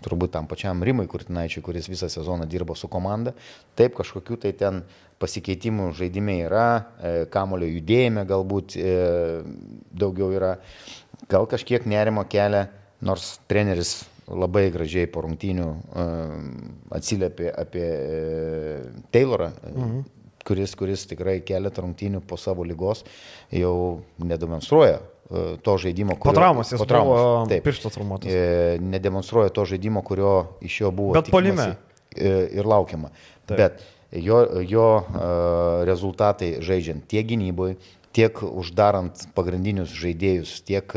turbūt 0.05 0.33
tam 0.35 0.49
pačiam 0.51 0.83
Rimui 0.85 1.09
Kurtinaičiui, 1.11 1.63
kuris 1.65 1.89
visą 1.91 2.09
sezoną 2.13 2.49
dirbo 2.49 2.77
su 2.79 2.89
komanda. 2.89 3.35
Taip, 3.79 3.95
kažkokių 3.99 4.39
tai 4.45 4.53
ten 4.57 4.83
pasikeitimų 5.21 5.91
žaidime 5.99 6.39
yra, 6.47 6.69
e, 6.77 7.13
kamulio 7.33 7.69
judėjime 7.69 8.25
galbūt 8.29 8.77
e, 8.81 8.95
daugiau 9.93 10.31
yra. 10.37 10.55
Gal 11.31 11.49
kažkiek 11.51 11.85
nerimo 11.89 12.25
kelia, 12.31 12.69
nors 13.05 13.35
treneris 13.51 13.99
labai 14.31 14.69
gražiai 14.73 15.11
po 15.11 15.25
rungtynių 15.27 15.69
e, 15.69 16.07
atsiliepė 16.97 17.53
apie 17.65 17.91
Taylorą. 19.13 19.53
Mhm 19.75 20.09
kuris, 20.51 20.73
kuris 20.75 21.05
tikrai 21.05 21.41
keletą 21.47 21.85
rungtynių 21.85 22.23
po 22.27 22.39
savo 22.41 22.65
lygos 22.67 23.05
jau 23.53 24.01
nedemonstruoja 24.25 24.97
to 25.63 25.77
žaidimo, 25.79 26.17
kurio... 26.19 26.33
Po 26.33 26.35
traumos 26.35 26.73
jis 26.73 26.81
po 26.83 26.87
traumos, 26.91 27.21
buvo 27.21 27.47
taip, 27.51 27.63
pirštas 27.65 27.95
traumuotas. 27.95 28.33
E, 28.35 28.79
nedemonstruoja 28.83 29.53
to 29.55 29.65
žaidimo, 29.71 30.03
kurio 30.03 30.35
iš 30.65 30.81
jo 30.81 30.91
buvo. 30.91 31.15
Bet 31.15 31.31
polime. 31.31 31.73
E, 32.17 32.33
ir 32.59 32.67
laukiama. 32.67 33.13
Taip. 33.47 33.61
Bet 33.61 33.85
jo, 34.11 34.43
jo 34.67 34.89
rezultatai 35.87 36.57
žaidžiant 36.67 37.07
tiek 37.11 37.29
gynyboje, 37.31 37.79
tiek 38.17 38.43
uždarant 38.43 39.29
pagrindinius 39.37 39.95
žaidėjus, 39.95 40.59
tiek 40.67 40.91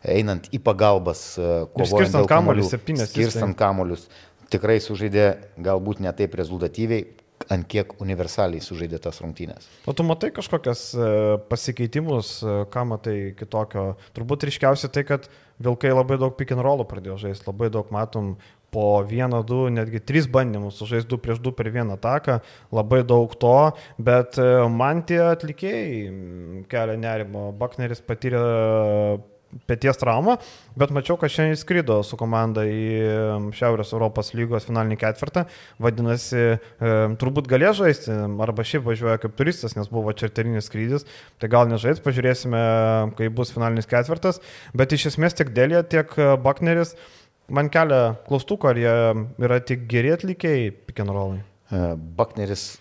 einant 0.00 0.48
į 0.56 0.62
pagalbas, 0.64 1.34
kovojant 1.76 2.24
kamuolius. 2.30 2.72
Skirstant 3.04 3.58
kamuolius. 3.58 4.08
Tikrai 4.50 4.80
sužaidė 4.82 5.26
galbūt 5.62 6.00
ne 6.02 6.10
taip 6.16 6.32
rezultatyviai, 6.40 7.04
ant 7.48 7.66
kiek 7.70 7.94
universaliai 8.02 8.62
sužaidė 8.64 9.00
tas 9.02 9.20
rungtynės. 9.22 9.68
O 9.88 9.94
tu 9.96 10.04
matai 10.06 10.30
kažkokias 10.34 10.82
e, 10.94 11.10
pasikeitimus, 11.50 12.32
e, 12.44 12.56
ką 12.72 12.84
matai 12.92 13.16
kitokio? 13.38 13.94
Turbūt 14.16 14.48
ryškiausia 14.50 14.90
tai, 14.92 15.06
kad 15.08 15.30
Vilkai 15.60 15.92
labai 15.92 16.16
daug 16.20 16.36
pick 16.36 16.52
and 16.54 16.64
rollų 16.64 16.86
pradėjo 16.88 17.18
žaisti, 17.24 17.48
labai 17.48 17.68
daug 17.72 17.90
matom 17.92 18.34
po 18.70 19.00
vieną, 19.06 19.42
du, 19.46 19.64
netgi 19.72 20.00
tris 20.06 20.28
bandymus, 20.30 20.78
sužais 20.78 21.08
du 21.08 21.18
prieš 21.18 21.40
du 21.42 21.52
per 21.56 21.72
vieną 21.74 21.96
ataką, 21.98 22.38
labai 22.76 23.02
daug 23.06 23.34
to, 23.40 23.56
bet 23.98 24.38
e, 24.38 24.46
man 24.70 25.02
tie 25.08 25.22
atlikėjai 25.32 26.64
kelia 26.70 26.96
nerimo. 27.00 27.50
Bakneris 27.60 28.04
patyrė 28.04 28.44
pėties 29.70 29.98
traumą, 30.00 30.36
bet 30.78 30.92
mačiau, 30.94 31.16
kad 31.20 31.32
šiandien 31.32 31.58
skrido 31.58 32.00
su 32.06 32.18
komanda 32.20 32.64
į 32.68 33.52
Šiaurės 33.56 33.92
Europos 33.94 34.32
lygos 34.36 34.68
finalinį 34.68 34.98
ketvirtą, 35.00 35.46
vadinasi, 35.82 36.44
e, 36.56 36.96
turbūt 37.20 37.50
galės 37.50 37.78
žaisti, 37.80 38.14
arba 38.46 38.66
šiaip 38.66 38.86
važiuoja 38.86 39.18
kaip 39.22 39.36
turistas, 39.38 39.76
nes 39.78 39.90
buvo 39.90 40.14
čarterinis 40.16 40.70
skrydis, 40.70 41.06
tai 41.42 41.50
gal 41.52 41.70
nežais, 41.70 42.02
pažiūrėsime, 42.04 42.60
kai 43.18 43.30
bus 43.34 43.54
finalinis 43.54 43.90
ketvirtas, 43.90 44.42
bet 44.76 44.94
iš 44.96 45.10
esmės 45.14 45.38
tiek 45.38 45.54
Dėlė, 45.54 45.82
tiek 45.90 46.14
Bakneris 46.44 46.94
man 47.50 47.70
kelia 47.72 48.14
klaustukų, 48.28 48.70
ar 48.70 48.80
jie 48.80 48.96
yra 49.46 49.60
tik 49.66 49.86
geri 49.90 50.14
atlikėjai 50.14 50.70
pikenrolai. 50.88 51.42
E, 51.70 51.82
Bakneris 52.18 52.72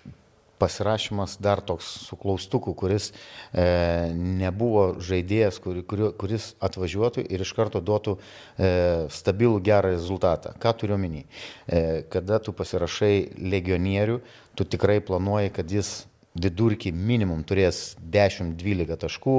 pasirašymas 0.60 1.38
dar 1.42 1.62
toks 1.66 1.88
su 2.08 2.18
klaustuku, 2.20 2.74
kuris 2.78 3.10
e, 3.10 4.12
nebuvo 4.14 5.00
žaidėjas, 5.04 5.62
kur, 5.64 5.80
kur, 5.88 6.10
kuris 6.20 6.52
atvažiuotų 6.64 7.24
ir 7.26 7.46
iš 7.46 7.54
karto 7.58 7.82
duotų 7.82 8.18
e, 8.20 8.72
stabilų 9.14 9.64
gerą 9.66 9.96
rezultatą. 9.96 10.54
Ką 10.60 10.76
turiu 10.82 10.98
omeny? 11.00 11.26
E, 11.68 12.04
kada 12.12 12.42
tu 12.44 12.54
pasirašai 12.56 13.14
legionierių, 13.40 14.20
tu 14.60 14.68
tikrai 14.68 15.00
planuoji, 15.06 15.56
kad 15.56 15.72
jis 15.72 16.09
vidurkį 16.38 16.92
minimum 16.94 17.42
turės 17.48 17.96
10-12 18.14 18.98
taškų 19.02 19.36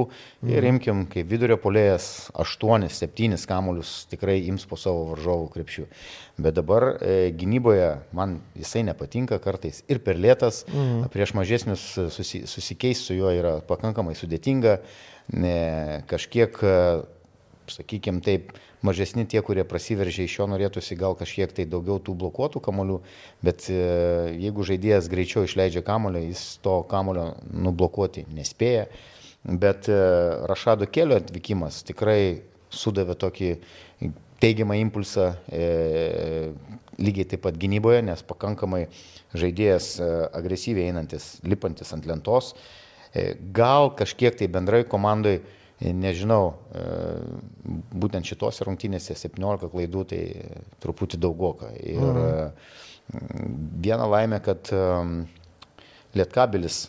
ir 0.49 0.57
mhm. 0.57 0.67
imkim, 0.73 1.03
kaip 1.11 1.29
vidurio 1.29 1.57
polėjas 1.61 2.29
8-7 2.35 3.37
kamuolius 3.47 3.93
tikrai 4.11 4.41
ims 4.49 4.67
po 4.67 4.79
savo 4.79 5.07
varžovų 5.13 5.47
krepšių. 5.55 5.85
Bet 6.41 6.57
dabar 6.57 6.87
e, 6.97 7.31
gynyboje 7.37 7.93
man 8.17 8.39
jisai 8.59 8.83
nepatinka 8.87 9.39
kartais 9.43 9.83
ir 9.87 10.01
per 10.03 10.19
lėtas, 10.19 10.65
mhm. 10.67 11.07
prieš 11.13 11.35
mažesnius 11.37 11.87
susi, 12.13 12.43
susikeis 12.49 13.05
su 13.07 13.15
juo 13.17 13.31
yra 13.33 13.57
pakankamai 13.67 14.17
sudėtinga, 14.19 14.79
ne, 15.31 15.57
kažkiek, 16.11 16.59
sakykime 17.71 18.23
taip, 18.25 18.51
mažesni 18.81 19.25
tie, 19.29 19.41
kurie 19.45 19.63
prasiveržia 19.67 20.25
iš 20.25 20.37
jo, 20.39 20.47
norėtųsi 20.49 20.97
gal 20.99 21.15
kažkiek 21.17 21.53
tai 21.53 21.65
daugiau 21.69 22.01
tų 22.01 22.15
blokuotų 22.23 22.61
kamolių, 22.63 22.99
bet 23.45 23.67
e, 23.69 23.79
jeigu 24.41 24.65
žaidėjas 24.67 25.09
greičiau 25.11 25.45
išleidžia 25.45 25.83
kamolio, 25.85 26.23
jis 26.25 26.57
to 26.65 26.81
kamolio 26.89 27.31
nublokuoti 27.53 28.25
nespėja. 28.33 28.87
bet 29.43 29.89
e, 29.89 30.01
Rašado 30.49 30.85
kelio 30.85 31.17
atvykimas 31.17 31.83
tikrai 31.83 32.41
sudavė 32.69 33.15
tokį 33.17 33.55
teigiamą 34.41 34.77
impulsą 34.81 35.31
e, 35.49 36.51
lygiai 37.01 37.25
taip 37.25 37.41
pat 37.45 37.57
gynyboje, 37.57 38.01
nes 38.05 38.21
pakankamai 38.25 38.87
žaidėjas 39.33 39.95
e, 39.99 40.11
agresyviai 40.37 40.89
einantis, 40.91 41.39
lipantis 41.45 41.93
ant 41.93 42.05
lentos. 42.09 42.53
E, 43.13 43.35
gal 43.53 43.91
kažkiek 43.97 44.37
tai 44.37 44.47
bendrai 44.51 44.83
komandai, 44.89 45.39
e, 45.39 45.60
nežinau, 45.81 46.53
e, 46.77 46.85
būtent 47.97 48.27
šitose 48.27 48.65
rungtynėse 48.67 49.15
17 49.17 49.69
klaidų 49.71 50.05
tai 50.13 50.21
truputį 50.83 51.19
daugoka. 51.21 51.71
Ir 51.81 52.01
mhm. 52.01 53.51
viena 53.81 54.07
laimė, 54.09 54.41
kad 54.45 54.69
Lietkabelis 56.15 56.85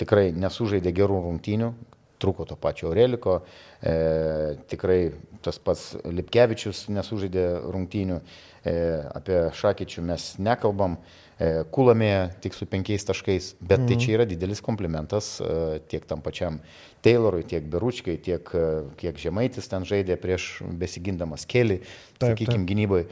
tikrai 0.00 0.30
nesužaidė 0.36 0.92
gerų 0.96 1.20
rungtynių, 1.28 1.70
truko 2.18 2.44
to 2.48 2.56
pačio 2.56 2.88
Aureliko, 2.90 3.40
e, 3.80 4.56
tikrai 4.70 5.00
tas 5.44 5.58
pats 5.62 5.94
Lipkevičius 6.04 6.86
nesužaidė 6.92 7.46
rungtynių, 7.72 8.20
e, 8.64 8.74
apie 9.14 9.40
Šakyčių 9.56 10.04
mes 10.10 10.34
nekalbam, 10.42 10.96
e, 10.96 11.25
Kulamė 11.36 12.30
tik 12.40 12.54
su 12.56 12.64
penkiais 12.64 13.04
taškais, 13.04 13.50
bet 13.60 13.82
mhm. 13.82 13.88
tai 13.90 13.96
čia 14.00 14.12
yra 14.16 14.24
didelis 14.28 14.62
komplimentas 14.64 15.34
e, 15.44 15.80
tiek 15.84 16.06
tam 16.08 16.22
pačiam 16.24 16.62
Taylorui, 17.04 17.44
tiek 17.44 17.66
Beručkai, 17.68 18.16
tiek 18.24 18.48
e, 18.56 18.62
kiek 18.96 19.20
Žemaitis 19.20 19.68
ten 19.68 19.84
žaidė 19.84 20.16
prieš 20.20 20.62
besigindamas 20.80 21.44
keli, 21.48 21.82
sakykime, 22.22 22.64
gynybai. 22.70 23.02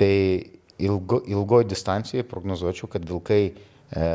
Tai 0.00 0.10
ilgo, 0.82 1.20
ilgoje 1.30 1.70
distancijoje 1.70 2.26
prognozuočiau, 2.26 2.90
kad 2.90 3.06
Vilkai, 3.06 3.54
e, 3.54 4.10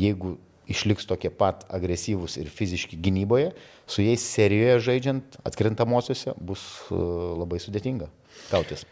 jeigu 0.00 0.38
išliks 0.66 1.06
tokie 1.06 1.30
pat 1.30 1.68
agresyvūs 1.76 2.40
ir 2.40 2.48
fiziški 2.50 2.96
gynyboje, 3.04 3.52
su 3.86 4.02
jais 4.02 4.24
serijoje 4.32 4.80
žaidžiant 4.88 5.40
atkrintamosiose 5.46 6.34
bus 6.40 6.64
e, 6.88 6.98
labai 7.36 7.60
sudėtinga 7.62 8.08
kautis. 8.48 8.88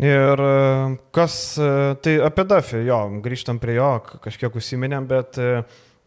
Ir 0.00 0.40
e, 0.40 0.98
kas, 1.12 1.38
e, 1.60 1.70
tai 2.04 2.16
apie 2.24 2.44
Dafį, 2.48 2.84
jo, 2.88 3.00
grįžtam 3.24 3.60
prie 3.60 3.76
jo, 3.76 3.90
kažkiek 4.24 4.54
užsiminėm, 4.56 5.08
bet 5.10 5.40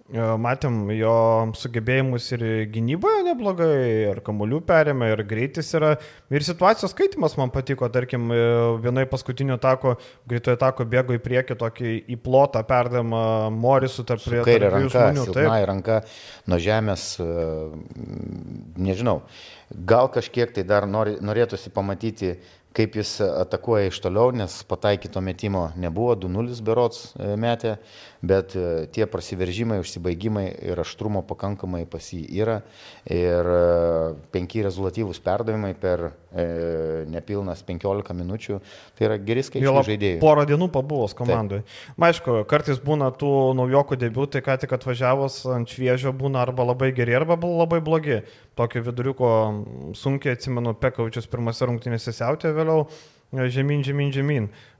E, 0.06 0.22
matėm 0.38 0.92
jo 0.94 1.12
sugebėjimus 1.58 2.28
ir 2.36 2.42
gynyboje 2.70 3.24
neblogai, 3.26 3.78
ir 4.12 4.20
kamuolių 4.26 4.60
perėmė, 4.68 5.08
ir 5.16 5.24
greitis 5.26 5.72
yra. 5.74 5.96
Ir 6.30 6.46
situacijos 6.46 6.94
skaitimas 6.94 7.34
man 7.40 7.50
patiko, 7.50 7.90
tarkim, 7.90 8.28
e, 8.30 8.44
vienai 8.84 9.08
paskutinio 9.10 9.58
tako, 9.58 9.96
greitoje 10.30 10.60
tako 10.62 10.86
bėgo 10.92 11.18
į 11.18 11.24
priekį 11.26 11.58
tokį 11.58 11.94
įplotą 12.20 12.62
perdamą 12.70 13.24
Morisų 13.56 14.06
tarp 14.06 14.22
prie 14.28 14.44
kairė 14.46 14.70
ranka. 14.76 15.08
Taip, 15.34 15.50
ranka 15.72 15.98
nuo 16.46 16.62
žemės, 16.62 17.08
nežinau, 18.78 19.24
gal 19.90 20.14
kažkiek 20.14 20.54
tai 20.54 20.68
dar 20.70 20.86
nori, 20.86 21.18
norėtųsi 21.18 21.74
pamatyti 21.74 22.36
kaip 22.76 22.98
jis 23.00 23.18
atakuoja 23.26 23.90
iš 23.90 24.02
toliau, 24.04 24.34
nes 24.36 24.58
pataikyto 24.68 25.22
metimo 25.24 25.70
nebuvo, 25.80 26.16
2-0 26.26 26.62
berots 26.66 27.06
e, 27.16 27.32
metė, 27.40 27.78
bet 28.28 28.56
e, 28.56 28.86
tie 28.94 29.06
prasiveržimai, 29.10 29.80
užsibaigimai 29.84 30.46
ir 30.70 30.82
aštrumo 30.82 31.22
pakankamai 31.28 31.84
pas 31.90 32.06
jį 32.14 32.24
yra. 32.42 32.60
Ir 33.12 33.50
e, 33.52 33.62
penki 34.34 34.64
rezultatyvūs 34.66 35.22
perdavimai 35.26 35.74
per 35.80 36.08
e, 36.10 36.46
nepilnas 37.12 37.64
15 37.68 38.18
minučių, 38.18 38.60
tai 38.98 39.10
yra 39.10 39.20
geri 39.22 39.46
skaičiai 39.46 39.86
žaidėjai. 39.90 40.20
Porą 40.24 40.46
dienų 40.50 40.70
pabuvos 40.74 41.16
komandai. 41.18 41.64
Aišku, 41.96 42.42
kartais 42.50 42.82
būna 42.84 43.12
tų 43.16 43.32
naujokų 43.60 44.00
debiutai, 44.02 44.44
ką 44.46 44.60
tik 44.62 44.76
atvažiavus 44.78 45.42
ant 45.56 45.72
šviežio 45.72 46.14
būna 46.16 46.44
arba 46.46 46.70
labai 46.72 46.92
geri, 46.96 47.16
arba 47.18 47.38
labai 47.42 47.82
blogi 47.86 48.22
tokio 48.56 48.84
viduriuko 48.86 49.32
sunkiai 49.98 50.38
atsimenu, 50.38 50.76
Pekaučius 50.80 51.28
pirmose 51.32 51.68
rungtynėse 51.68 52.14
siautė 52.16 52.54
vėliau, 52.56 52.86
žemyn, 53.34 53.84
žemyn, 53.84 54.12
žemyn. 54.14 54.48
E, 54.48 54.75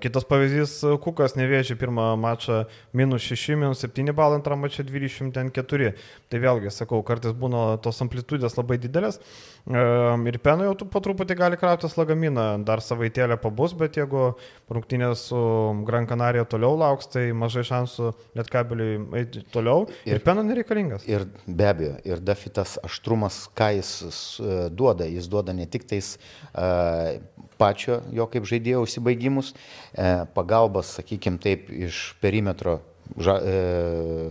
kitas 0.00 0.26
pavyzdys- 0.28 0.74
Kukas 1.04 1.34
nevėžė 1.38 1.74
pirmą 1.80 2.12
mačą 2.20 2.64
minus 2.94 3.24
6, 3.26 3.56
minus 3.56 3.82
7 3.82 4.12
balų, 4.14 4.38
antrą 4.40 4.56
mačą 4.56 4.84
24. 4.86 5.94
Tai 6.28 6.38
vėlgi, 6.38 6.70
sakau, 6.70 7.02
kartais 7.02 7.32
būna 7.32 7.80
tos 7.82 8.00
amplitudės 8.04 8.56
labai 8.58 8.78
didelės. 8.78 9.20
Ir 9.66 10.38
Peno 10.42 10.64
jau 10.66 10.74
po 10.90 11.00
truputį 11.00 11.36
gali 11.38 11.56
krautis 11.56 11.96
lagaminą, 11.96 12.64
dar 12.64 12.78
savaitėlę 12.82 13.36
pabus, 13.40 13.72
bet 13.72 13.94
jeigu 13.94 14.34
rungtynės 14.68 15.28
su 15.30 15.42
Gran 15.86 16.06
Canaria 16.06 16.44
toliau 16.44 16.76
lauks, 16.76 17.06
tai 17.06 17.32
mažai 17.32 17.62
šansų 17.62 18.12
lietkabeliui 18.36 19.06
eiti 19.20 19.44
toliau. 19.52 19.86
Ir, 20.04 20.18
ir 20.18 20.24
Peno 20.26 20.42
nereikalingas. 20.42 21.06
Ir 21.08 21.26
be 21.46 21.68
abejo, 21.70 21.96
ir 22.04 22.18
Dafitas 22.20 22.78
aštrumas, 22.82 23.48
ką 23.54 23.70
jis 23.78 24.40
duoda, 24.74 25.06
jis 25.06 25.30
duoda 25.30 25.54
ne 25.54 25.66
tik 25.70 25.86
tais 25.86 26.16
uh, 26.54 27.18
pačio 27.62 28.00
jo 28.10 28.26
kaip 28.30 28.46
žaidėjo 28.48 28.82
užsibaigimus, 28.82 29.31
e, 29.52 30.26
pagalbas, 30.36 30.96
sakykime 30.98 31.40
taip, 31.42 31.70
iš 31.70 32.12
perimetro. 32.20 32.80
Ža, 33.18 33.34
e, 33.44 34.30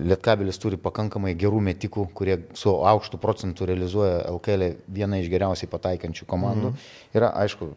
Lietkabelis 0.00 0.58
turi 0.58 0.78
pakankamai 0.80 1.34
gerų 1.38 1.60
metikų, 1.66 2.06
kurie 2.16 2.38
su 2.58 2.72
aukštu 2.90 3.18
procentu 3.22 3.66
realizuoja 3.68 4.24
LKL 4.32 4.70
vieną 4.98 5.20
iš 5.22 5.28
geriausiai 5.30 5.70
pataikančių 5.70 6.26
komandų. 6.28 6.72
Mhm. 6.72 6.86
Yra, 7.18 7.32
aišku, 7.44 7.70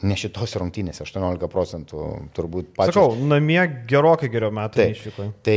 Ne 0.00 0.16
šitos 0.16 0.54
rungtynėse, 0.56 1.04
18 1.04 1.48
procentų 1.52 2.04
turbūt 2.36 2.70
pačios. 2.76 2.94
Sakau, 2.94 3.26
namie 3.28 3.60
gerokai 3.88 4.30
geriau 4.32 4.52
metai 4.54 4.86
išvyko. 4.94 5.26
Tai 5.44 5.56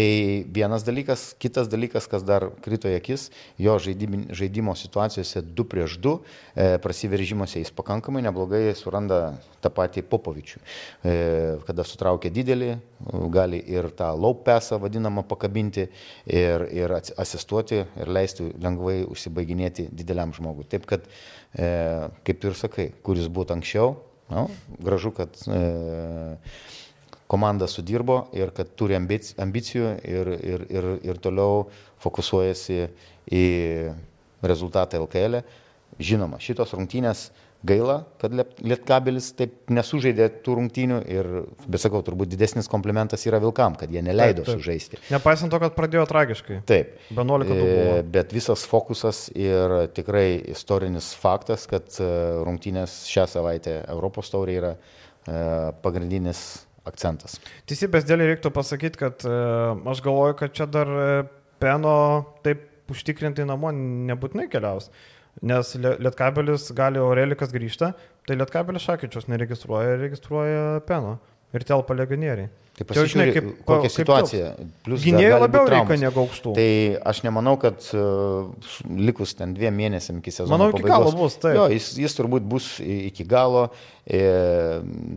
vienas 0.57 0.83
dalykas, 0.83 1.29
kitas 1.39 1.69
dalykas, 1.71 2.09
kas 2.11 2.25
dar 2.27 2.49
krito 2.65 2.91
į 2.91 2.97
akis, 2.99 3.29
jo 3.61 3.77
žaidimo 3.79 4.75
situacijose 4.75 5.45
2 5.47 5.67
prieš 5.71 5.95
2, 6.03 6.15
e, 6.59 6.67
prasiveržimuose 6.83 7.63
jis 7.63 7.71
pakankamai 7.71 8.25
neblogai 8.27 8.65
suranda 8.75 9.37
tą 9.63 9.71
patį 9.71 10.03
Popovičių. 10.11 10.59
E, 10.59 11.15
kada 11.63 11.87
sutraukia 11.87 12.33
didelį, 12.33 12.73
gali 13.31 13.63
ir 13.71 13.89
tą 13.95 14.11
laupesą 14.17 14.79
vadinamą 14.83 15.23
pakabinti 15.27 15.87
ir, 16.27 16.67
ir 16.67 16.99
asistuoti 16.99 17.83
ir 17.83 18.11
leisti 18.11 18.51
lengvai 18.59 19.05
užsibaiginėti 19.07 19.87
dideliam 19.91 20.35
žmogui. 20.35 20.67
Taip 20.67 20.87
kad, 20.89 21.07
e, 21.55 22.09
kaip 22.27 22.43
tu 22.43 22.51
ir 22.51 22.59
sakai, 22.59 22.91
kuris 23.07 23.31
būtų 23.31 23.61
anksčiau, 23.61 23.95
Nu, 24.31 24.47
gražu, 24.79 25.11
kad 25.11 25.35
e, 25.47 26.37
komanda 27.27 27.67
sudirbo 27.67 28.27
ir 28.35 28.53
kad 28.55 28.71
turi 28.79 28.95
ambicijų 28.97 29.89
ir, 30.07 30.31
ir, 30.39 30.65
ir, 30.71 30.89
ir 31.03 31.19
toliau 31.23 31.67
fokusuojasi 32.03 32.79
į 33.33 33.45
rezultatą 34.43 35.01
LKL. 35.03 35.41
E. 35.41 35.61
Žinoma, 36.01 36.39
šitos 36.41 36.73
rungtynės 36.73 37.27
Gaila, 37.63 38.01
kad 38.19 38.33
Lietkabelis 38.35 39.29
taip 39.39 39.71
nesužaidė 39.71 40.25
tų 40.43 40.57
rungtynių 40.57 40.97
ir, 41.07 41.29
bet 41.63 41.79
sakau, 41.79 42.01
turbūt 42.03 42.33
didesnis 42.33 42.67
komplimentas 42.71 43.23
yra 43.29 43.39
Vilkam, 43.39 43.77
kad 43.79 43.91
jie 43.93 44.01
neleido 44.03 44.41
taip, 44.41 44.49
taip. 44.49 44.59
sužaisti. 44.59 44.99
Nepaisant 45.13 45.53
to, 45.53 45.61
kad 45.63 45.77
pradėjo 45.77 46.03
tragiškai. 46.09 46.59
Taip. 46.67 46.97
11 47.15 47.53
buvo. 47.53 47.95
Bet 48.17 48.35
visas 48.35 48.65
fokusas 48.67 49.29
ir 49.31 49.77
tikrai 49.95 50.41
istorinis 50.51 51.13
faktas, 51.19 51.63
kad 51.71 51.87
e, 52.03 52.09
rungtynės 52.43 53.05
šią 53.13 53.29
savaitę 53.37 53.79
Europos 53.95 54.33
taurė 54.33 54.59
yra 54.59 54.73
e, 54.75 55.39
pagrindinis 55.85 56.43
akcentas. 56.83 57.39
Teisybės 57.71 58.03
dėlį 58.09 58.33
reiktų 58.33 58.51
pasakyti, 58.59 59.05
kad 59.05 59.23
e, 59.23 59.39
aš 59.93 60.03
galvoju, 60.03 60.35
kad 60.43 60.59
čia 60.59 60.67
dar 60.67 60.91
Peno 61.63 61.95
taip 62.43 62.91
užtikrinti 62.91 63.47
namo 63.47 63.71
nebūtinai 63.71 64.49
keliaus. 64.51 64.91
Nes 65.41 65.73
Lietkabelis 65.75 66.69
gali 66.77 67.01
Aurelikas 67.01 67.51
grįžta, 67.53 67.93
tai 68.27 68.37
Lietkabelis 68.37 68.85
Šakyčios 68.85 69.25
neregistruoja, 69.31 69.97
registruoja 69.99 70.81
Peno 70.87 71.17
ir 71.53 71.65
telpa 71.67 71.95
legionieriai. 71.97 72.51
Tai 72.73 72.85
pasižiūrėk, 72.89 73.35
kaip, 73.35 73.49
kokia 73.67 73.85
kaip 73.85 73.93
situacija. 73.93 74.47
Gynėjai 74.89 75.39
labiau 75.43 75.67
reikia 75.69 75.97
negu 76.01 76.23
aukštų. 76.23 76.53
Tai 76.57 76.69
aš 77.11 77.21
nemanau, 77.21 77.53
kad 77.61 77.85
uh, 77.93 78.49
likus 78.89 79.35
ten 79.37 79.53
dviem 79.53 79.77
mėnesiam 79.77 80.23
iki 80.23 80.33
sezono. 80.33 80.55
Manau, 80.55 80.71
iki 80.73 80.81
pabaigos, 80.81 81.13
galo 81.13 81.19
bus. 81.19 81.37
Taip. 81.37 81.53
Jo, 81.59 81.67
jis, 81.69 81.91
jis 82.01 82.17
turbūt 82.17 82.47
bus 82.49 82.73
iki 82.81 83.27
galo. 83.29 83.67
E, 84.03 84.19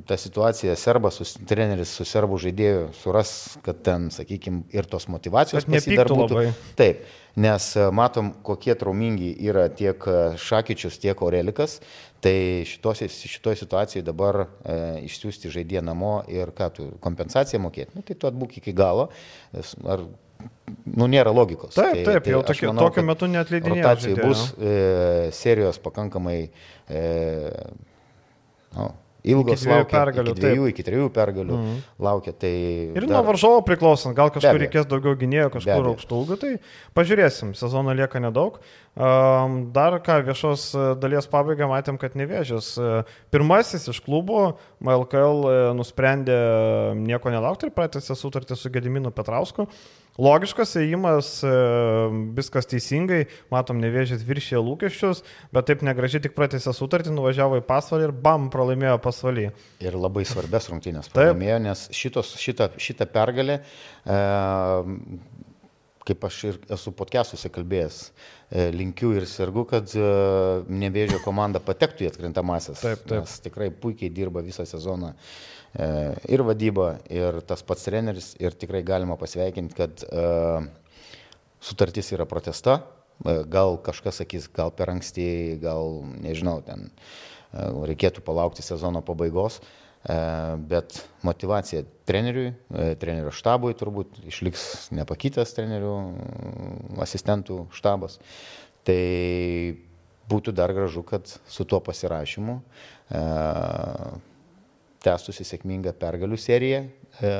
ta 0.07 0.15
situacija, 0.21 0.77
serbas, 0.79 1.17
su, 1.19 1.47
treneris 1.49 1.97
su 1.97 2.05
serbų 2.07 2.37
žaidėju 2.45 2.85
suras, 3.01 3.33
kad 3.65 3.81
ten, 3.89 4.13
sakykime, 4.15 4.69
ir 4.77 4.87
tos 4.87 5.09
motivacijos. 5.11 5.65
Labai. 5.67 6.51
Taip 6.79 7.09
nes 7.37 7.69
matom, 7.93 8.33
kokie 8.45 8.75
traumingi 8.79 9.35
yra 9.45 9.69
tiek 9.69 10.01
Šakyčius, 10.41 10.97
tiek 11.03 11.21
Orelikas, 11.23 11.81
tai 12.25 12.65
šitoje 12.67 13.09
šitoj 13.13 13.59
situacijoje 13.61 14.05
dabar 14.07 14.39
e, 14.41 14.77
išsiųsti 15.07 15.53
žaidėją 15.53 15.83
namo 15.85 16.15
ir 16.33 16.51
ką 16.57 16.71
tu 16.75 16.87
kompensaciją 17.05 17.46
mokėti, 17.63 17.95
nu, 17.97 18.05
tai 18.07 18.17
tu 18.19 18.29
atbūk 18.29 18.59
iki 18.61 18.75
galo, 18.77 19.09
ar 19.87 20.05
nu, 20.97 21.09
nėra 21.11 21.33
logikos. 21.35 21.75
Taip, 21.77 21.95
taip, 21.95 22.05
tai, 22.07 22.21
tai 22.27 22.35
jau 22.35 22.43
tokiu, 22.47 22.71
manau, 22.71 22.87
tokiu 22.89 23.07
metu 23.07 23.29
netleidinėjau. 23.31 23.83
Rotacijai 23.87 24.21
bus, 24.21 24.45
e, 24.59 24.77
serijos 25.37 25.81
pakankamai 25.83 26.39
e, 26.91 27.03
nu, 28.77 28.91
ilgos 29.27 29.63
iki 29.65 29.71
laukia, 29.73 29.99
pergalių, 29.99 30.33
iki 30.33 30.41
dviejų, 30.41 30.65
taip. 30.67 30.73
iki 30.75 30.83
trijų 30.87 31.09
pergalių 31.17 31.57
Mhm. 31.59 31.77
laukia. 32.07 32.33
Tai 32.39 32.53
Ir 32.95 33.07
dar- 33.07 33.09
nuo 33.11 33.23
varžovo 33.33 33.65
priklausant, 33.67 34.15
gal 34.15 34.31
kažkur 34.31 34.61
reikės 34.63 34.87
daugiau 34.87 35.17
gynėjų, 35.19 35.51
Be 35.53 35.59
kažkur 35.59 35.91
aukštų 35.93 36.21
ūgių, 36.23 36.39
tai 36.41 36.53
pažiūrėsim, 36.95 37.55
sezono 37.59 37.93
lieka 37.95 38.21
nedaug. 38.23 38.59
Dar 39.77 39.99
ką 40.01 40.23
viešos 40.25 40.63
e, 40.75 40.95
dalies 41.01 41.27
pabaigą 41.29 41.69
matėm, 41.69 41.99
kad 42.01 42.15
nevėžės. 42.17 42.79
e, 42.81 43.05
Pirmasis 43.31 43.89
iš 43.93 44.01
klubų 44.01 44.57
LKL 44.81 45.45
e, 45.51 45.75
nusprendė 45.77 46.39
nieko 46.97 47.29
nelaukti 47.31 47.69
ir 47.69 47.75
pratęsė 47.77 48.17
sutartį 48.17 48.57
su 48.57 48.71
Gediminu 48.71 49.13
Petrausku. 49.13 49.67
Logiškas 50.23 50.77
ėjimas, 50.81 51.31
e, 51.45 51.53
viskas 52.37 52.69
teisingai, 52.71 53.27
matom, 53.53 53.81
nevėžės 53.83 54.25
viršė 54.27 54.63
lūkesčius, 54.65 55.23
bet 55.53 55.69
taip 55.69 55.85
negražiai 55.87 56.23
tik 56.25 56.37
pratęsė 56.39 56.73
sutartį, 56.77 57.13
nuvažiavo 57.17 57.61
į 57.61 57.67
pasvalį 57.69 58.09
ir 58.09 58.15
bam, 58.27 58.49
pralaimėjo 58.53 58.97
pasvalį. 59.05 59.51
Ir 59.85 59.99
labai 60.01 60.25
svarbės 60.29 60.71
rungtynės 60.73 61.11
Taip. 61.11 61.19
pralaimėjo, 61.19 61.59
nes 61.69 61.87
šitos, 61.97 62.33
šitą, 62.41 62.71
šitą 62.81 63.09
pergalę, 63.13 63.61
e, 63.61 64.21
kaip 66.07 66.25
aš 66.29 66.39
ir 66.47 66.59
esu 66.77 66.93
podcastuose 66.95 67.51
kalbėjęs, 67.53 67.99
e, 68.07 68.69
linkiu 68.75 69.13
ir 69.17 69.27
sergu, 69.31 69.65
kad 69.69 69.91
e, 69.99 70.07
nevėžio 70.71 71.21
komanda 71.25 71.63
patektų 71.63 72.07
į 72.07 72.11
atkrintamasias. 72.13 72.83
Taip, 72.85 73.05
taip. 73.09 73.25
Nes 73.25 73.39
tikrai 73.45 73.71
puikiai 73.75 74.13
dirba 74.15 74.45
visą 74.47 74.67
sezoną. 74.69 75.13
E, 75.75 75.89
ir 76.33 76.45
vadyba, 76.47 76.93
ir 77.13 77.41
tas 77.49 77.65
pats 77.67 77.89
treneris, 77.89 78.35
ir 78.43 78.55
tikrai 78.55 78.85
galima 78.87 79.19
pasveikinti, 79.21 79.77
kad 79.77 80.07
sutartis 81.67 82.13
yra 82.15 82.29
protesta. 82.29 82.83
Gal 83.49 83.79
kažkas 83.81 84.21
sakys, 84.21 84.45
gal 84.53 84.71
per 84.77 84.93
anksti, 84.93 85.57
gal 85.63 86.03
nežinau, 86.21 86.61
ten 86.67 86.91
reikėtų 87.57 88.21
palaukti 88.27 88.63
sezono 88.63 89.01
pabaigos. 89.01 89.63
E, 90.07 90.17
Bet 90.57 91.01
motivacija 91.27 91.83
treneriui, 92.07 92.53
e, 92.71 92.95
trenerio 93.01 93.33
štabui 93.35 93.75
turbūt 93.79 94.21
išliks 94.31 94.93
nepakitęs 94.95 95.55
trenerių 95.57 95.95
mm, 95.97 97.01
asistentų 97.03 97.65
štabas. 97.75 98.21
Tai 98.87 99.01
būtų 100.31 100.55
dar 100.55 100.75
gražu, 100.75 101.03
kad 101.07 101.27
su 101.27 101.67
tuo 101.67 101.81
pasirašymu 101.83 102.61
e, 102.61 103.25
tęstųsi 105.07 105.47
sėkminga 105.47 105.95
pergalių 105.99 106.39
serija 106.39 106.85
e, 106.87 107.35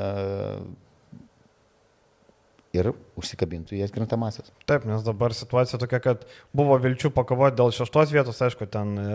ir 2.77 2.89
užsikabintų 3.19 3.75
į 3.77 3.83
atkrintamasias. 3.85 4.51
Taip, 4.69 4.85
nes 4.89 5.03
dabar 5.05 5.33
situacija 5.35 5.79
tokia, 5.81 5.99
kad 6.03 6.25
buvo 6.55 6.77
vilčių 6.83 7.11
pakovoti 7.15 7.57
dėl 7.59 7.73
šeštos 7.75 8.13
vietos, 8.15 8.41
aišku, 8.45 8.67
ten 8.71 8.93
e, 9.01 9.07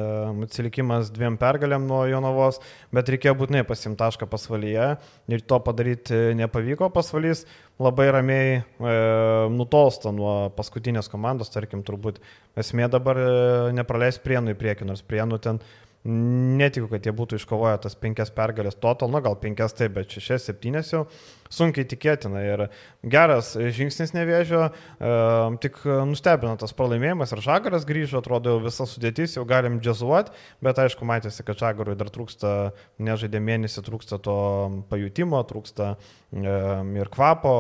atsilikimas 0.47 1.13
dviem 1.15 1.39
pergalėm 1.41 1.87
nuo 1.89 2.03
Jonavos, 2.11 2.61
bet 2.95 3.13
reikėjo 3.13 3.37
būtinai 3.41 3.65
pasimti 3.69 4.01
tašką 4.03 4.29
pasvalyje 4.33 4.89
ir 5.33 5.47
to 5.47 5.61
padaryti 5.65 6.23
nepavyko. 6.39 6.91
Pasvalys 6.95 7.47
labai 7.83 8.11
ramiai 8.15 8.59
e, 8.59 8.65
nutolsta 9.55 10.15
nuo 10.15 10.35
paskutinės 10.57 11.11
komandos, 11.13 11.53
tarkim, 11.55 11.87
turbūt 11.87 12.21
esmė 12.59 12.91
dabar 12.93 13.23
e, 13.23 13.31
nepraleis 13.79 14.21
prienų 14.23 14.57
į 14.57 14.61
priekį, 14.61 14.91
nors 14.93 15.07
prienų 15.07 15.41
ten 15.47 15.63
Netikiu, 16.03 16.89
kad 16.91 17.05
jie 17.07 17.13
būtų 17.15 17.39
iškovoję 17.39 17.77
tas 17.85 17.95
penkias 17.95 18.33
pergalės 18.35 18.75
total, 18.75 19.07
na 19.15 19.21
gal 19.23 19.37
penkias 19.39 19.77
taip, 19.79 19.93
bet 19.95 20.11
šešias, 20.11 20.49
septynes 20.49 20.91
jau 20.91 21.05
sunkiai 21.53 21.87
tikėtina. 21.89 22.43
Ir 22.47 22.65
geras 23.05 23.53
žingsnis 23.77 24.15
nevėžio, 24.17 24.69
e, 24.73 25.13
tik 25.63 25.79
nustebino 26.09 26.55
tas 26.61 26.75
pralaimėjimas 26.77 27.35
ir 27.35 27.43
Žagaras 27.45 27.87
grįžo, 27.89 28.23
atrodo 28.23 28.57
jau 28.57 28.63
visa 28.65 28.87
sudėtis, 28.89 29.37
jau 29.37 29.45
galim 29.49 29.79
džiazuoti, 29.83 30.35
bet 30.65 30.81
aišku, 30.83 31.07
matėsi, 31.09 31.45
kad 31.47 31.61
Žagarui 31.61 31.97
dar 31.99 32.11
trūksta, 32.13 32.73
nežaidė 33.03 33.43
mėnesį, 33.43 33.85
trūksta 33.87 34.21
to 34.23 34.39
pajutimo, 34.91 35.43
trūksta 35.49 35.93
e, 35.95 36.57
ir 37.03 37.13
kvapo, 37.13 37.55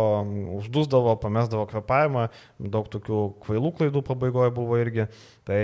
uždusdavo, 0.59 1.17
pamesdavo 1.23 1.69
kvepavimą, 1.71 2.29
daug 2.73 2.89
tokių 2.93 3.23
kvailų 3.45 3.77
klaidų 3.79 4.05
pabaigoje 4.09 4.55
buvo 4.57 4.81
irgi. 4.81 5.09
Tai 5.43 5.59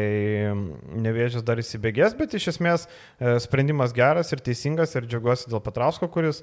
nevėžės 0.98 1.44
dar 1.46 1.60
įsibėgės, 1.62 2.16
bet 2.18 2.32
iš 2.34 2.48
esmės 2.50 2.88
e, 2.88 3.36
sprendimas 3.38 3.92
geras 3.94 4.32
ir 4.34 4.42
teisingas 4.42 4.96
ir 4.98 5.06
džiaugiuosi 5.06 5.52
dėl 5.52 5.62
Petrausko, 5.62 6.08
kuris 6.10 6.42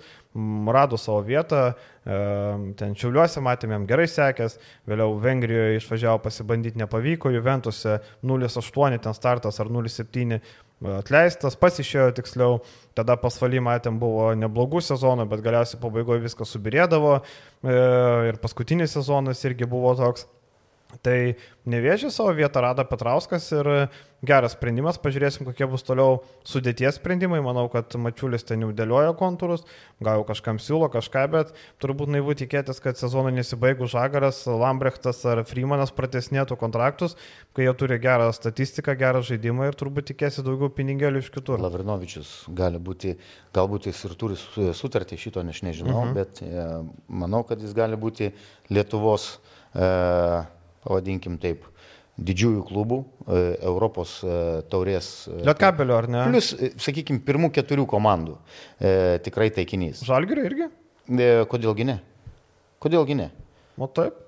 rado 0.72 0.96
savo 0.96 1.20
vietą, 1.28 1.75
ten 2.06 2.94
Čiauliuose 2.98 3.42
matėm 3.46 3.74
jam 3.76 3.88
gerai 3.90 4.06
sekęs, 4.12 4.60
vėliau 4.90 5.16
Vengrijoje 5.22 5.80
išvažiavo 5.80 6.22
pasibandyti, 6.26 6.80
nepavyko, 6.82 7.32
Juventuse 7.34 8.00
0,8 8.24 9.00
ten 9.08 9.18
startas 9.18 9.60
ar 9.64 9.72
0,7 9.74 10.40
atleistas, 11.00 11.56
pasišėjo 11.60 12.12
tiksliau, 12.18 12.60
tada 12.98 13.16
pasvaly 13.20 13.62
matėm 13.64 14.00
buvo 14.00 14.34
neblogų 14.38 14.84
sezonų, 14.84 15.28
bet 15.32 15.44
galiausiai 15.46 15.80
pabaigoje 15.82 16.26
viskas 16.26 16.52
subirėdavo 16.52 17.14
e, 17.18 17.22
ir 18.30 18.40
paskutinis 18.44 18.94
sezonas 18.98 19.44
irgi 19.48 19.70
buvo 19.70 19.96
toks. 19.98 20.28
Tai 21.04 21.36
nevėžė 21.68 22.12
savo 22.14 22.34
vietą 22.38 22.62
rado 22.64 22.86
Petrauskas 22.88 23.48
ir 23.56 23.68
geras 24.26 24.56
sprendimas, 24.56 24.98
pažiūrėsim, 25.02 25.46
kokie 25.46 25.68
bus 25.70 25.84
toliau 25.86 26.20
sudėties 26.48 26.98
sprendimai. 27.00 27.42
Manau, 27.46 27.66
kad 27.74 27.94
Mačiulis 28.00 28.46
ten 28.48 28.64
jau 28.64 28.72
dėlioja 28.76 29.14
kontūrus, 29.18 29.66
gal 30.04 30.24
kažkam 30.28 30.60
siūlo 30.62 30.90
kažką, 30.94 31.26
bet 31.34 31.52
turbūt 31.84 32.12
naivu 32.14 32.36
tikėtis, 32.38 32.82
kad 32.84 33.00
sezono 33.00 33.34
nesibaigus 33.34 33.94
Žagaras, 33.94 34.44
Lambrechtas 34.50 35.22
ar 35.30 35.44
Freemanas 35.48 35.94
pratesnėtų 35.96 36.58
kontraktus, 36.62 37.18
kai 37.58 37.68
jie 37.68 37.76
turi 37.78 38.00
gerą 38.02 38.32
statistiką, 38.36 38.96
gerą 39.00 39.22
žaidimą 39.26 39.70
ir 39.70 39.80
turbūt 39.80 40.10
tikėsi 40.14 40.46
daugiau 40.46 40.72
pinigėlių 40.74 41.22
iš 41.26 41.32
kitur. 41.36 41.62
Lavrinovičius 41.66 42.34
gali 42.56 42.82
būti, 42.82 43.18
galbūt 43.58 43.92
jis 43.92 44.06
ir 44.10 44.18
turi 44.22 44.40
su- 44.40 44.72
sutartį, 44.78 45.22
šito 45.22 45.46
aš 45.46 45.62
nežinau, 45.68 46.02
mhm. 46.08 46.18
bet 46.18 46.42
e, 46.46 46.68
manau, 47.10 47.46
kad 47.48 47.62
jis 47.62 47.78
gali 47.78 48.00
būti 48.00 48.32
Lietuvos, 48.74 49.36
e, 49.76 49.90
pavadinkim 50.86 51.38
taip, 51.42 51.66
didžiųjų 52.16 52.64
klubų, 52.70 53.02
e, 53.28 53.40
Europos 53.68 54.18
e, 54.24 54.36
taurės. 54.72 55.28
e, 55.28 55.42
Lietkabelio 55.44 55.98
ar 55.98 56.08
ne? 56.08 56.22
Plus, 56.32 56.54
sakykime, 56.80 57.20
pirmų 57.28 57.50
keturių 57.58 57.88
komandų 57.92 58.38
e, 58.80 58.94
tikrai 59.26 59.50
taikinys. 59.56 60.04
Žalgirio 60.08 60.46
irgi? 60.48 60.70
E, 61.12 61.32
kodėlgi 61.52 61.90
ne? 61.90 61.98
Kodėlgi 62.84 63.18
ne? 63.20 63.32
O 63.76 63.90
taip. 63.92 64.22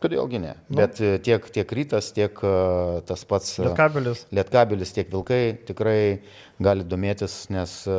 Kodėlgi 0.00 0.40
ne? 0.40 0.54
Nu. 0.68 0.78
Bet 0.80 0.98
tiek, 1.24 1.44
tiek 1.52 1.70
rytas, 1.72 2.10
tiek 2.16 2.40
tas 3.08 3.22
pats 3.28 3.54
Lietkabelis. 3.64 4.26
Lietkabelis, 4.36 4.92
tiek 4.92 5.08
Vilkai 5.12 5.56
tikrai 5.68 6.00
gali 6.62 6.84
domėtis, 6.88 7.46
nes 7.52 7.78
e, 7.88 7.96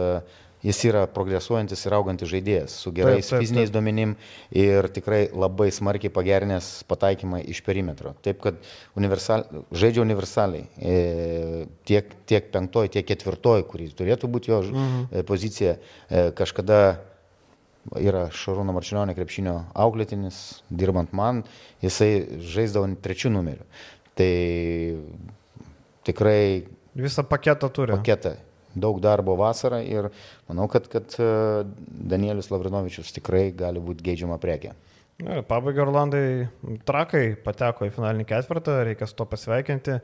jis 0.68 0.84
yra 0.90 1.06
progresuojantis 1.12 1.86
ir 1.88 1.96
augantis 1.96 2.32
žaidėjas 2.32 2.76
su 2.84 2.92
gerais 2.96 3.24
Taip, 3.24 3.32
taip, 3.32 3.44
fiziniais 3.46 3.72
duomenim 3.74 4.16
ir 4.52 4.90
tikrai 4.94 5.24
labai 5.32 5.70
smarkiai 5.74 6.12
pagerinęs 6.14 6.70
pataikymą 6.92 7.42
iš 7.54 7.64
perimetro. 7.66 8.14
Taip, 8.26 8.42
kad 8.44 8.60
universal, 9.00 9.46
žaidžia 9.72 10.04
universaliai. 10.04 10.68
E, 10.78 11.68
tiek, 11.88 12.12
tiek 12.30 12.50
penktoji, 12.54 12.98
tiek 12.98 13.08
ketvirtoji, 13.08 13.68
kuri 13.70 13.92
turėtų 13.96 14.32
būti 14.32 14.54
jo 14.54 14.64
mhm. 14.66 15.28
pozicija, 15.30 15.78
e, 16.10 16.30
kažkada 16.38 16.82
yra 17.96 18.28
Šarūno 18.36 18.76
Marčinionė 18.76 19.16
krepšinio 19.16 19.56
auklėtinis, 19.78 20.62
dirbant 20.68 21.14
man, 21.16 21.44
jisai 21.84 22.40
žaisdavo 22.44 22.90
trečių 23.04 23.32
numerių. 23.38 23.68
Tai 24.18 24.34
tikrai 26.08 26.42
Visą 26.98 27.24
paketą 27.24 27.70
turi. 27.70 27.94
paketą, 27.94 28.34
daug 28.82 29.00
darbo 29.04 29.36
vasarą 29.40 29.82
ir 29.86 30.10
manau, 30.50 30.68
kad, 30.72 30.88
kad 30.92 31.18
e, 31.20 31.30
Danielius 32.14 32.52
Lavrinovičius 32.54 33.14
tikrai 33.18 33.50
gali 33.58 33.84
būti 33.84 34.06
geidžiama 34.08 34.40
prekė. 34.42 34.74
Na, 35.18 35.40
Pabaigai 35.42 35.82
Orlandai 35.82 36.26
trakai 36.86 37.32
pateko 37.42 37.88
į 37.88 37.94
finalinį 37.96 38.26
ketvirtą, 38.30 38.76
reikia 38.86 39.08
su 39.10 39.16
to 39.18 39.26
pasveikinti. 39.26 39.96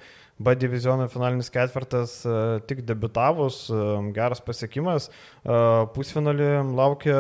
B 0.42 0.56
diviziono 0.58 1.06
finalinis 1.06 1.52
ketvirtas 1.54 2.16
e, 2.26 2.38
tik 2.66 2.80
debitavus, 2.88 3.60
e, 3.70 3.84
geras 4.16 4.42
pasiekimas. 4.42 5.12
E, 5.46 5.60
Pusfinalį 5.94 6.48
laukia 6.74 7.18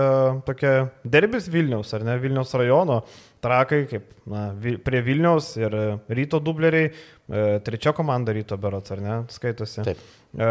tokia 0.48 0.72
derbis 1.06 1.46
Vilniaus, 1.54 1.94
ar 1.94 2.06
ne 2.08 2.16
Vilniaus 2.24 2.56
rajono. 2.58 3.04
Trakai, 3.46 3.84
kaip 3.92 4.08
na, 4.32 4.48
prie 4.58 5.02
Vilniaus 5.06 5.52
ir 5.60 5.76
ryto 6.16 6.40
dubleriai, 6.42 6.94
trečia 7.68 7.92
komanda 7.94 8.34
ryto 8.34 8.58
berots, 8.58 8.96
ar 8.96 9.04
ne, 9.04 9.20
skaitosi. 9.36 9.84
Taip. 9.86 10.02
E, 10.34 10.50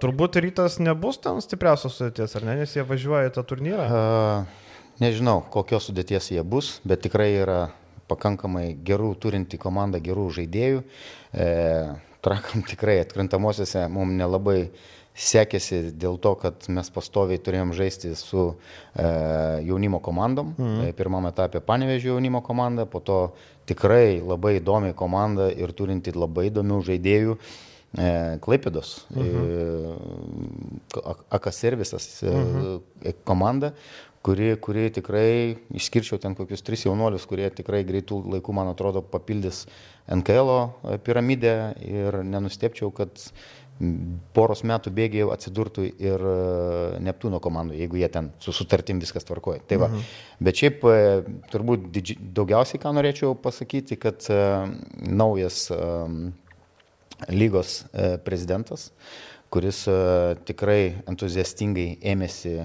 turbūt 0.00 0.40
rytas 0.40 0.78
nebus 0.80 1.20
ten 1.20 1.44
stipriausios 1.44 2.00
sudėties, 2.00 2.38
ar 2.38 2.48
ne, 2.48 2.56
nes 2.62 2.72
jie 2.78 2.86
važiuoja 2.88 3.28
į 3.28 3.34
tą 3.36 3.44
turnyrą. 3.52 3.90
Uh, 3.90 4.64
nežinau, 5.02 5.42
kokios 5.52 5.88
sudėties 5.88 6.32
jie 6.34 6.44
bus, 6.44 6.78
bet 6.88 7.02
tikrai 7.06 7.30
yra 7.40 7.60
pakankamai 8.08 8.72
gerų 8.84 9.14
turinti 9.20 9.60
komanda, 9.60 10.00
gerų 10.02 10.28
žaidėjų. 10.38 10.84
E, 11.32 11.48
trakam 12.24 12.64
tikrai 12.66 12.98
atkrintamosiose 13.02 13.84
mums 13.92 14.16
nelabai 14.18 14.70
sekėsi 15.18 15.88
dėl 15.98 16.18
to, 16.22 16.34
kad 16.38 16.68
mes 16.70 16.90
pastoviai 16.94 17.40
turėjom 17.42 17.72
žaisti 17.76 18.12
su 18.18 18.44
e, 18.48 19.08
jaunimo 19.66 20.00
komandom. 20.04 20.54
Mhm. 20.56 20.92
Pirmame 20.98 21.32
etape 21.34 21.62
Panevežio 21.64 22.14
jaunimo 22.14 22.42
komanda, 22.46 22.86
po 22.86 23.02
to 23.02 23.22
tikrai 23.68 24.20
labai 24.24 24.58
įdomi 24.62 24.94
komanda 24.96 25.50
ir 25.52 25.74
turinti 25.76 26.14
labai 26.16 26.48
įdomių 26.52 26.84
žaidėjų. 26.92 27.40
Klaipėdos, 28.44 29.06
AK 31.32 31.46
servisas 31.56 32.04
komanda, 33.24 33.70
kuri, 34.28 34.48
kuri 34.60 34.90
tikrai 34.92 35.56
išskirčiau 35.78 36.18
ten 36.20 36.34
kokius 36.36 36.60
tris 36.66 36.84
jaunuolius, 36.84 37.24
kurie 37.28 37.48
tikrai 37.54 37.80
greitų 37.88 38.20
laikų, 38.34 38.54
man 38.56 38.68
atrodo, 38.74 39.00
papildys 39.00 39.62
NKL 40.12 40.50
piramidę 41.06 41.54
ir 41.80 42.20
nenustepčiau, 42.28 42.92
kad 42.92 43.16
poros 44.34 44.64
metų 44.66 44.90
bėgiai 44.92 45.28
atsidurtų 45.32 45.84
ir 46.02 46.24
Neptūno 47.06 47.38
komandoje, 47.40 47.78
jeigu 47.84 48.00
jie 48.00 48.08
ten 48.12 48.32
su 48.42 48.52
sutartim 48.52 49.00
viskas 49.00 49.24
tvarkoja. 49.24 49.62
Tai 49.70 49.78
va. 49.84 49.88
Mhm. 49.92 50.08
Bet 50.44 50.60
šiaip 50.60 50.84
turbūt 51.52 51.88
didži... 51.94 52.18
daugiausiai 52.18 52.82
ką 52.82 52.92
norėčiau 52.98 53.36
pasakyti, 53.38 53.96
kad 54.02 54.28
naujas 54.98 55.68
lygos 57.32 57.84
prezidentas, 58.26 58.90
kuris 59.48 59.86
tikrai 60.50 60.82
entuziastingai 61.08 61.94
ėmėsi 62.12 62.58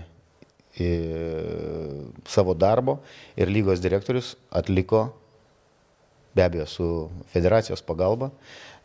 savo 2.26 2.53
darbo 2.57 2.99
ir 3.38 3.47
lygos 3.47 3.82
direktorius 3.82 4.36
atliko, 4.51 5.13
be 6.34 6.43
abejo, 6.43 6.65
su 6.65 7.09
federacijos 7.34 7.84
pagalba, 7.86 8.32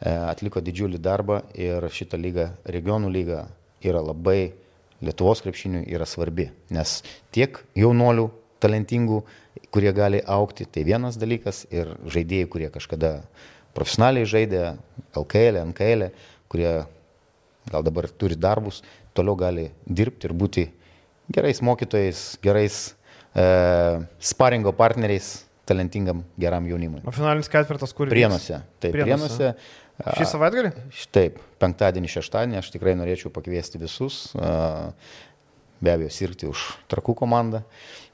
e, 0.01 0.13
atliko 0.13 0.61
didžiulį 0.61 1.01
darbą 1.01 1.43
ir 1.57 1.87
šita 1.89 2.21
lyga, 2.21 2.51
regionų 2.69 3.13
lyga, 3.13 3.47
yra 3.81 4.03
labai 4.05 4.53
Lietuvos 4.99 5.39
krepšiniui 5.45 5.85
yra 5.95 6.03
svarbi, 6.11 6.49
nes 6.75 6.97
tiek 7.31 7.61
jaunolių, 7.79 8.25
talentingų, 8.59 9.21
kurie 9.71 9.93
gali 9.95 10.19
aukti, 10.27 10.67
tai 10.67 10.83
vienas 10.83 11.15
dalykas 11.15 11.69
ir 11.71 11.93
žaidėjai, 12.03 12.49
kurie 12.51 12.71
kažkada 12.75 13.13
profesionaliai 13.79 14.27
žaidė 14.27 14.65
LKL, 15.15 15.61
NKL, 15.71 16.09
kurie 16.51 16.73
gal 17.71 17.87
dabar 17.87 18.09
turi 18.11 18.35
darbus, 18.35 18.83
toliau 19.15 19.39
gali 19.39 19.69
dirbti 19.87 20.27
ir 20.27 20.35
būti 20.35 20.67
gerais 21.33 21.61
mokytojais, 21.65 22.23
gerais 22.45 22.79
e, 23.35 23.45
sparingo 24.21 24.73
partneriais 24.77 25.45
talentingam 25.69 26.25
geram 26.41 26.65
jaunimui. 26.71 27.03
O 27.05 27.13
finalinis 27.13 27.51
ketvirtas 27.53 27.93
kur? 27.93 28.09
Prienuose. 28.09 28.63
Taip, 28.81 28.95
prienuose. 28.97 29.37
prienuose 29.37 29.87
Šį 29.99 30.29
savaitgalį? 30.31 30.71
Taip, 31.15 31.41
penktadienį, 31.59 32.11
šeštadienį 32.13 32.61
aš 32.61 32.71
tikrai 32.71 32.95
norėčiau 32.99 33.33
pakviesti 33.35 33.81
visus, 33.83 34.29
be 34.39 35.91
abejo, 35.91 36.11
sirgti 36.15 36.47
už 36.47 36.63
trakų 36.91 37.17
komandą, 37.19 37.65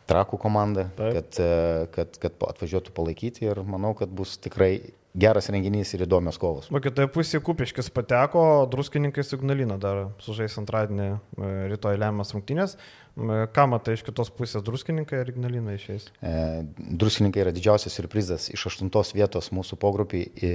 trakų 0.09 0.39
komandą, 0.41 0.87
Taip. 0.97 1.19
kad, 1.19 1.41
e, 1.45 1.51
kad, 1.93 2.17
kad 2.23 2.47
atvažiuotų 2.49 2.93
palaikyti 2.97 3.45
ir 3.51 3.61
manau, 3.69 3.93
kad 3.97 4.13
bus 4.13 4.39
tikrai 4.41 4.79
geras 5.15 5.49
renginys 5.53 5.93
ir 5.95 6.07
įdomios 6.09 6.41
kovos. 6.41 6.71
O 6.73 6.81
kitoje 6.83 7.09
pusėje 7.13 7.43
Kupiškis 7.45 7.93
pateko, 7.95 8.65
druskininkai 8.73 9.25
Signalina 9.25 9.77
dar 9.81 10.07
sužais 10.25 10.57
antradienį 10.61 11.09
e, 11.13 11.53
rytoj 11.75 12.01
lemiamas 12.01 12.33
rungtynės. 12.35 12.79
Ką 13.15 13.65
matai 13.71 13.95
iš 13.95 14.03
kitos 14.03 14.27
pusės, 14.35 14.65
druskininkai 14.67 15.21
ar 15.23 15.29
Ignalina 15.31 15.77
išeis? 15.77 16.09
E, 16.19 16.65
druskininkai 16.99 17.45
yra 17.45 17.53
didžiausias 17.55 17.95
surprizas 17.95 18.49
iš 18.51 18.65
aštuntos 18.73 19.13
vietos 19.15 19.53
mūsų 19.55 19.79
pogrupiai. 19.79 20.25
E, 20.35 20.51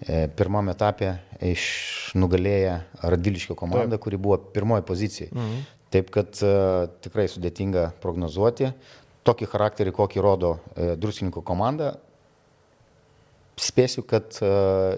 e, 0.00 0.22
pirmame 0.38 0.72
etape 0.72 1.12
išnugalėję 1.44 2.78
Radiliškio 3.04 3.58
komandą, 3.60 3.98
Taip. 3.98 4.06
kuri 4.06 4.20
buvo 4.24 4.40
pirmoji 4.56 4.86
pozicija. 4.88 5.28
Mhm. 5.36 5.60
Taip 5.92 6.08
kad 6.16 6.40
e, 6.40 6.54
tikrai 7.04 7.28
sudėtinga 7.28 7.90
prognozuoti. 8.00 8.72
Tokį 9.28 9.52
charakterį, 9.52 9.92
kokį 10.00 10.24
rodo 10.24 10.56
e, 10.56 10.94
druskininkų 10.96 11.44
komanda, 11.44 11.98
spėsiu, 13.60 14.04
kad 14.04 14.36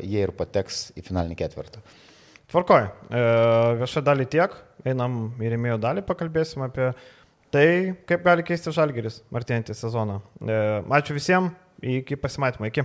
jie 0.02 0.22
ir 0.22 0.30
pateks 0.34 0.88
į 0.98 1.04
finalinį 1.06 1.36
ketvirtą. 1.42 1.82
Tvarkoj, 2.48 2.86
e, 3.12 3.22
viešą 3.76 4.00
dalį 4.06 4.24
tiek, 4.32 4.54
einam 4.86 5.18
į 5.42 5.54
rėmėjo 5.54 5.78
dalį, 5.82 6.04
pakalbėsim 6.06 6.62
apie 6.66 6.92
tai, 7.54 7.68
kaip 8.08 8.26
gali 8.26 8.44
keisti 8.46 8.74
žalgeris 8.74 9.22
artėjantį 9.34 9.76
sezoną. 9.78 10.20
E, 10.44 10.58
ačiū 11.00 11.16
visiems, 11.16 11.56
iki 11.82 12.18
pasimatymo, 12.20 12.68
iki. 12.70 12.84